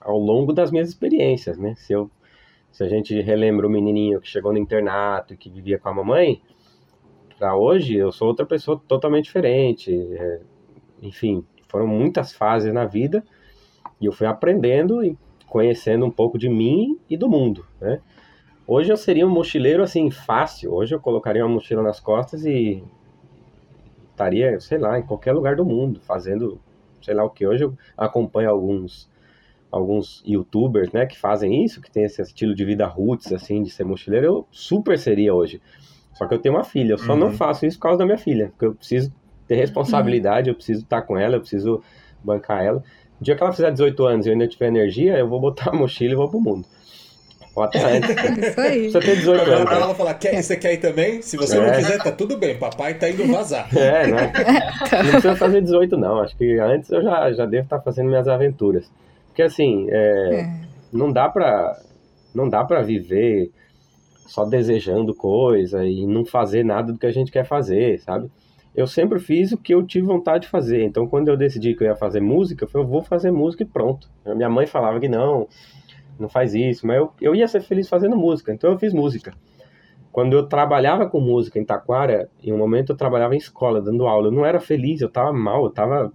ao 0.00 0.18
longo 0.18 0.52
das 0.52 0.70
minhas 0.70 0.88
experiências, 0.88 1.58
né? 1.58 1.74
Se, 1.76 1.92
eu, 1.92 2.10
se 2.70 2.84
a 2.84 2.88
gente 2.88 3.20
relembra 3.20 3.66
o 3.66 3.70
menininho 3.70 4.20
que 4.20 4.28
chegou 4.28 4.52
no 4.52 4.58
internato 4.58 5.34
e 5.34 5.36
que 5.36 5.50
vivia 5.50 5.78
com 5.78 5.88
a 5.88 5.94
mamãe, 5.94 6.40
para 7.36 7.56
hoje 7.56 7.96
eu 7.96 8.12
sou 8.12 8.28
outra 8.28 8.46
pessoa 8.46 8.80
totalmente 8.86 9.24
diferente. 9.24 9.92
é, 9.92 10.40
Enfim, 11.02 11.44
foram 11.68 11.86
muitas 11.86 12.32
fases 12.32 12.72
na 12.72 12.84
vida 12.84 13.24
e 14.00 14.06
eu 14.06 14.12
fui 14.12 14.26
aprendendo 14.26 15.04
e 15.04 15.16
conhecendo 15.52 16.06
um 16.06 16.10
pouco 16.10 16.38
de 16.38 16.48
mim 16.48 16.98
e 17.10 17.14
do 17.14 17.28
mundo, 17.28 17.66
né? 17.78 18.00
Hoje 18.66 18.90
eu 18.90 18.96
seria 18.96 19.26
um 19.26 19.30
mochileiro 19.30 19.82
assim 19.82 20.10
fácil. 20.10 20.72
Hoje 20.72 20.94
eu 20.94 21.00
colocaria 21.00 21.44
uma 21.44 21.52
mochila 21.52 21.82
nas 21.82 22.00
costas 22.00 22.46
e 22.46 22.82
estaria, 24.10 24.58
sei 24.60 24.78
lá, 24.78 24.98
em 24.98 25.02
qualquer 25.02 25.32
lugar 25.34 25.54
do 25.54 25.62
mundo, 25.64 26.00
fazendo, 26.00 26.58
sei 27.02 27.12
lá 27.12 27.22
o 27.22 27.28
que. 27.28 27.46
Hoje 27.46 27.64
eu 27.64 27.74
acompanho 27.98 28.48
alguns 28.48 29.10
alguns 29.70 30.22
youtubers, 30.26 30.90
né, 30.92 31.06
que 31.06 31.18
fazem 31.18 31.64
isso, 31.64 31.80
que 31.80 31.90
tem 31.90 32.04
esse 32.04 32.20
estilo 32.20 32.54
de 32.54 32.62
vida 32.62 32.86
roots, 32.86 33.32
assim, 33.32 33.62
de 33.62 33.70
ser 33.70 33.84
mochileiro, 33.84 34.26
eu 34.26 34.46
super 34.50 34.98
seria 34.98 35.34
hoje. 35.34 35.62
Só 36.12 36.26
que 36.26 36.34
eu 36.34 36.38
tenho 36.38 36.54
uma 36.54 36.64
filha, 36.64 36.92
eu 36.92 36.98
só 36.98 37.16
não 37.16 37.28
Uhum. 37.28 37.32
faço 37.32 37.64
isso 37.64 37.78
por 37.78 37.84
causa 37.84 37.98
da 37.98 38.04
minha 38.04 38.18
filha, 38.18 38.48
porque 38.50 38.66
eu 38.66 38.74
preciso 38.74 39.10
ter 39.48 39.54
responsabilidade, 39.56 40.50
eu 40.50 40.54
preciso 40.54 40.82
estar 40.82 41.00
com 41.02 41.16
ela, 41.16 41.36
eu 41.36 41.40
preciso 41.40 41.82
bancar 42.22 42.62
ela. 42.62 42.82
No 43.22 43.24
dia 43.24 43.36
que 43.36 43.42
ela 43.44 43.52
fizer 43.52 43.70
18 43.70 44.04
anos 44.04 44.26
e 44.26 44.30
eu 44.30 44.32
ainda 44.32 44.48
tiver 44.48 44.66
energia, 44.66 45.16
eu 45.16 45.28
vou 45.28 45.38
botar 45.40 45.70
a 45.70 45.72
mochila 45.72 46.12
e 46.12 46.16
vou 46.16 46.28
pro 46.28 46.40
mundo. 46.40 46.66
Antes. 47.56 47.80
Isso 48.48 48.60
aí. 48.60 48.90
Você 48.90 48.98
tem 48.98 49.14
18 49.14 49.40
Agora 49.42 49.56
anos. 49.58 49.70
né? 49.70 49.76
ela 49.76 49.94
falar, 49.94 50.14
quer, 50.14 50.42
você 50.42 50.56
quer 50.56 50.72
ir 50.72 50.78
também? 50.78 51.22
Se 51.22 51.36
você 51.36 51.56
não 51.56 51.66
É. 51.66 51.76
quiser, 51.76 52.02
tá 52.02 52.10
tudo 52.10 52.36
bem, 52.36 52.56
papai 52.58 52.94
tá 52.94 53.08
indo 53.08 53.24
vazar. 53.30 53.68
É, 53.78 54.08
né? 54.08 54.32
Não 55.04 55.10
precisa 55.12 55.36
fazer 55.36 55.60
18, 55.60 55.96
não. 55.96 56.18
Acho 56.18 56.36
que 56.36 56.58
antes 56.58 56.90
eu 56.90 57.00
já, 57.00 57.32
já 57.32 57.46
devo 57.46 57.62
estar 57.62 57.80
fazendo 57.80 58.08
minhas 58.08 58.26
aventuras. 58.26 58.90
Porque 59.28 59.42
assim, 59.42 59.86
é, 59.90 60.40
É. 60.40 60.50
não 60.92 61.12
dá 61.12 61.28
pra. 61.28 61.78
Não 62.34 62.48
dá 62.48 62.64
pra 62.64 62.82
viver 62.82 63.52
só 64.26 64.44
desejando 64.44 65.14
coisa 65.14 65.84
e 65.84 66.06
não 66.06 66.24
fazer 66.24 66.64
nada 66.64 66.92
do 66.92 66.98
que 66.98 67.06
a 67.06 67.12
gente 67.12 67.30
quer 67.30 67.44
fazer, 67.46 68.00
sabe? 68.00 68.28
Eu 68.74 68.86
sempre 68.86 69.18
fiz 69.18 69.52
o 69.52 69.58
que 69.58 69.74
eu 69.74 69.86
tive 69.86 70.06
vontade 70.06 70.44
de 70.44 70.48
fazer. 70.48 70.82
Então, 70.82 71.06
quando 71.06 71.28
eu 71.28 71.36
decidi 71.36 71.74
que 71.74 71.84
eu 71.84 71.88
ia 71.88 71.96
fazer 71.96 72.20
música, 72.20 72.64
eu 72.64 72.68
falei, 72.68 72.86
eu 72.86 72.90
vou 72.90 73.02
fazer 73.02 73.30
música 73.30 73.62
e 73.62 73.66
pronto. 73.66 74.08
Minha 74.24 74.48
mãe 74.48 74.66
falava 74.66 74.98
que 74.98 75.08
não, 75.08 75.46
não 76.18 76.28
faz 76.28 76.54
isso, 76.54 76.86
mas 76.86 76.96
eu, 76.96 77.12
eu 77.20 77.34
ia 77.34 77.46
ser 77.46 77.60
feliz 77.60 77.88
fazendo 77.88 78.16
música, 78.16 78.52
então 78.52 78.70
eu 78.70 78.78
fiz 78.78 78.94
música. 78.94 79.34
Quando 80.10 80.34
eu 80.34 80.46
trabalhava 80.46 81.08
com 81.08 81.20
música 81.20 81.58
em 81.58 81.64
Taquara, 81.64 82.28
em 82.42 82.52
um 82.52 82.58
momento 82.58 82.92
eu 82.92 82.96
trabalhava 82.96 83.34
em 83.34 83.38
escola, 83.38 83.80
dando 83.80 84.06
aula. 84.06 84.28
Eu 84.28 84.32
não 84.32 84.44
era 84.44 84.60
feliz, 84.60 85.00
eu 85.00 85.08
tava 85.08 85.32
mal, 85.32 85.64
eu 85.64 85.70
tava 85.70 86.12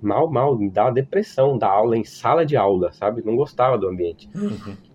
mal, 0.00 0.30
mal, 0.30 0.58
me 0.58 0.70
dava 0.70 0.92
depressão 0.92 1.56
da 1.56 1.68
aula 1.68 1.96
em 1.96 2.04
sala 2.04 2.44
de 2.44 2.56
aula, 2.56 2.92
sabe? 2.92 3.22
Não 3.24 3.34
gostava 3.34 3.78
do 3.78 3.88
ambiente. 3.88 4.28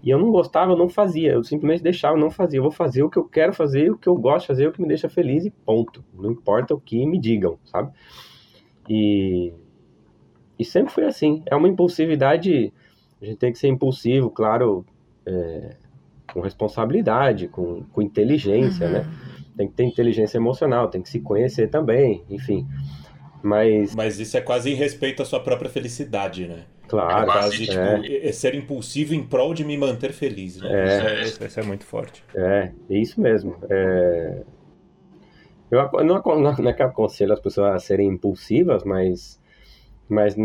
E 0.02 0.10
eu 0.10 0.18
não 0.18 0.32
gostava, 0.32 0.72
eu 0.72 0.78
não 0.78 0.88
fazia, 0.88 1.34
eu 1.34 1.44
simplesmente 1.44 1.84
deixava, 1.84 2.16
eu 2.16 2.22
não 2.22 2.32
fazia. 2.32 2.60
Eu 2.60 2.64
vou 2.64 2.72
fazer 2.72 3.04
o 3.04 3.10
que 3.10 3.18
eu 3.18 3.26
quero 3.26 3.54
fazer, 3.54 3.92
o 3.92 3.98
que 3.98 4.08
eu 4.08 4.16
gosto 4.16 4.42
de 4.42 4.48
fazer, 4.48 4.68
o 4.68 4.72
que 4.72 4.82
me 4.82 4.88
deixa 4.88 5.10
feliz 5.10 5.46
e 5.46 5.50
ponto. 5.50 6.04
Não 6.14 6.32
importa 6.32 6.74
o 6.74 6.80
que 6.80 7.06
me 7.06 7.20
digam, 7.20 7.60
sabe? 7.66 7.92
E, 8.88 9.52
e 10.58 10.64
sempre 10.64 10.94
foi 10.94 11.06
assim. 11.06 11.44
É 11.46 11.56
uma 11.56 11.68
impulsividade, 11.68 12.72
a 13.22 13.26
gente 13.26 13.38
tem 13.38 13.52
que 13.52 13.60
ser 13.60 13.68
impulsivo, 13.68 14.30
claro, 14.30 14.86
é, 15.26 15.76
com 16.34 16.40
responsabilidade, 16.40 17.50
com, 17.50 17.84
com 17.92 18.02
inteligência, 18.02 18.88
né? 18.90 19.06
Tem 19.58 19.68
que 19.68 19.74
ter 19.74 19.84
inteligência 19.84 20.38
emocional, 20.38 20.88
tem 20.88 21.02
que 21.02 21.10
se 21.10 21.20
conhecer 21.20 21.70
também, 21.70 22.24
enfim. 22.30 22.66
Mas, 23.44 23.94
Mas 23.94 24.18
isso 24.18 24.38
é 24.38 24.42
quase 24.42 24.72
em 24.72 24.76
respeito 24.76 25.22
à 25.22 25.26
sua 25.26 25.42
própria 25.42 25.70
felicidade, 25.70 26.48
né? 26.48 26.64
Claro, 26.90 27.26
quase, 27.26 27.66
tipo, 27.66 27.80
é. 27.80 28.28
é 28.28 28.32
ser 28.32 28.56
impulsivo 28.56 29.14
em 29.14 29.24
prol 29.24 29.54
de 29.54 29.64
me 29.64 29.78
manter 29.78 30.12
feliz, 30.14 30.58
né? 30.62 30.70
É. 30.72 30.88
Isso, 30.98 31.08
é, 31.08 31.22
isso- 31.24 31.46
isso 31.46 31.60
é 31.60 31.64
muito 31.64 31.86
forte. 31.86 32.24
É, 32.36 32.72
é 32.90 32.98
isso 32.98 33.20
mesmo. 33.22 33.56
É... 33.70 34.44
Eu 35.72 35.78
não, 36.04 36.16
aco- 36.16 36.36
não 36.36 36.70
é 36.70 36.74
que 36.74 36.82
eu 36.82 36.88
aconselho 36.88 37.34
as 37.34 37.40
pessoas 37.40 37.76
a 37.76 37.80
serem 37.80 38.08
impulsivas, 38.10 38.84
mas, 38.84 39.40
mas 40.10 40.36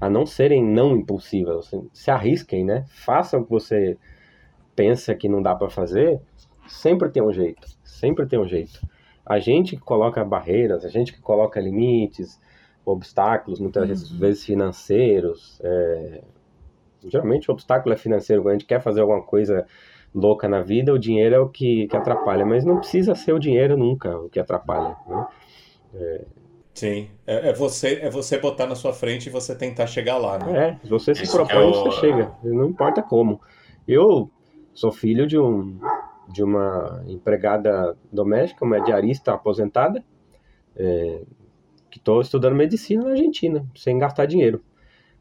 a 0.00 0.08
não 0.10 0.26
serem 0.26 0.62
não 0.64 0.96
impulsivas. 0.96 1.66
assim, 1.66 1.88
Se 1.92 2.10
arrisquem, 2.10 2.64
né? 2.64 2.84
Façam 2.88 3.40
o 3.40 3.44
que 3.44 3.50
você 3.50 3.96
pensa 4.76 5.14
que 5.14 5.28
não 5.28 5.42
dá 5.42 5.54
para 5.54 5.70
fazer, 5.70 6.20
sempre 6.68 7.10
tem 7.10 7.22
um 7.22 7.32
jeito. 7.32 7.66
Sempre 7.84 8.26
tem 8.26 8.38
um 8.38 8.46
jeito. 8.48 8.80
A 9.24 9.38
gente 9.38 9.76
que 9.76 9.82
coloca 9.82 10.24
barreiras, 10.24 10.84
a 10.84 10.88
gente 10.88 11.12
que 11.12 11.20
coloca 11.20 11.60
limites, 11.60 12.40
obstáculos, 12.86 13.60
muitas 13.60 14.08
vezes 14.10 14.44
financeiros. 14.44 15.60
é, 15.62 16.22
Geralmente 17.08 17.50
o 17.50 17.54
obstáculo 17.54 17.94
é 17.94 17.98
financeiro. 17.98 18.42
Quando 18.42 18.50
a 18.50 18.58
gente 18.58 18.66
quer 18.66 18.80
fazer 18.80 19.00
alguma 19.00 19.22
coisa 19.22 19.66
louca 20.14 20.48
na 20.48 20.62
vida, 20.62 20.92
o 20.92 20.98
dinheiro 20.98 21.34
é 21.34 21.38
o 21.38 21.48
que, 21.48 21.86
que 21.88 21.96
atrapalha. 21.96 22.44
Mas 22.46 22.64
não 22.64 22.78
precisa 22.78 23.14
ser 23.14 23.32
o 23.32 23.38
dinheiro 23.38 23.76
nunca 23.76 24.16
o 24.18 24.28
que 24.28 24.40
atrapalha. 24.40 24.96
Né? 25.06 25.26
Sim. 26.74 27.08
É, 27.26 27.48
é 27.50 27.52
você, 27.52 28.00
é 28.02 28.10
você 28.10 28.38
botar 28.38 28.66
na 28.66 28.74
sua 28.74 28.92
frente 28.92 29.26
e 29.26 29.30
você 29.30 29.54
tentar 29.54 29.86
chegar 29.86 30.18
lá, 30.18 30.38
né? 30.38 30.68
É, 30.68 30.84
se 30.84 30.90
você 30.90 31.14
se 31.14 31.22
Isso 31.22 31.32
propõe, 31.36 31.56
que 31.56 31.56
é 31.56 31.64
o- 31.64 31.72
você 31.84 31.90
chega. 31.92 32.32
Não 32.42 32.66
importa 32.66 33.02
como. 33.02 33.40
Eu 33.88 34.30
sou 34.74 34.92
filho 34.92 35.26
de 35.26 35.38
um 35.38 35.78
de 36.28 36.42
uma 36.42 37.02
empregada 37.06 37.96
doméstica, 38.12 38.64
uma 38.64 38.80
diarista 38.80 39.32
aposentada, 39.32 40.02
é, 40.76 41.20
que 41.90 41.98
estou 41.98 42.20
estudando 42.20 42.54
medicina 42.54 43.04
na 43.04 43.10
Argentina, 43.10 43.64
sem 43.74 43.98
gastar 43.98 44.26
dinheiro, 44.26 44.62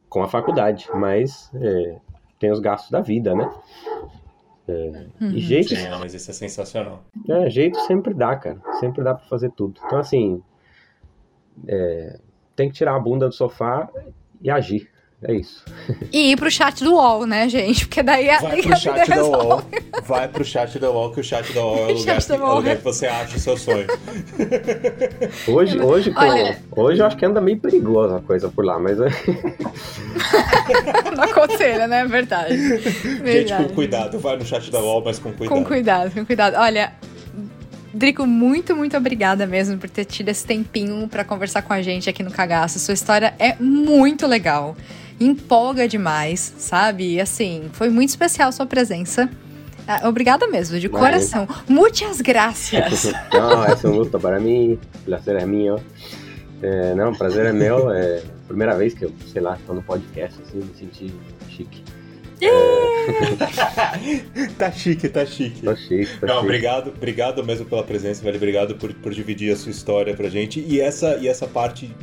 com 0.09 0.21
a 0.23 0.27
faculdade, 0.27 0.87
mas 0.93 1.51
é, 1.55 1.97
tem 2.39 2.51
os 2.51 2.59
gastos 2.59 2.91
da 2.91 3.01
vida, 3.01 3.33
né? 3.35 3.49
É, 4.67 5.05
E 5.21 5.39
jeito, 5.39 5.75
Sim, 5.75 5.89
não, 5.89 5.99
mas 5.99 6.13
isso 6.13 6.29
é 6.31 6.33
sensacional. 6.33 7.03
é, 7.29 7.49
jeito 7.49 7.79
sempre 7.81 8.13
dá, 8.13 8.35
cara. 8.35 8.59
Sempre 8.79 9.03
dá 9.03 9.13
pra 9.13 9.25
fazer 9.27 9.51
tudo. 9.51 9.79
Então, 9.85 9.99
assim, 9.99 10.41
é, 11.67 12.19
tem 12.55 12.69
que 12.69 12.75
tirar 12.75 12.95
a 12.95 12.99
bunda 12.99 13.27
do 13.27 13.33
sofá 13.33 13.89
e 14.41 14.49
agir. 14.49 14.89
É 15.23 15.33
isso. 15.33 15.63
E 16.11 16.33
ir 16.33 16.37
pro 16.37 16.51
chat 16.51 16.83
do 16.83 16.93
UOL, 16.93 17.25
né, 17.25 17.49
gente? 17.49 17.87
Porque 17.87 18.03
daí 18.03 18.29
a, 18.29 18.39
Vai 18.39 18.51
daí 18.51 18.61
pro 18.63 18.73
a 18.73 18.75
chat 18.75 18.93
vida 18.93 19.05
da 19.07 19.15
resolve. 19.15 19.45
UOL. 19.47 19.63
Vai 20.03 20.27
pro 20.27 20.45
chat 20.45 20.77
da 20.77 20.91
UOL, 20.91 21.11
que 21.11 21.21
o 21.21 21.23
chat 21.23 21.51
da 21.53 21.61
UOL 21.65 21.89
é 21.89 21.93
o 21.93 21.95
lugar, 21.97 22.21
que, 22.21 22.31
é 22.31 22.35
lugar 22.37 22.75
que 22.77 22.83
você 22.83 23.07
acha 23.07 23.37
o 23.37 23.39
seu 23.39 23.57
sonho. 23.57 23.87
Hoje, 25.47 25.79
hoje, 25.79 26.11
com- 26.11 26.19
Olha- 26.19 26.59
hoje 26.75 27.01
eu 27.01 27.05
acho 27.07 27.17
que 27.17 27.25
anda 27.25 27.41
meio 27.41 27.57
perigosa 27.57 28.17
a 28.17 28.21
coisa 28.21 28.49
por 28.49 28.63
lá, 28.65 28.77
mas 28.77 28.99
é, 28.99 29.07
Não 31.15 31.23
aconselha, 31.23 31.87
né? 31.87 32.05
Verdade. 32.05 32.55
Gente, 32.55 32.89
Verdade. 33.23 33.63
com 33.63 33.73
cuidado. 33.73 34.19
Vai 34.19 34.37
no 34.37 34.45
chat 34.45 34.69
da 34.69 34.79
UOL, 34.79 35.01
mas 35.03 35.17
com 35.17 35.31
cuidado. 35.31 35.57
Com 35.57 35.63
cuidado, 35.65 36.11
com 36.11 36.25
cuidado. 36.25 36.55
Olha, 36.57 36.93
Drico, 37.93 38.27
muito, 38.27 38.75
muito 38.75 38.95
obrigada 38.97 39.47
mesmo 39.47 39.77
por 39.77 39.89
ter 39.89 40.03
tido 40.05 40.27
esse 40.29 40.45
tempinho 40.45 41.07
para 41.07 41.23
conversar 41.23 41.61
com 41.61 41.71
a 41.73 41.81
gente 41.81 42.09
aqui 42.09 42.21
no 42.21 42.29
Cagaço. 42.31 42.77
Sua 42.77 42.93
história 42.93 43.33
é 43.39 43.55
muito 43.59 44.27
legal. 44.27 44.75
Empolga 45.19 45.87
demais, 45.87 46.53
sabe? 46.57 47.13
E 47.13 47.21
assim, 47.21 47.69
foi 47.73 47.89
muito 47.89 48.09
especial 48.09 48.51
sua 48.51 48.65
presença. 48.65 49.29
Ah, 49.87 50.09
obrigada 50.09 50.47
mesmo, 50.47 50.79
de 50.79 50.89
coração. 50.89 51.47
Muitas 51.69 52.19
graças. 52.19 53.13
não, 53.31 53.63
é 53.63 53.75
um 53.85 53.97
gusto 53.97 54.19
para 54.19 54.39
mim. 54.39 54.79
Prazer 55.05 55.35
é 55.35 55.45
meu. 55.45 55.79
É, 56.61 56.95
não, 56.95 57.13
prazer 57.13 57.45
é 57.45 57.53
meu. 57.53 57.91
É 57.91 58.17
a 58.17 58.47
primeira 58.47 58.75
vez 58.75 58.93
que 58.93 59.05
eu, 59.05 59.13
sei 59.31 59.41
lá, 59.41 59.57
tô 59.65 59.73
no 59.73 59.83
podcast, 59.83 60.41
assim, 60.41 60.57
me 60.57 60.75
senti 60.75 61.13
chique. 61.49 61.83
tá 64.57 64.71
chique, 64.71 65.07
tá 65.07 65.25
chique. 65.25 65.61
Tá 65.61 65.75
chique, 65.75 66.17
tá 66.19 66.27
Não, 66.27 66.35
chique. 66.35 66.45
obrigado, 66.45 66.87
obrigado 66.89 67.45
mesmo 67.45 67.65
pela 67.65 67.83
presença, 67.83 68.23
velho. 68.23 68.37
Obrigado 68.37 68.75
por, 68.75 68.93
por 68.93 69.13
dividir 69.13 69.53
a 69.53 69.55
sua 69.55 69.71
história 69.71 70.15
pra 70.15 70.29
gente. 70.29 70.59
E 70.59 70.81
essa, 70.81 71.15
e 71.17 71.27
essa 71.27 71.47
parte 71.47 71.93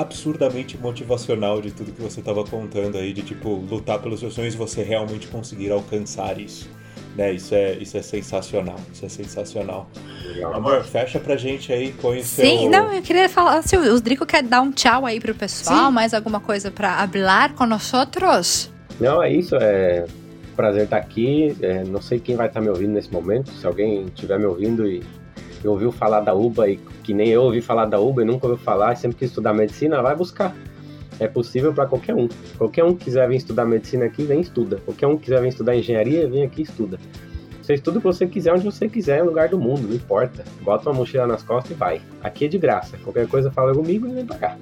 absurdamente 0.00 0.76
motivacional 0.76 1.60
de 1.60 1.70
tudo 1.70 1.92
que 1.92 2.02
você 2.02 2.20
tava 2.20 2.44
contando 2.44 2.98
aí, 2.98 3.12
de 3.12 3.22
tipo, 3.22 3.54
lutar 3.54 4.00
pelos 4.00 4.20
seus 4.20 4.34
sonhos 4.34 4.54
e 4.54 4.56
você 4.56 4.82
realmente 4.82 5.26
conseguir 5.28 5.70
alcançar 5.70 6.38
isso. 6.40 6.68
Né, 7.16 7.32
isso 7.32 7.54
é, 7.54 7.74
isso 7.74 7.96
é 7.96 8.02
sensacional, 8.02 8.76
isso 8.92 9.06
é 9.06 9.08
sensacional. 9.08 9.88
Legal. 10.26 10.52
Amor, 10.52 10.82
fecha 10.82 11.20
pra 11.20 11.36
gente 11.36 11.72
aí, 11.72 11.92
põe 11.92 12.18
o 12.18 12.24
seu... 12.24 12.44
Sim, 12.44 12.68
não, 12.68 12.92
eu 12.92 13.00
queria 13.02 13.28
falar, 13.28 13.62
se 13.62 13.76
o 13.76 14.00
Drico 14.00 14.26
quer 14.26 14.42
dar 14.42 14.62
um 14.62 14.72
tchau 14.72 15.06
aí 15.06 15.20
pro 15.20 15.32
pessoal, 15.32 15.86
Sim. 15.86 15.92
mais 15.92 16.12
alguma 16.12 16.40
coisa 16.40 16.72
pra 16.72 17.00
hablar 17.00 17.54
com 17.54 17.66
nós 17.66 17.94
outros? 17.94 18.68
Não, 18.98 19.22
é 19.22 19.32
isso. 19.32 19.54
É 19.54 20.06
prazer 20.54 20.84
estar 20.84 20.96
aqui. 20.96 21.56
É, 21.60 21.84
não 21.84 22.00
sei 22.00 22.18
quem 22.18 22.36
vai 22.36 22.46
estar 22.46 22.60
me 22.60 22.68
ouvindo 22.68 22.92
nesse 22.92 23.12
momento. 23.12 23.50
Se 23.52 23.66
alguém 23.66 24.04
estiver 24.06 24.38
me 24.38 24.46
ouvindo 24.46 24.86
e, 24.86 25.02
e 25.64 25.68
ouviu 25.68 25.90
falar 25.90 26.20
da 26.20 26.34
UBA 26.34 26.68
e 26.68 26.76
que 27.02 27.14
nem 27.14 27.28
eu 27.28 27.42
ouvi 27.42 27.62
falar 27.62 27.86
da 27.86 27.98
UBA 27.98 28.22
e 28.22 28.24
nunca 28.24 28.46
ouviu 28.46 28.62
falar, 28.62 28.96
sempre 28.96 29.16
quis 29.16 29.30
estudar 29.30 29.54
medicina, 29.54 30.02
vai 30.02 30.14
buscar. 30.14 30.54
É 31.18 31.26
possível 31.26 31.72
para 31.72 31.86
qualquer 31.86 32.14
um. 32.14 32.28
Qualquer 32.58 32.84
um 32.84 32.94
que 32.94 33.04
quiser 33.04 33.28
vir 33.28 33.36
estudar 33.36 33.64
medicina 33.64 34.04
aqui, 34.04 34.24
vem 34.24 34.40
estuda. 34.40 34.76
Qualquer 34.84 35.06
um 35.06 35.16
que 35.16 35.24
quiser 35.24 35.40
vir 35.40 35.48
estudar 35.48 35.74
engenharia, 35.74 36.28
vem 36.28 36.44
aqui 36.44 36.60
e 36.60 36.64
estuda. 36.64 36.98
Você 37.62 37.74
estuda 37.74 37.98
o 37.98 38.00
que 38.00 38.06
você 38.06 38.26
quiser, 38.26 38.52
onde 38.52 38.64
você 38.64 38.88
quiser, 38.88 39.20
no 39.20 39.30
lugar 39.30 39.48
do 39.48 39.58
mundo, 39.58 39.88
não 39.88 39.94
importa. 39.94 40.44
Bota 40.60 40.90
uma 40.90 40.96
mochila 40.96 41.26
nas 41.26 41.42
costas 41.42 41.70
e 41.70 41.74
vai. 41.74 42.02
Aqui 42.22 42.44
é 42.44 42.48
de 42.48 42.58
graça. 42.58 42.98
Qualquer 42.98 43.26
coisa 43.26 43.50
fala 43.50 43.72
comigo 43.72 44.06
e 44.06 44.12
vem 44.12 44.26
pra 44.26 44.36
cá. 44.36 44.58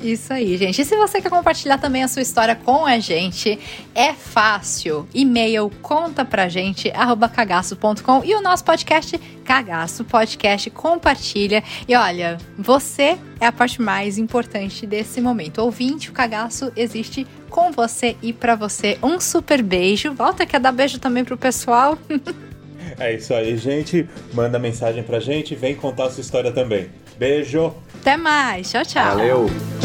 Isso 0.00 0.32
aí, 0.32 0.56
gente. 0.56 0.80
E 0.80 0.84
se 0.84 0.96
você 0.96 1.20
quer 1.20 1.28
compartilhar 1.28 1.78
também 1.78 2.02
a 2.02 2.08
sua 2.08 2.22
história 2.22 2.54
com 2.54 2.86
a 2.86 2.98
gente, 2.98 3.58
é 3.94 4.12
fácil. 4.12 5.06
E-mail 5.12 5.70
conta 5.82 6.24
pra 6.24 6.48
gente, 6.48 6.90
arroba 6.92 7.28
cagaço.com 7.28 8.22
e 8.24 8.34
o 8.34 8.40
nosso 8.40 8.64
podcast, 8.64 9.18
Cagaço 9.44 10.04
Podcast, 10.04 10.70
compartilha. 10.70 11.62
E 11.86 11.94
olha, 11.94 12.38
você 12.56 13.18
é 13.40 13.46
a 13.46 13.52
parte 13.52 13.82
mais 13.82 14.16
importante 14.16 14.86
desse 14.86 15.20
momento. 15.20 15.58
Ouvinte, 15.58 16.08
o 16.08 16.12
Cagaço 16.12 16.72
existe 16.74 17.26
com 17.50 17.70
você 17.70 18.16
e 18.22 18.32
pra 18.32 18.54
você. 18.54 18.98
Um 19.02 19.20
super 19.20 19.62
beijo. 19.62 20.14
Volta 20.14 20.46
quer 20.46 20.60
dar 20.60 20.72
beijo 20.72 20.98
também 20.98 21.24
pro 21.24 21.36
pessoal. 21.36 21.98
É 22.98 23.14
isso 23.14 23.32
aí, 23.32 23.56
gente. 23.56 24.06
Manda 24.34 24.58
mensagem 24.58 25.02
pra 25.02 25.20
gente, 25.20 25.54
vem 25.54 25.74
contar 25.74 26.06
a 26.06 26.10
sua 26.10 26.20
história 26.20 26.52
também. 26.52 26.90
Beijo! 27.16 27.74
Até 28.00 28.16
mais. 28.16 28.70
Tchau, 28.70 28.84
tchau. 28.84 29.16
Valeu! 29.16 29.79